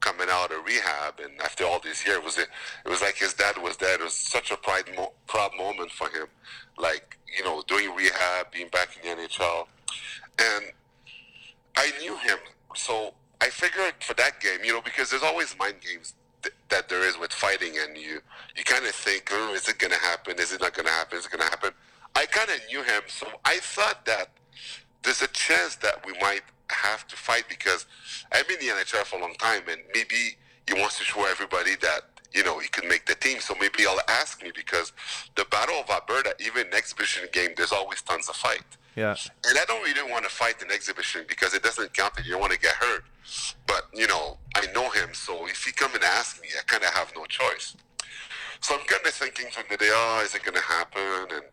coming 0.00 0.28
out 0.30 0.52
of 0.52 0.64
rehab. 0.64 1.20
And 1.22 1.40
after 1.40 1.64
all 1.64 1.80
these 1.80 2.06
years, 2.06 2.18
it 2.18 2.24
was 2.24 2.38
it, 2.38 2.48
it 2.84 2.88
was 2.88 3.02
like 3.02 3.16
his 3.16 3.34
dad 3.34 3.58
was 3.58 3.76
there. 3.76 3.94
It 3.94 4.04
was 4.04 4.14
such 4.14 4.50
a 4.50 4.56
pride 4.56 4.84
mo- 4.96 5.12
proud 5.26 5.50
moment 5.58 5.90
for 5.90 6.08
him, 6.08 6.26
like 6.78 7.18
you 7.36 7.44
know, 7.44 7.62
doing 7.66 7.94
rehab, 7.94 8.50
being 8.52 8.68
back 8.68 8.96
in 9.02 9.18
the 9.18 9.24
NHL, 9.24 9.66
and 10.38 10.64
I 11.76 11.92
knew 12.00 12.16
him, 12.16 12.38
so 12.74 13.14
I 13.40 13.50
figured 13.50 13.94
for 14.00 14.14
that 14.14 14.40
game, 14.40 14.58
you 14.64 14.72
know, 14.72 14.80
because 14.80 15.10
there's 15.10 15.22
always 15.22 15.56
mind 15.58 15.76
games 15.80 16.14
th- 16.42 16.54
that 16.70 16.88
there 16.88 17.06
is 17.06 17.18
with 17.18 17.32
fighting, 17.32 17.74
and 17.78 17.96
you 17.96 18.20
you 18.56 18.64
kind 18.64 18.84
of 18.84 18.92
think, 18.92 19.28
oh, 19.32 19.54
is 19.54 19.68
it 19.68 19.78
going 19.78 19.92
to 19.92 19.98
happen? 19.98 20.38
Is 20.38 20.52
it 20.52 20.60
not 20.60 20.74
going 20.74 20.86
to 20.86 20.92
happen? 20.92 21.18
Is 21.18 21.26
it 21.26 21.30
going 21.30 21.44
to 21.44 21.50
happen? 21.50 21.70
I 22.18 22.26
kind 22.26 22.50
of 22.50 22.58
knew 22.68 22.82
him, 22.82 23.02
so 23.06 23.28
I 23.44 23.58
thought 23.58 24.04
that 24.06 24.30
there's 25.04 25.22
a 25.22 25.28
chance 25.28 25.76
that 25.76 26.04
we 26.04 26.14
might 26.20 26.42
have 26.68 27.06
to 27.06 27.16
fight 27.16 27.44
because 27.48 27.86
I've 28.32 28.48
been 28.48 28.58
in 28.58 28.66
the 28.66 28.72
NHL 28.72 29.04
for 29.04 29.18
a 29.18 29.22
long 29.22 29.34
time, 29.34 29.62
and 29.70 29.80
maybe 29.94 30.36
he 30.66 30.74
wants 30.74 30.98
to 30.98 31.04
show 31.04 31.24
everybody 31.30 31.76
that 31.76 32.00
you 32.34 32.42
know 32.42 32.58
he 32.58 32.66
can 32.70 32.88
make 32.88 33.06
the 33.06 33.14
team. 33.14 33.38
So 33.38 33.54
maybe 33.60 33.82
he'll 33.84 34.00
ask 34.08 34.42
me 34.42 34.50
because 34.52 34.92
the 35.36 35.44
Battle 35.44 35.76
of 35.76 35.88
Alberta, 35.90 36.34
even 36.40 36.66
an 36.66 36.74
exhibition 36.74 37.28
game, 37.32 37.50
there's 37.56 37.70
always 37.70 38.02
tons 38.02 38.28
of 38.28 38.34
fight. 38.34 38.66
Yeah. 38.96 39.14
And 39.48 39.56
I 39.56 39.64
don't 39.66 39.84
really 39.84 40.10
want 40.10 40.24
to 40.24 40.30
fight 40.30 40.60
an 40.60 40.72
exhibition 40.72 41.24
because 41.28 41.54
it 41.54 41.62
doesn't 41.62 41.94
count 41.94 42.14
and 42.16 42.26
you 42.26 42.32
don't 42.32 42.40
want 42.40 42.52
to 42.52 42.58
get 42.58 42.74
hurt. 42.74 43.04
But 43.68 43.82
you 43.94 44.08
know, 44.08 44.38
I 44.56 44.66
know 44.74 44.90
him, 44.90 45.10
so 45.12 45.46
if 45.46 45.62
he 45.62 45.70
come 45.70 45.94
and 45.94 46.02
ask 46.02 46.42
me, 46.42 46.48
I 46.58 46.64
kind 46.64 46.82
of 46.82 46.90
have 46.90 47.12
no 47.14 47.26
choice. 47.26 47.76
So 48.60 48.74
I'm 48.74 48.84
kind 48.86 49.06
of 49.06 49.12
thinking 49.12 49.46
from 49.52 49.64
the 49.70 49.76
day, 49.76 49.90
oh, 49.92 50.20
is 50.24 50.34
it 50.34 50.42
going 50.42 50.56
to 50.56 50.60
happen? 50.60 51.28
And 51.30 51.44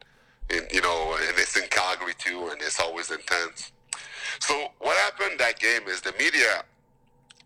in, 0.50 0.68
you 0.72 0.82
know, 0.82 1.18
and 1.20 1.38
it's 1.38 1.58
in 1.58 1.68
Calgary 1.70 2.14
too, 2.18 2.50
and 2.52 2.62
it's 2.62 2.80
always 2.80 3.12
intense. 3.12 3.72
So 4.40 4.68
what 4.80 4.98
happened 4.98 5.40
that 5.40 5.60
game 5.60 5.88
is 5.88 6.02
the 6.02 6.14
media, 6.20 6.64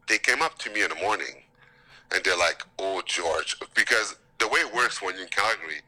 they 0.07 0.17
came 0.17 0.41
up 0.41 0.57
to 0.59 0.71
me 0.71 0.83
in 0.83 0.89
the 0.89 0.95
morning, 0.95 1.43
and 2.11 2.23
they're 2.23 2.37
like, 2.37 2.63
"Oh, 2.79 3.01
George," 3.05 3.55
because 3.75 4.15
the 4.39 4.47
way 4.47 4.59
it 4.61 4.73
works 4.73 5.01
when 5.01 5.15
you're 5.15 5.23
in 5.23 5.29
Calgary, 5.29 5.81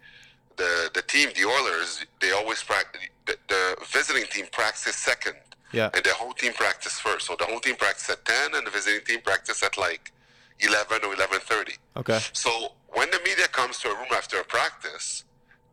the 0.58 0.91
the 0.93 1.02
team, 1.02 1.30
the 1.36 1.45
Oilers, 1.45 2.06
they 2.19 2.32
always 2.32 2.63
practice. 2.63 3.02
The, 3.26 3.38
the 3.47 3.76
visiting 3.91 4.26
team 4.26 4.45
practice 4.52 4.95
second, 4.95 5.36
yeah, 5.71 5.89
and 5.93 6.04
the 6.04 6.13
whole 6.13 6.34
team 6.34 6.54
practice 6.54 7.00
first. 7.00 7.28
So 7.28 7.36
the 7.38 7.45
whole 7.45 7.60
team 7.60 7.76
practice 7.76 8.10
at 8.10 8.24
ten, 8.26 8.56
and 8.56 8.65
the 8.65 8.71
visiting 8.71 9.06
team 9.06 9.21
practice 9.21 9.63
at 9.63 9.78
like 9.78 10.12
eleven 10.60 11.04
or 11.04 11.13
eleven 11.13 11.39
thirty. 11.39 11.74
Okay. 11.97 12.19
So 12.34 12.74
when 12.89 13.10
the 13.12 13.19
media 13.26 13.47
comes 13.47 13.80
to 13.80 13.89
a 13.89 13.95
room 13.95 14.12
after 14.12 14.39
a 14.39 14.43
practice, 14.43 15.24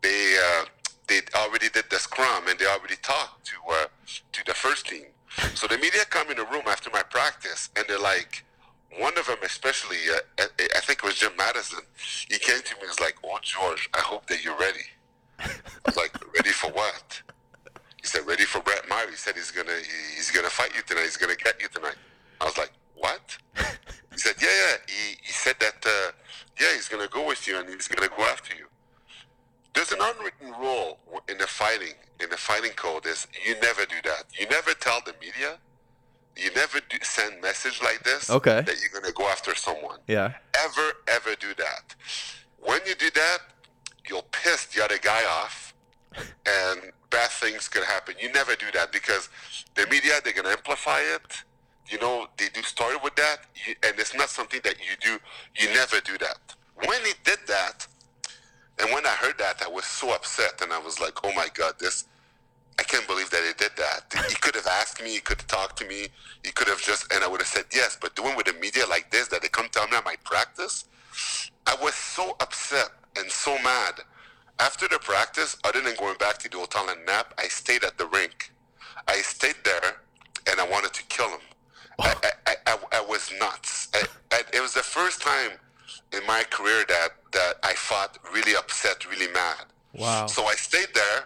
they 0.03 0.37
uh, 0.39 0.65
they 1.09 1.21
already 1.35 1.69
did 1.71 1.85
the 1.91 1.97
scrum 1.99 2.47
and 2.49 2.59
they 2.59 2.67
already 2.67 2.97
talked 3.03 3.47
to 3.47 3.57
uh, 3.71 3.87
to 4.33 4.45
the 4.47 4.55
first 4.55 4.87
team. 4.87 5.07
So 5.55 5.67
the 5.67 5.79
media 5.79 6.05
come 6.09 6.31
in 6.31 6.37
the 6.37 6.45
room 6.47 6.63
after 6.67 6.91
my 6.91 7.03
practice 7.03 7.71
and 7.77 7.85
they're 7.89 7.99
like, 7.99 8.45
one 8.99 9.17
of 9.19 9.27
them 9.27 9.39
especially, 9.45 9.99
uh, 10.13 10.45
I 10.77 10.81
think 10.81 11.01
it 11.01 11.05
was 11.05 11.17
Jim 11.17 11.33
Matheson. 11.37 11.81
He 12.29 12.39
came 12.39 12.61
to 12.63 12.75
me 12.77 12.81
and 12.81 12.89
was 12.89 13.01
like, 13.01 13.17
"Oh 13.25 13.39
George, 13.43 13.89
I 13.95 14.01
hope 14.01 14.27
that 14.27 14.43
you're 14.45 14.59
ready." 14.59 14.87
I 15.39 15.51
was 15.87 15.97
like, 15.97 16.13
"Ready 16.35 16.51
for 16.51 16.71
what?" 16.73 17.23
He 18.01 18.07
said, 18.07 18.27
"Ready 18.27 18.45
for 18.45 18.61
Brent 18.61 18.89
Meyer." 18.89 19.11
He 19.11 19.17
said 19.17 19.35
he's 19.35 19.51
gonna 19.51 19.79
he's 20.17 20.31
gonna 20.31 20.51
fight 20.51 20.75
you 20.75 20.83
tonight. 20.83 21.05
He's 21.05 21.17
gonna 21.17 21.37
get 21.37 21.61
you 21.61 21.69
tonight. 21.69 21.97
I 22.41 22.45
was 22.47 22.57
like, 22.57 22.73
"What?" 22.95 23.37
He 24.13 24.19
said, 24.19 24.37
"Yeah, 24.41 24.49
yeah." 24.49 24.77
He, 24.89 25.17
he 25.23 25.33
said 25.33 25.57
that 25.61 25.85
uh, 25.87 26.13
yeah, 26.61 26.73
he's 26.75 26.89
gonna 26.89 27.09
go 27.09 27.27
with 27.27 27.47
you 27.47 27.59
and 27.59 27.69
he's 27.69 27.89
gonna 27.89 28.09
go 28.09 28.23
after 28.25 28.55
you. 28.55 28.67
There's 29.79 29.93
an 29.93 30.01
unwritten 30.01 30.61
rule 30.61 30.99
in 31.29 31.39
the 31.39 31.47
fighting, 31.47 31.95
in 32.19 32.29
the 32.31 32.37
fighting 32.37 32.73
code 32.73 33.07
is 33.07 33.29
you 33.47 33.55
never 33.61 33.87
do 33.87 33.95
that. 34.03 34.25
You 34.37 34.49
never 34.49 34.73
tell 34.75 35.01
the 35.07 35.15
media, 35.21 35.57
you 36.37 36.53
never 36.57 36.81
do, 36.91 36.97
send 37.03 37.41
message 37.41 37.81
like 37.81 38.03
this 38.03 38.29
okay. 38.29 38.63
that 38.63 38.75
you're 38.81 39.01
gonna 39.01 39.15
go 39.15 39.29
after 39.29 39.55
someone. 39.55 40.01
Yeah. 40.09 40.33
Ever, 40.65 40.95
ever 41.07 41.37
do 41.39 41.55
that. 41.59 41.95
When 42.59 42.81
you 42.89 42.97
do 42.97 43.09
that, 43.15 43.39
you'll 44.09 44.27
piss 44.33 44.65
the 44.65 44.83
other 44.83 44.99
guy 44.99 45.25
off, 45.27 45.73
and 46.17 46.91
bad 47.11 47.31
things 47.31 47.69
could 47.69 47.85
happen. 47.85 48.17
You 48.21 48.33
never 48.33 48.57
do 48.57 48.67
that 48.75 48.91
because 48.91 49.29
the 49.77 49.87
media 49.87 50.15
they're 50.25 50.33
gonna 50.33 50.49
amplify 50.49 51.03
it, 51.03 51.45
you 51.87 52.01
know, 52.01 52.27
they 52.37 52.49
do 52.49 52.63
story 52.63 52.97
with 53.05 53.15
that, 53.15 53.47
and 53.85 53.97
it's 53.97 54.13
not 54.13 54.29
something 54.29 54.61
that 54.65 54.75
you 54.81 54.97
do. 55.01 55.21
You 55.55 55.73
never 55.73 56.01
do 56.01 56.19
that. 56.19 56.39
When 56.85 57.01
he 57.05 57.13
did 57.23 57.39
that, 57.47 57.87
and 58.81 58.93
when 58.93 59.07
I 59.07 59.11
heard 59.11 59.39
that, 59.39 59.63
I 59.65 59.69
was 59.69 59.85
so 59.85 60.13
upset, 60.15 60.61
and 60.63 60.73
I 60.73 60.79
was 60.79 61.01
like, 61.01 61.25
"Oh 61.25 61.33
my 61.35 61.49
God, 61.55 61.75
this! 61.79 62.05
I 62.79 62.85
can't 62.85 63.07
believe 63.09 63.31
that 63.31 63.43
he 63.45 63.53
did 63.59 63.73
that. 63.77 64.29
He 64.29 64.37
could 64.37 64.55
have 64.55 64.67
asked 64.67 65.03
me, 65.03 65.11
he 65.11 65.21
could 65.21 65.39
have 65.39 65.49
talked 65.49 65.79
to 65.79 65.87
me, 65.87 66.09
he 66.45 66.53
could 66.53 66.69
have 66.69 66.81
just, 66.81 67.13
and 67.13 67.25
I 67.25 67.29
would 67.29 67.41
have 67.41 67.49
said 67.49 67.65
yes. 67.75 67.99
But 68.01 68.15
doing 68.15 68.37
with 68.37 68.47
the 68.47 68.53
media 68.55 68.85
like 68.89 69.11
this, 69.11 69.29
that 69.29 69.43
they 69.43 69.49
come 69.49 69.69
me 69.91 69.97
at 69.97 70.05
my 70.05 70.15
practice, 70.25 70.85
I 71.67 71.77
was 71.83 71.95
so 71.95 72.37
upset 72.41 72.91
and 73.17 73.31
so 73.31 73.59
mad. 73.63 73.95
After 74.61 74.87
the 74.89 74.99
practice, 74.99 75.57
other 75.65 75.81
than 75.81 75.95
going 75.97 76.17
back 76.19 76.39
to 76.39 76.49
the 76.49 76.59
hotel 76.59 76.89
and 76.89 77.05
nap, 77.05 77.35
I 77.39 77.49
stayed 77.49 77.85
at 77.85 77.99
the 77.99 78.07
rink. 78.07 78.53
I 79.09 79.17
stayed 79.19 79.57
there, 79.65 80.01
and 80.49 80.61
I 80.61 80.69
wanted 80.69 80.93
to 80.95 81.03
kill 81.05 81.31
him. 81.31 81.41
I, 81.99 82.15
I, 82.47 82.55
I, 82.67 82.79
I 82.93 83.01
was 83.01 83.33
nuts. 83.41 83.89
It 84.55 84.61
was 84.63 84.75
the 84.75 84.83
first 84.83 85.21
time 85.21 85.53
in 86.13 86.25
my 86.27 86.45
career 86.45 86.85
that, 86.89 87.11
that 87.39 87.55
I 87.63 87.75
fought 87.75 88.19
really 88.35 88.57
upset, 88.57 89.09
really 89.09 89.33
mad. 89.33 89.65
Wow. 89.95 90.27
So 90.27 90.45
I 90.47 90.55
stayed 90.55 90.93
there. 90.93 91.21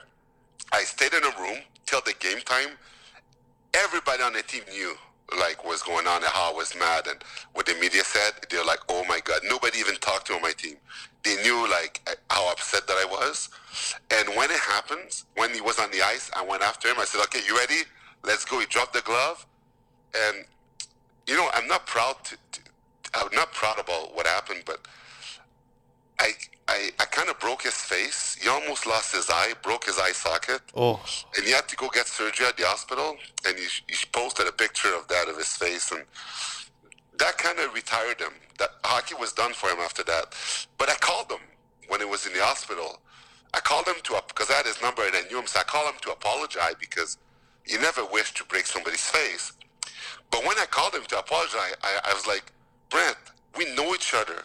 I 0.70 0.82
stayed 0.82 1.14
in 1.14 1.22
a 1.24 1.32
room 1.40 1.58
till 1.86 2.02
the 2.04 2.12
game 2.20 2.40
time. 2.44 2.72
Everybody 3.72 4.22
on 4.22 4.34
the 4.34 4.42
team 4.42 4.62
knew 4.70 4.94
like 5.38 5.64
what's 5.64 5.82
going 5.82 6.06
on 6.06 6.16
and 6.16 6.26
how 6.26 6.52
I 6.52 6.54
was 6.54 6.74
mad 6.78 7.06
and 7.06 7.18
what 7.54 7.64
the 7.64 7.74
media 7.80 8.04
said. 8.04 8.32
They're 8.50 8.64
like, 8.64 8.80
"Oh 8.90 9.04
my 9.08 9.20
god!" 9.24 9.40
Nobody 9.48 9.78
even 9.78 9.96
talked 9.96 10.26
to 10.26 10.34
on 10.34 10.42
my 10.42 10.52
team. 10.52 10.76
They 11.22 11.36
knew 11.42 11.66
like 11.70 11.94
how 12.28 12.50
upset 12.52 12.86
that 12.88 12.98
I 13.04 13.06
was. 13.06 13.48
And 14.10 14.36
when 14.36 14.50
it 14.50 14.60
happens, 14.60 15.24
when 15.36 15.54
he 15.54 15.62
was 15.62 15.78
on 15.78 15.90
the 15.92 16.02
ice, 16.02 16.30
I 16.36 16.44
went 16.44 16.62
after 16.62 16.88
him. 16.88 16.96
I 16.98 17.06
said, 17.06 17.22
"Okay, 17.22 17.40
you 17.48 17.56
ready? 17.56 17.82
Let's 18.22 18.44
go." 18.44 18.60
He 18.60 18.66
dropped 18.66 18.92
the 18.92 19.00
glove, 19.00 19.46
and 20.14 20.44
you 21.26 21.36
know, 21.38 21.48
I'm 21.54 21.68
not 21.68 21.86
proud 21.86 22.16
to, 22.24 22.36
to 22.52 22.60
I'm 23.14 23.34
not 23.34 23.52
proud 23.52 23.78
about 23.78 24.14
what 24.14 24.26
happened, 24.26 24.64
but 24.66 24.86
I 26.18 26.32
I, 26.68 26.90
I 27.00 27.04
kind 27.06 27.28
of 27.28 27.38
broke 27.38 27.62
his 27.62 27.74
face. 27.74 28.36
He 28.40 28.48
almost 28.48 28.86
lost 28.86 29.14
his 29.14 29.28
eye, 29.28 29.52
broke 29.62 29.84
his 29.84 29.98
eye 29.98 30.12
socket, 30.12 30.62
Oh, 30.74 31.00
and 31.36 31.44
he 31.44 31.52
had 31.52 31.68
to 31.68 31.76
go 31.76 31.88
get 31.88 32.06
surgery 32.06 32.46
at 32.46 32.56
the 32.56 32.64
hospital. 32.64 33.16
And 33.46 33.58
he, 33.58 33.66
he 33.88 33.96
posted 34.12 34.46
a 34.46 34.52
picture 34.52 34.94
of 34.94 35.08
that 35.08 35.28
of 35.28 35.36
his 35.36 35.54
face, 35.56 35.90
and 35.90 36.04
that 37.18 37.36
kind 37.38 37.58
of 37.58 37.74
retired 37.74 38.20
him. 38.20 38.32
That 38.58 38.70
hockey 38.84 39.14
was 39.18 39.32
done 39.32 39.52
for 39.52 39.68
him 39.70 39.80
after 39.80 40.02
that. 40.04 40.34
But 40.78 40.88
I 40.88 40.94
called 40.94 41.30
him 41.30 41.40
when 41.88 42.00
he 42.00 42.06
was 42.06 42.26
in 42.26 42.32
the 42.32 42.42
hospital. 42.42 43.00
I 43.54 43.60
called 43.60 43.86
him 43.86 43.96
to 44.04 44.22
because 44.28 44.50
I 44.50 44.54
had 44.54 44.66
his 44.66 44.80
number 44.80 45.02
and 45.04 45.14
I 45.14 45.22
knew 45.28 45.38
him, 45.38 45.46
so 45.46 45.60
I 45.60 45.64
called 45.64 45.92
him 45.92 46.00
to 46.02 46.12
apologize 46.12 46.76
because 46.80 47.18
you 47.66 47.78
never 47.80 48.04
wish 48.06 48.32
to 48.34 48.44
break 48.44 48.66
somebody's 48.66 49.08
face. 49.08 49.52
But 50.30 50.46
when 50.46 50.58
I 50.58 50.66
called 50.66 50.94
him 50.94 51.04
to 51.08 51.18
apologize, 51.18 51.74
I, 51.82 52.00
I 52.04 52.14
was 52.14 52.26
like, 52.26 52.50
Brantt, 52.88 53.16
we 53.58 53.74
know 53.74 53.94
each 53.94 54.14
other. 54.14 54.42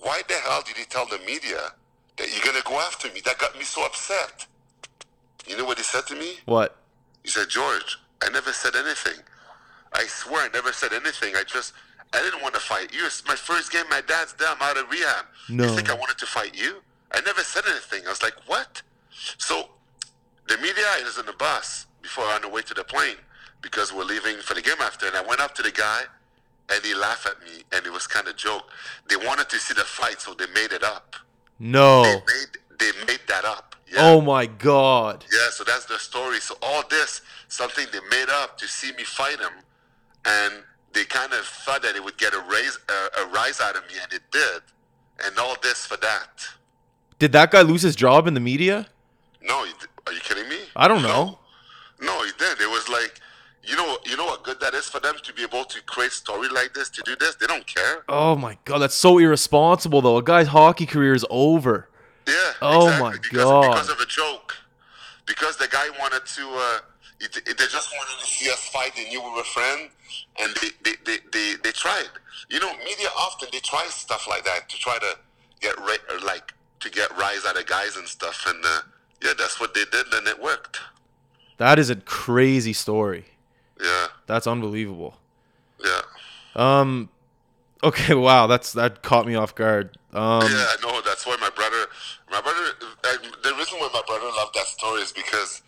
Why 0.00 0.22
the 0.28 0.34
hell 0.34 0.62
did 0.66 0.76
he 0.76 0.84
tell 0.84 1.06
the 1.06 1.18
media 1.26 1.60
that 2.16 2.28
you're 2.32 2.44
gonna 2.44 2.64
go 2.64 2.78
after 2.80 3.08
me? 3.12 3.20
That 3.24 3.38
got 3.38 3.56
me 3.56 3.64
so 3.64 3.84
upset. 3.84 4.46
You 5.46 5.56
know 5.56 5.64
what 5.64 5.78
he 5.78 5.84
said 5.84 6.06
to 6.08 6.14
me? 6.14 6.34
what? 6.46 6.76
He 7.22 7.28
said, 7.28 7.48
Georges, 7.50 7.98
I 8.22 8.30
never 8.30 8.50
said 8.52 8.74
anything. 8.74 9.22
I 9.92 10.04
swear 10.06 10.44
I 10.44 10.48
never 10.54 10.72
said 10.72 10.92
anything. 10.92 11.36
I 11.36 11.44
just, 11.44 11.74
I 12.14 12.18
didn't 12.20 12.40
want 12.42 12.54
to 12.54 12.60
fight 12.60 12.94
you. 12.94 13.04
It's 13.04 13.26
my 13.26 13.34
first 13.34 13.70
game. 13.72 13.84
My 13.90 14.00
dad's 14.00 14.32
dead. 14.32 14.48
I'm 14.48 14.62
out 14.62 14.78
of 14.78 14.90
rehab. 14.90 15.26
No. 15.48 15.64
You 15.64 15.70
think 15.76 15.90
I 15.90 15.94
wanted 15.94 16.16
to 16.18 16.26
fight 16.26 16.56
you? 16.56 16.82
I 17.12 17.20
never 17.22 17.40
said 17.42 17.64
anything. 17.68 18.06
I 18.06 18.10
was 18.10 18.22
like, 18.22 18.34
what? 18.46 18.80
So 19.36 19.68
the 20.48 20.56
media 20.58 20.86
is 21.00 21.18
in 21.18 21.26
the 21.26 21.34
bus 21.34 21.86
before 22.00 22.24
on 22.24 22.40
the 22.42 22.48
way 22.48 22.62
to 22.62 22.72
the 22.72 22.84
plane 22.84 23.16
because 23.60 23.92
we're 23.92 24.04
leaving 24.04 24.36
for 24.38 24.54
the 24.54 24.62
game 24.62 24.80
after. 24.80 25.06
And 25.06 25.16
I 25.16 25.22
went 25.22 25.40
up 25.40 25.54
to 25.56 25.62
the 25.62 25.72
guy 25.72 26.02
and 26.72 26.84
he 26.84 26.94
laughed 26.94 27.26
at 27.26 27.40
me 27.42 27.64
and 27.72 27.84
it 27.86 27.92
was 27.92 28.06
kind 28.06 28.28
of 28.28 28.36
joke. 28.36 28.64
They 29.08 29.16
wanted 29.16 29.48
to 29.50 29.58
see 29.58 29.74
the 29.74 29.80
fight, 29.84 30.20
so 30.20 30.34
they 30.34 30.46
made 30.54 30.72
it 30.72 30.82
up. 30.84 31.16
They 31.58 31.66
No. 31.66 32.02
made, 32.02 32.58
they 32.78 32.92
made 33.06 33.20
that 33.28 33.44
up. 33.44 33.76
Yeah. 33.88 33.98
Oh 34.02 34.20
my 34.20 34.46
god. 34.46 35.24
Yeah, 35.32 35.50
so 35.50 35.64
that's 35.64 35.84
the 35.86 35.98
story. 35.98 36.40
So 36.40 36.56
all 36.62 36.84
this, 36.88 37.22
something 37.48 37.86
they 37.92 37.98
made 38.10 38.28
up 38.30 38.56
to 38.58 38.68
see 38.68 38.92
me 38.92 39.02
fight 39.04 39.40
him, 39.40 39.52
and 40.24 40.62
they 40.92 41.04
kind 41.04 41.32
of 41.32 41.44
thought 41.44 41.82
that 41.82 41.96
it 41.96 42.04
would 42.04 42.16
get 42.16 42.32
a 42.34 42.40
raise, 42.48 42.78
uh, 42.88 43.22
a 43.22 43.26
rise 43.26 43.60
out 43.60 43.74
of 43.76 43.82
me, 43.88 43.94
and 44.02 44.12
it 44.12 44.22
did. 44.30 44.62
And 45.26 45.38
all 45.38 45.56
this 45.62 45.84
for 45.86 45.96
that. 45.98 46.46
Did 47.18 47.32
that 47.32 47.50
guy 47.50 47.62
lose 47.62 47.82
his 47.82 47.94
job 47.96 48.26
in 48.26 48.34
the 48.34 48.40
media? 48.40 48.86
No, 49.42 49.66
are 50.06 50.12
you 50.12 50.20
kidding 50.20 50.48
me? 50.48 50.60
I 50.76 50.88
don't 50.88 51.02
know. 51.02 51.38
No, 52.00 52.06
no, 52.06 52.24
he 52.24 52.30
didn't. 52.38 52.60
It 52.60 52.70
was 52.70 52.88
like, 52.88 53.20
you 53.62 53.76
know, 53.76 53.98
you 54.04 54.16
know 54.16 54.24
what 54.26 54.42
good 54.42 54.58
that 54.60 54.74
is 54.74 54.88
for 54.88 55.00
them 55.00 55.14
to 55.22 55.32
be 55.34 55.42
able 55.42 55.64
to 55.64 55.82
create 55.82 56.12
story 56.12 56.48
like 56.48 56.72
this, 56.74 56.88
to 56.90 57.02
do 57.02 57.14
this. 57.16 57.34
They 57.36 57.46
don't 57.46 57.66
care. 57.66 58.04
Oh 58.08 58.36
my 58.36 58.56
god, 58.64 58.78
that's 58.78 58.94
so 58.94 59.18
irresponsible 59.18 60.00
though. 60.00 60.16
A 60.16 60.22
guy's 60.22 60.48
hockey 60.48 60.86
career 60.86 61.14
is 61.14 61.24
over. 61.30 61.88
Yeah. 62.26 62.34
Oh 62.62 62.86
exactly, 62.86 63.02
my 63.10 63.12
because, 63.22 63.44
God. 63.44 63.70
Because 63.72 63.88
of 63.90 64.00
a 64.00 64.06
joke. 64.06 64.56
Because 65.26 65.56
the 65.56 65.68
guy 65.68 65.88
wanted 65.98 66.24
to. 66.26 66.42
Uh, 66.48 66.78
it, 67.20 67.36
it- 67.36 67.58
they 67.58 67.66
just 67.66 67.92
wanted 67.96 68.18
to 68.20 68.26
see 68.26 68.50
us 68.50 68.68
fight. 68.68 68.92
They 68.96 69.08
knew 69.08 69.22
we 69.22 69.30
were 69.36 69.44
friends, 69.44 69.90
and 70.40 70.54
they 70.60 70.68
they, 70.84 70.96
they, 71.04 71.18
they 71.32 71.54
they 71.62 71.70
tried. 71.72 72.08
You 72.48 72.60
know, 72.60 72.72
media 72.78 73.08
often 73.16 73.48
they 73.52 73.60
try 73.60 73.86
stuff 73.90 74.26
like 74.28 74.44
that 74.44 74.68
to 74.70 74.78
try 74.78 74.98
to 74.98 75.16
get 75.60 75.76
ra- 75.78 76.26
like 76.26 76.52
to 76.80 76.90
get 76.90 77.10
rise 77.16 77.44
out 77.46 77.58
of 77.58 77.66
guys 77.66 77.96
and 77.96 78.08
stuff. 78.08 78.44
And 78.48 78.64
uh, 78.64 78.80
yeah, 79.22 79.32
that's 79.38 79.60
what 79.60 79.74
they 79.74 79.84
did, 79.92 80.06
and 80.12 80.26
it 80.26 80.40
worked. 80.42 80.80
That 81.58 81.78
is 81.78 81.90
a 81.90 81.96
crazy 81.96 82.72
story. 82.72 83.26
Yeah, 83.82 84.06
That's 84.26 84.46
unbelievable. 84.46 85.14
yeah, 85.84 86.02
Um 86.54 87.08
okay, 87.82 88.14
wow, 88.14 88.46
that's 88.46 88.72
that 88.74 89.02
caught 89.02 89.26
me 89.26 89.34
off 89.34 89.54
guard. 89.54 89.96
Um 90.12 90.42
yeah. 90.42 90.66
I 90.72 90.76
know. 90.82 91.00
That's 91.02 91.26
why 91.26 91.36
my 91.40 91.50
brother, 91.50 91.86
my 92.30 92.40
brother. 92.40 92.64
The 93.42 93.54
reason 93.56 93.78
why 93.78 93.88
my 93.92 94.02
brother 94.06 94.26
loved 94.36 94.54
that 94.54 94.66
story 94.66 95.02
is 95.02 95.12
because 95.12 95.62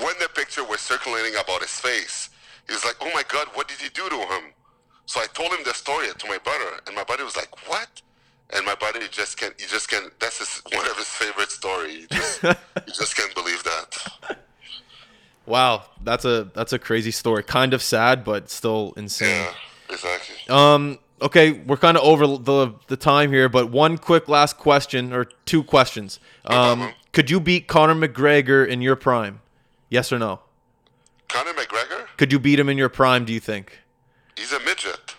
when 0.00 0.14
the 0.20 0.28
picture 0.28 0.64
was 0.64 0.80
circulating 0.80 1.34
about 1.40 1.60
his 1.62 1.78
face, 1.78 2.30
he 2.66 2.72
was 2.72 2.84
like, 2.84 2.96
"Oh 3.00 3.10
my 3.14 3.22
God, 3.28 3.46
what 3.54 3.68
did 3.68 3.80
you 3.80 3.90
do 3.90 4.08
to 4.08 4.16
him?" 4.16 4.52
So 5.06 5.20
I 5.20 5.26
told 5.26 5.52
him 5.52 5.60
the 5.64 5.74
story 5.74 6.08
to 6.18 6.26
my 6.26 6.38
brother, 6.38 6.80
and 6.86 6.96
my 6.96 7.04
brother 7.04 7.24
was 7.24 7.36
like, 7.36 7.68
"What?" 7.68 8.02
And 8.50 8.64
my 8.66 8.74
brother 8.74 9.00
just 9.10 9.38
can't. 9.38 9.54
He 9.60 9.66
just 9.66 9.88
can't. 9.88 10.12
That's 10.20 10.38
his, 10.38 10.62
one 10.76 10.86
of 10.86 10.96
his 10.96 11.06
favorite 11.08 11.50
story. 11.50 12.00
He 12.00 12.06
just, 12.10 12.42
he 12.86 12.92
just 12.92 13.16
can't 13.16 13.34
believe 13.34 13.62
that. 13.64 14.38
Wow, 15.46 15.84
that's 16.02 16.24
a 16.24 16.50
that's 16.54 16.72
a 16.72 16.78
crazy 16.78 17.10
story. 17.10 17.42
Kind 17.42 17.74
of 17.74 17.82
sad 17.82 18.24
but 18.24 18.50
still 18.50 18.92
insane. 18.96 19.28
Yeah, 19.28 19.54
exactly. 19.94 20.36
Um 20.48 20.98
okay, 21.22 21.52
we're 21.52 21.76
kind 21.76 21.96
of 21.96 22.02
over 22.04 22.26
the 22.26 22.74
the 22.88 22.96
time 22.96 23.30
here, 23.32 23.48
but 23.48 23.70
one 23.70 23.98
quick 23.98 24.28
last 24.28 24.58
question 24.58 25.12
or 25.12 25.24
two 25.46 25.62
questions. 25.64 26.18
Um 26.44 26.78
problem. 26.78 26.94
could 27.12 27.30
you 27.30 27.40
beat 27.40 27.66
Conor 27.68 27.94
McGregor 27.94 28.66
in 28.66 28.80
your 28.82 28.96
prime? 28.96 29.40
Yes 29.90 30.12
or 30.12 30.18
no? 30.18 30.40
Conor 31.28 31.52
McGregor, 31.52 32.06
Could 32.16 32.32
you 32.32 32.38
beat 32.38 32.58
him 32.60 32.68
in 32.68 32.78
your 32.78 32.88
prime, 32.88 33.24
do 33.24 33.32
you 33.32 33.40
think? 33.40 33.78
he's 34.36 34.52
a 34.52 34.60
midget. 34.60 35.14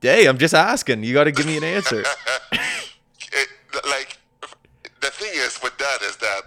Hey, 0.00 0.26
I'm 0.26 0.38
just 0.38 0.54
asking. 0.54 1.02
You 1.02 1.12
got 1.12 1.24
to 1.24 1.32
give 1.32 1.44
me 1.46 1.56
an 1.56 1.64
answer. 1.64 2.04
it, 2.52 3.48
like 3.88 4.16
the 5.00 5.10
thing 5.10 5.30
is 5.34 5.58
with 5.62 5.76
that 5.78 5.98
is 6.02 6.16
that 6.18 6.42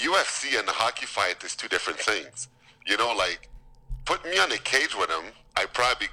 UFC 0.00 0.58
and 0.58 0.66
the 0.66 0.72
hockey 0.72 1.06
fight 1.06 1.42
is 1.44 1.54
two 1.56 1.68
different 1.68 1.98
things. 1.98 2.48
You 2.86 2.96
know, 2.96 3.14
like 3.14 3.48
put 4.04 4.24
me 4.24 4.38
on 4.38 4.50
a 4.52 4.58
cage 4.58 4.96
with 4.96 5.10
him, 5.10 5.32
I 5.56 5.66
probably 5.66 6.08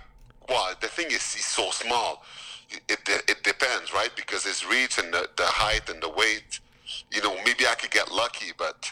well 0.50 0.74
the 0.82 0.88
thing 0.88 1.08
is 1.08 1.34
he's 1.34 1.46
so 1.46 1.72
small. 1.72 2.24
It, 2.70 3.00
it, 3.08 3.24
it 3.30 3.44
depends, 3.44 3.94
right? 3.94 4.10
Because 4.16 4.44
his 4.44 4.66
reach 4.66 4.98
and 4.98 5.14
the, 5.14 5.30
the 5.38 5.46
height 5.46 5.90
and 5.90 6.04
the 6.04 6.10
weight, 6.10 6.60
you 7.14 7.22
know, 7.22 7.34
maybe 7.46 7.66
I 7.66 7.76
could 7.76 7.92
get 7.92 8.12
lucky, 8.12 8.52
but 8.58 8.92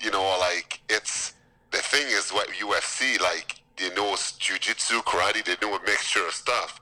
you 0.00 0.10
know, 0.10 0.36
like 0.40 0.80
it's 0.88 1.34
the 1.72 1.78
thing 1.78 2.06
is 2.08 2.30
what 2.30 2.48
UFC 2.50 3.20
like 3.20 3.60
they 3.76 3.90
know 3.94 4.14
it's 4.14 4.32
jujitsu, 4.32 5.02
karate, 5.04 5.44
they 5.44 5.56
know 5.60 5.74
a 5.74 5.82
mixture 5.82 6.26
of 6.26 6.32
stuff. 6.32 6.80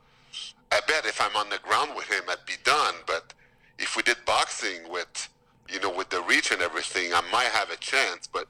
I 0.71 0.81
bet 0.87 1.07
if 1.07 1.21
I'm 1.21 1.35
on 1.37 1.51
the 1.51 1.59
ground 1.59 1.93
with 1.97 2.07
him, 2.07 2.23
I'd 2.29 2.45
be 2.47 2.55
done. 2.65 2.95
But 3.07 3.33
if 3.79 3.97
we 3.97 4.03
did 4.03 4.17
boxing 4.27 4.89
with, 4.91 5.29
you 5.69 5.81
know, 5.81 5.91
with 5.91 6.11
the 6.11 6.23
reach 6.23 6.51
and 6.51 6.61
everything, 6.61 7.12
I 7.12 7.23
might 7.33 7.49
have 7.49 7.71
a 7.71 7.77
chance. 7.77 8.27
But 8.27 8.47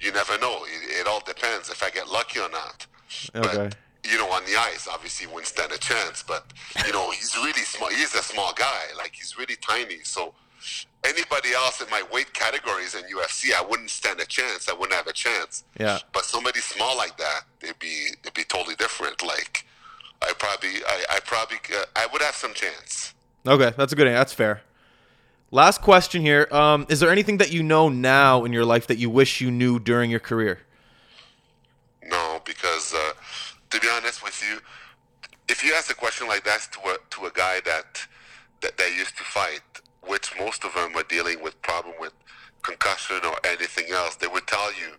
you 0.00 0.12
never 0.12 0.38
know. 0.38 0.64
It, 0.64 1.00
it 1.00 1.06
all 1.06 1.20
depends 1.20 1.70
if 1.70 1.82
I 1.82 1.90
get 1.90 2.08
lucky 2.08 2.40
or 2.40 2.50
not. 2.50 2.86
Okay. 3.34 3.56
But, 3.56 3.76
you 4.10 4.16
know, 4.18 4.30
on 4.30 4.44
the 4.44 4.56
ice, 4.56 4.88
obviously, 4.90 5.26
he 5.26 5.32
wouldn't 5.32 5.48
stand 5.48 5.72
a 5.72 5.78
chance. 5.78 6.22
But 6.22 6.44
you 6.86 6.92
know, 6.92 7.10
he's 7.10 7.36
really 7.36 7.62
small. 7.62 7.88
He's 7.90 8.14
a 8.14 8.22
small 8.22 8.52
guy. 8.54 8.82
Like 8.96 9.12
he's 9.14 9.36
really 9.38 9.56
tiny. 9.56 9.98
So 10.02 10.34
anybody 11.04 11.52
else 11.52 11.80
in 11.80 11.88
my 11.90 12.02
weight 12.12 12.32
categories 12.32 12.94
in 12.94 13.02
UFC, 13.02 13.50
I 13.56 13.64
wouldn't 13.64 13.90
stand 13.90 14.20
a 14.20 14.26
chance. 14.26 14.68
I 14.68 14.72
wouldn't 14.72 14.94
have 14.94 15.06
a 15.06 15.12
chance. 15.12 15.64
Yeah. 15.78 15.98
But 16.12 16.24
somebody 16.24 16.60
small 16.60 16.96
like 16.96 17.16
that, 17.18 17.42
it'd 17.62 17.78
be 17.78 18.08
it'd 18.22 18.34
be 18.34 18.44
totally 18.44 18.76
different. 18.76 19.22
Like 19.22 19.66
I 20.22 20.32
probably 20.38 20.70
I, 20.86 21.04
I 21.10 21.20
probably 21.20 21.58
uh, 21.74 21.84
I 21.96 22.06
would 22.12 22.22
have 22.22 22.34
some 22.34 22.54
chance. 22.54 23.14
Okay, 23.46 23.72
that's 23.76 23.92
a 23.92 23.96
good 23.96 24.06
answer. 24.06 24.18
That's 24.18 24.32
fair. 24.32 24.62
Last 25.50 25.80
question 25.80 26.20
here. 26.20 26.46
Um, 26.50 26.86
is 26.90 27.00
there 27.00 27.10
anything 27.10 27.38
that 27.38 27.52
you 27.52 27.62
know 27.62 27.88
now 27.88 28.44
in 28.44 28.52
your 28.52 28.66
life 28.66 28.86
that 28.88 28.98
you 28.98 29.08
wish 29.08 29.40
you 29.40 29.50
knew 29.50 29.78
during 29.78 30.10
your 30.10 30.20
career? 30.20 30.60
No, 32.04 32.40
because 32.44 32.94
uh, 32.94 33.12
to 33.70 33.80
be 33.80 33.88
honest 33.88 34.22
with 34.22 34.42
you, 34.42 34.58
if 35.48 35.64
you 35.64 35.72
ask 35.74 35.90
a 35.90 35.94
question 35.94 36.28
like 36.28 36.44
that 36.44 36.68
to 36.72 36.80
a 36.90 36.98
to 37.10 37.26
a 37.26 37.30
guy 37.30 37.60
that 37.64 38.06
that 38.60 38.76
they 38.76 38.94
used 38.94 39.16
to 39.16 39.24
fight, 39.24 39.62
which 40.06 40.32
most 40.38 40.64
of 40.64 40.74
them 40.74 40.94
are 40.96 41.02
dealing 41.04 41.42
with 41.42 41.60
problem 41.62 41.94
with 41.98 42.12
concussion 42.62 43.20
or 43.24 43.36
anything 43.44 43.86
else, 43.90 44.16
they 44.16 44.26
would 44.26 44.46
tell 44.46 44.70
you 44.72 44.96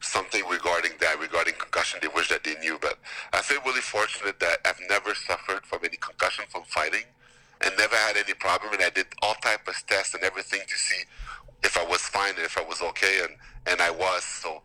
something 0.00 0.44
regarding 0.48 0.92
that, 1.00 1.18
regarding 1.18 1.54
concussion. 1.54 1.98
They 2.02 2.08
wish 2.08 2.28
that 2.28 2.44
they 2.44 2.54
knew, 2.60 2.78
but 2.80 2.98
I 3.32 3.40
feel 3.40 3.60
really 3.64 3.80
fortunate 3.80 4.38
that 4.40 4.58
I've 4.64 4.80
never 4.88 5.14
suffered 5.14 5.64
from 5.64 5.80
any 5.84 5.96
concussion 5.96 6.44
from 6.50 6.62
fighting, 6.64 7.04
and 7.64 7.72
never 7.78 7.96
had 7.96 8.16
any 8.16 8.34
problem. 8.34 8.72
And 8.72 8.82
I 8.82 8.90
did 8.90 9.06
all 9.22 9.34
type 9.34 9.66
of 9.68 9.74
tests 9.86 10.14
and 10.14 10.22
everything 10.22 10.60
to 10.66 10.76
see 10.76 11.02
if 11.62 11.76
I 11.76 11.84
was 11.84 12.00
fine 12.00 12.34
and 12.36 12.44
if 12.44 12.58
I 12.58 12.62
was 12.62 12.82
okay, 12.82 13.20
and 13.22 13.36
and 13.66 13.80
I 13.80 13.90
was. 13.90 14.24
So 14.24 14.62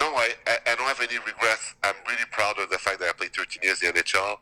no, 0.00 0.06
I 0.14 0.30
I, 0.66 0.74
don't 0.74 0.86
have 0.86 1.00
any 1.00 1.18
regrets. 1.18 1.74
I'm 1.82 1.94
really 2.08 2.26
proud 2.30 2.58
of 2.58 2.70
the 2.70 2.78
fact 2.78 3.00
that 3.00 3.08
I 3.08 3.12
played 3.12 3.34
13 3.34 3.62
years 3.62 3.82
in 3.82 3.94
the 3.94 4.02
NHL. 4.02 4.38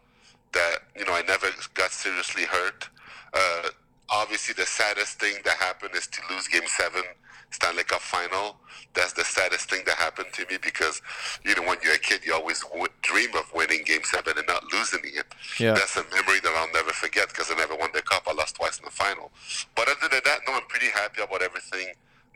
That 0.52 0.78
you 0.96 1.04
know 1.04 1.12
I 1.12 1.22
never 1.22 1.48
got 1.74 1.90
seriously 1.90 2.44
hurt. 2.44 2.88
Uh, 3.34 3.68
obviously, 4.10 4.54
the 4.54 4.66
saddest 4.66 5.20
thing 5.20 5.36
that 5.44 5.56
happened 5.56 5.94
is 5.94 6.06
to 6.08 6.20
lose 6.30 6.48
Game 6.48 6.66
Seven 6.66 7.02
Stanley 7.50 7.84
Cup 7.84 8.00
final. 8.00 8.56
That's 8.94 9.12
the 9.12 9.24
saddest 9.24 9.70
thing 9.70 9.82
that 9.86 9.96
happened 9.96 10.28
to 10.32 10.46
me 10.50 10.58
because, 10.62 11.00
you 11.44 11.54
know, 11.54 11.62
when 11.62 11.78
you're 11.82 11.94
a 11.94 11.98
kid, 11.98 12.20
you 12.24 12.34
always 12.34 12.60
w- 12.62 12.86
dream 13.02 13.30
of 13.36 13.52
winning 13.54 13.82
Game 13.84 14.00
Seven 14.04 14.36
and 14.36 14.46
not 14.46 14.64
losing 14.72 15.00
it. 15.04 15.26
Yeah. 15.58 15.74
That's 15.74 15.96
a 15.96 16.04
memory 16.04 16.40
that 16.42 16.52
I'll 16.56 16.72
never 16.72 16.90
forget 16.90 17.28
because 17.28 17.50
I 17.50 17.54
never 17.56 17.76
won 17.76 17.90
the 17.94 18.02
cup. 18.02 18.24
I 18.26 18.32
lost 18.32 18.56
twice 18.56 18.78
in 18.78 18.84
the 18.84 18.90
final. 18.90 19.30
But 19.76 19.88
other 19.88 20.08
than 20.10 20.20
that, 20.24 20.40
no, 20.46 20.54
I'm 20.54 20.66
pretty 20.68 20.88
happy 20.88 21.22
about 21.22 21.42
everything, 21.42 21.88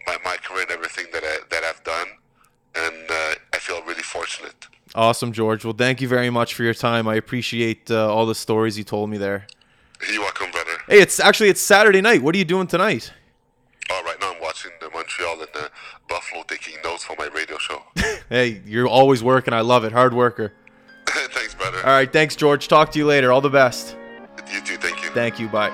my 0.06 0.18
my 0.24 0.36
career 0.36 0.62
and 0.62 0.70
everything 0.70 1.06
that 1.12 1.24
I 1.24 1.38
that 1.50 1.64
I've 1.64 1.82
done, 1.84 2.06
and 2.74 3.10
uh, 3.10 3.34
I 3.54 3.58
feel 3.58 3.82
really 3.84 4.02
fortunate. 4.02 4.66
Awesome, 4.94 5.32
Georges. 5.32 5.64
Well, 5.64 5.74
thank 5.74 6.00
you 6.00 6.08
very 6.08 6.30
much 6.30 6.54
for 6.54 6.64
your 6.64 6.74
time. 6.74 7.08
I 7.08 7.14
appreciate 7.14 7.90
uh, 7.90 8.12
all 8.12 8.26
the 8.26 8.34
stories 8.34 8.76
you 8.76 8.84
told 8.84 9.08
me 9.10 9.16
there. 9.16 9.46
You're 10.10 10.20
welcome, 10.20 10.50
brother. 10.50 10.72
Hey, 10.88 11.00
it's 11.00 11.18
actually 11.20 11.48
it's 11.48 11.60
Saturday 11.60 12.00
night. 12.00 12.22
What 12.22 12.34
are 12.34 12.38
you 12.38 12.44
doing 12.44 12.66
tonight? 12.66 13.12
All 13.92 14.02
right, 14.04 14.16
now 14.20 14.32
I'm 14.32 14.40
watching 14.40 14.70
the 14.80 14.88
Montreal 14.90 15.40
and 15.40 15.48
the 15.52 15.70
Buffalo 16.08 16.42
taking 16.48 16.76
notes 16.82 17.04
for 17.04 17.14
my 17.18 17.28
radio 17.34 17.58
show. 17.58 17.82
Hey, 18.30 18.62
you're 18.64 18.88
always 18.88 19.22
working. 19.22 19.52
I 19.52 19.60
love 19.60 19.84
it. 19.84 19.92
Hard 19.92 20.14
worker. 20.14 20.54
Thanks, 21.06 21.54
brother. 21.54 21.76
All 21.78 21.92
right, 21.92 22.10
thanks, 22.10 22.34
Georges. 22.34 22.66
Talk 22.66 22.90
to 22.92 22.98
you 22.98 23.04
later. 23.04 23.30
All 23.30 23.42
the 23.42 23.50
best. 23.50 23.94
You 24.50 24.62
too. 24.62 24.78
Thank 24.78 25.04
you. 25.04 25.10
Thank 25.10 25.38
you. 25.38 25.48
Bye. 25.48 25.68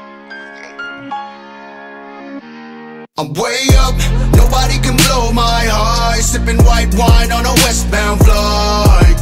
I'm 3.16 3.33
way 3.35 3.66
up, 3.79 3.95
nobody 4.35 4.79
can 4.83 4.97
blow 4.97 5.31
my 5.33 5.66
high. 5.71 6.19
Sipping 6.19 6.59
white 6.64 6.93
wine 6.95 7.31
on 7.31 7.47
a 7.47 7.55
westbound 7.62 8.19
flight. 8.21 9.19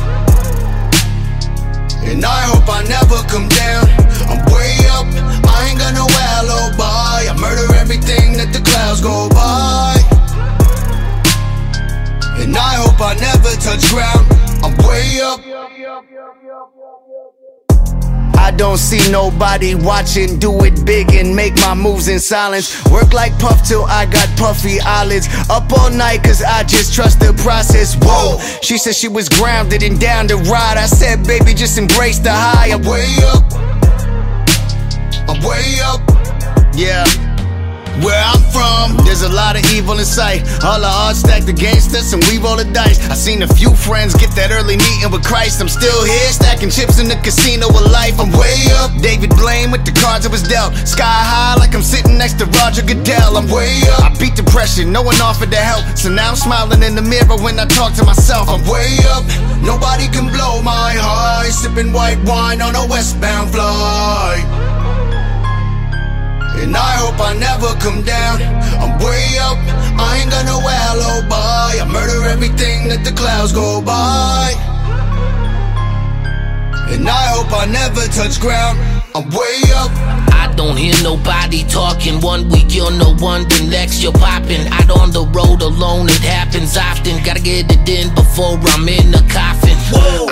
And 2.08 2.24
I 2.24 2.40
hope 2.48 2.64
I 2.68 2.84
never 2.88 3.16
come 3.28 3.48
down. 3.48 3.84
I'm 4.32 4.44
way 4.52 4.78
up, 4.96 5.06
I 5.56 5.68
ain't 5.70 5.78
got 5.78 5.94
no 5.94 6.06
alibi. 6.36 7.32
I 7.32 7.34
murder 7.40 7.74
everything 7.76 8.36
that 8.36 8.52
the 8.52 8.60
clouds 8.60 9.00
go 9.00 9.28
by. 9.30 9.96
And 12.42 12.54
I 12.54 12.74
hope 12.76 13.00
I 13.00 13.14
never 13.16 13.56
touch 13.56 13.88
ground. 13.88 14.28
I'm 14.62 14.76
way 14.86 15.20
up. 15.24 15.40
I 18.38 18.50
don't 18.52 18.76
see 18.76 19.10
nobody 19.10 19.74
watching. 19.74 20.38
Do 20.38 20.62
it 20.64 20.84
big 20.84 21.12
and 21.14 21.34
make 21.34 21.56
my 21.56 21.74
moves 21.74 22.08
in 22.08 22.20
silence. 22.20 22.84
Work 22.90 23.14
like 23.14 23.36
Puff 23.38 23.66
till 23.66 23.84
I 23.86 24.04
got 24.04 24.28
puffy 24.36 24.78
eyelids. 24.80 25.26
Up 25.48 25.72
all 25.72 25.90
night 25.90 26.22
cause 26.22 26.42
I 26.42 26.64
just 26.64 26.94
trust 26.94 27.18
the 27.18 27.32
process. 27.42 27.96
Whoa, 28.00 28.38
she 28.60 28.76
said 28.76 28.94
she 28.94 29.08
was 29.08 29.28
grounded 29.28 29.82
and 29.82 29.98
down 29.98 30.28
to 30.28 30.36
ride. 30.36 30.76
I 30.76 30.86
said, 30.86 31.26
baby, 31.26 31.54
just 31.54 31.78
embrace 31.78 32.18
the 32.18 32.32
high. 32.32 32.72
I'm 32.72 32.82
way 32.82 33.08
up. 33.32 33.66
Way 35.44 35.80
up. 35.84 36.00
Yeah. 36.74 37.04
Where 38.04 38.20
I'm 38.20 38.44
from, 38.52 38.92
there's 39.06 39.22
a 39.22 39.32
lot 39.32 39.56
of 39.56 39.64
evil 39.72 39.96
in 39.98 40.04
sight. 40.04 40.44
All 40.62 40.80
the 40.80 40.86
odds 40.86 41.20
stacked 41.20 41.48
against 41.48 41.96
us, 41.96 42.12
and 42.12 42.22
we 42.28 42.36
roll 42.36 42.56
the 42.56 42.68
dice. 42.68 43.00
I 43.08 43.14
seen 43.14 43.40
a 43.42 43.48
few 43.48 43.74
friends 43.74 44.12
get 44.12 44.36
that 44.36 44.52
early 44.52 44.76
meeting 44.76 45.08
with 45.08 45.24
Christ. 45.24 45.62
I'm 45.62 45.68
still 45.68 46.04
here, 46.04 46.28
stacking 46.28 46.68
chips 46.68 47.00
in 47.00 47.08
the 47.08 47.16
casino 47.24 47.68
with 47.68 47.88
life. 47.88 48.20
I'm 48.20 48.28
way 48.36 48.68
up. 48.76 48.92
David 49.00 49.32
Blaine 49.40 49.72
with 49.72 49.88
the 49.88 49.96
cards 49.96 50.26
I 50.26 50.28
was 50.28 50.42
dealt. 50.42 50.76
Sky 50.84 51.08
high, 51.08 51.56
like 51.56 51.74
I'm 51.74 51.80
sitting 51.80 52.18
next 52.18 52.36
to 52.40 52.44
Roger 52.60 52.84
Goodell. 52.84 53.40
I'm 53.40 53.48
way 53.48 53.80
up. 53.96 54.12
I 54.12 54.14
beat 54.20 54.36
depression, 54.36 54.92
no 54.92 55.00
one 55.00 55.16
offered 55.24 55.50
to 55.52 55.60
help. 55.60 55.96
So 55.96 56.12
now 56.12 56.28
I'm 56.28 56.36
smiling 56.36 56.82
in 56.82 56.94
the 56.96 57.02
mirror 57.02 57.40
when 57.40 57.58
I 57.58 57.64
talk 57.64 57.96
to 57.96 58.04
myself. 58.04 58.52
I'm 58.52 58.60
way 58.68 59.00
up. 59.16 59.24
Nobody 59.64 60.04
can 60.12 60.28
blow 60.28 60.60
my 60.60 60.92
high. 60.92 61.48
Sipping 61.48 61.96
white 61.96 62.20
wine 62.28 62.60
on 62.60 62.76
a 62.76 62.84
westbound 62.84 63.56
flight. 63.56 64.75
And 66.62 66.76
I 66.76 66.92
hope 67.02 67.18
I 67.20 67.32
never 67.38 67.70
come 67.80 68.02
down. 68.02 68.40
I'm 68.82 68.98
way 68.98 69.24
up, 69.38 69.58
I 69.98 70.20
ain't 70.20 70.30
got 70.30 70.44
no 70.44 70.58
alibi. 70.60 71.82
I 71.82 71.86
murder 71.90 72.26
everything 72.28 72.88
that 72.88 73.04
the 73.04 73.12
clouds 73.12 73.52
go 73.52 73.80
by. 73.82 74.52
And 76.92 77.08
I 77.08 77.24
hope 77.34 77.52
I 77.52 77.66
never 77.66 78.06
touch 78.08 78.40
ground. 78.40 78.78
I'm 79.14 79.28
way 79.30 79.58
up. 79.74 80.35
Don't 80.56 80.76
hear 80.76 80.94
nobody 81.02 81.64
talking. 81.64 82.20
One 82.20 82.48
week 82.48 82.74
you're 82.74 82.90
no 82.90 83.14
one, 83.16 83.44
the 83.48 83.68
next 83.70 84.02
you're 84.02 84.12
popping. 84.12 84.66
Out 84.72 84.90
on 84.90 85.12
the 85.12 85.24
road 85.36 85.60
alone, 85.60 86.08
it 86.08 86.24
happens 86.24 86.76
often. 86.76 87.22
Gotta 87.22 87.42
get 87.42 87.70
it 87.70 87.88
in 87.88 88.14
before 88.14 88.56
I'm 88.72 88.88
in 88.88 89.12
the 89.12 89.20
coffin. 89.28 89.76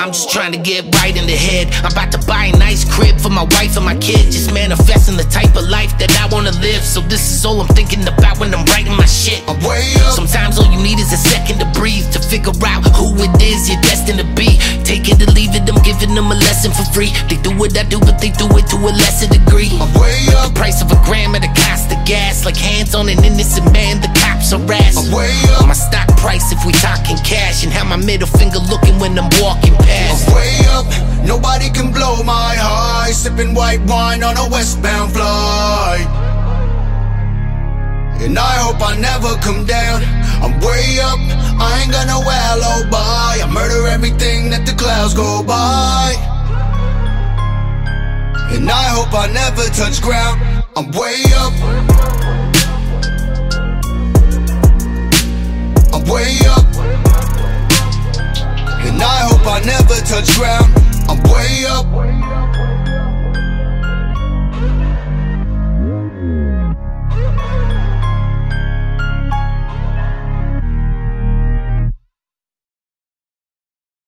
I'm 0.01 0.11
just 0.13 0.31
trying 0.31 0.53
to 0.53 0.59
get 0.59 0.89
right 0.97 1.15
in 1.15 1.27
the 1.27 1.37
head. 1.37 1.69
I'm 1.85 1.93
about 1.93 2.11
to 2.13 2.21
buy 2.27 2.47
a 2.47 2.57
nice 2.57 2.85
crib 2.89 3.21
for 3.21 3.29
my 3.29 3.45
wife 3.45 3.77
and 3.77 3.85
my 3.85 3.97
kid. 3.97 4.33
Just 4.33 4.53
manifesting 4.53 5.17
the 5.17 5.29
type 5.29 5.55
of 5.57 5.69
life 5.69 5.97
that 5.99 6.11
I 6.19 6.27
wanna 6.33 6.53
live. 6.65 6.83
So 6.83 7.01
this 7.01 7.31
is 7.31 7.45
all 7.45 7.61
I'm 7.61 7.69
thinking 7.77 8.03
about 8.09 8.41
when 8.41 8.55
I'm 8.55 8.65
writing 8.73 8.97
my 8.97 9.07
shit. 9.07 9.45
I'm 9.47 9.61
way 9.61 9.93
up. 10.01 10.17
Sometimes 10.17 10.59
all 10.59 10.73
you 10.73 10.81
need 10.83 10.99
is 10.99 11.13
a 11.13 11.21
second 11.21 11.61
to 11.61 11.69
breathe 11.79 12.11
to 12.13 12.19
figure 12.19 12.57
out 12.65 12.83
who 12.97 13.13
it 13.21 13.43
is 13.43 13.69
you're 13.69 13.81
destined 13.83 14.19
to 14.19 14.29
be. 14.35 14.57
Take 14.85 15.09
it 15.09 15.21
or 15.21 15.31
leave 15.33 15.55
it, 15.55 15.69
I'm 15.69 15.83
giving 15.83 16.15
them 16.15 16.33
a 16.33 16.39
lesson 16.49 16.73
for 16.73 16.85
free. 16.93 17.13
They 17.29 17.37
do 17.45 17.53
what 17.57 17.77
I 17.77 17.85
do, 17.85 18.01
but 18.01 18.21
they 18.21 18.31
do 18.31 18.49
it 18.57 18.67
to 18.73 18.77
a 18.77 18.93
lesser 18.93 19.29
degree. 19.29 19.71
Way 20.15 20.27
The 20.31 20.39
up. 20.39 20.55
price 20.55 20.81
of 20.83 20.91
a 20.93 20.99
gram 21.05 21.35
of 21.35 21.43
the 21.43 21.51
cost 21.59 21.91
of 21.91 21.99
gas, 22.07 22.45
like 22.45 22.57
hands 22.57 22.95
on 22.95 23.09
an 23.09 23.19
innocent 23.25 23.73
man, 23.73 24.01
the 24.01 24.09
cops 24.15 24.53
harass. 24.53 24.95
Way 25.11 25.35
up. 25.59 25.67
My 25.67 25.75
stock 25.75 26.07
price 26.17 26.53
if 26.53 26.65
we 26.65 26.73
talking 26.73 27.17
cash, 27.19 27.65
and 27.65 27.73
how 27.73 27.85
my 27.85 27.97
middle 27.97 28.29
finger 28.29 28.59
looking 28.71 28.99
when 28.99 29.19
I'm 29.19 29.31
walking 29.43 29.75
past. 29.83 30.29
I'm 30.29 30.35
way 30.35 30.55
up. 30.71 30.87
Nobody 31.27 31.69
can 31.71 31.91
blow 31.93 32.23
my 32.23 32.55
high. 32.55 33.11
Sipping 33.11 33.55
white 33.55 33.81
wine 33.91 34.23
on 34.23 34.37
a 34.37 34.47
westbound 34.51 35.13
flight. 35.13 36.07
And 38.23 38.39
I 38.39 38.55
hope 38.65 38.81
I 38.81 38.97
never 38.97 39.35
come 39.43 39.67
down. 39.67 40.03
I'm 40.43 40.55
way 40.61 40.99
up. 41.01 41.19
I 41.61 41.81
ain't 41.83 41.93
got 41.93 42.07
no 42.07 42.23
alibi. 42.23 43.43
I 43.43 43.51
murder 43.53 43.89
everything 43.89 44.51
that 44.51 44.65
the 44.65 44.73
clouds 44.73 45.15
go 45.15 45.43
by. 45.43 46.34
And 48.53 48.71
I 48.71 48.85
hope 48.89 49.13
I 49.15 49.27
never 49.33 49.65
touch 49.71 50.01
ground. 50.03 50.41
I'm 50.77 50.91
way 50.93 51.23
up. 51.37 51.53
I'm 55.93 56.05
way 56.11 56.39
up. 56.49 56.65
And 58.87 59.03
I 59.03 59.19
hope 59.29 59.47
I 59.47 59.61
never 59.65 59.97
touch 60.05 60.35
ground. 60.37 60.73
I'm 61.09 61.21
way 61.31 61.65
up. 61.67 62.74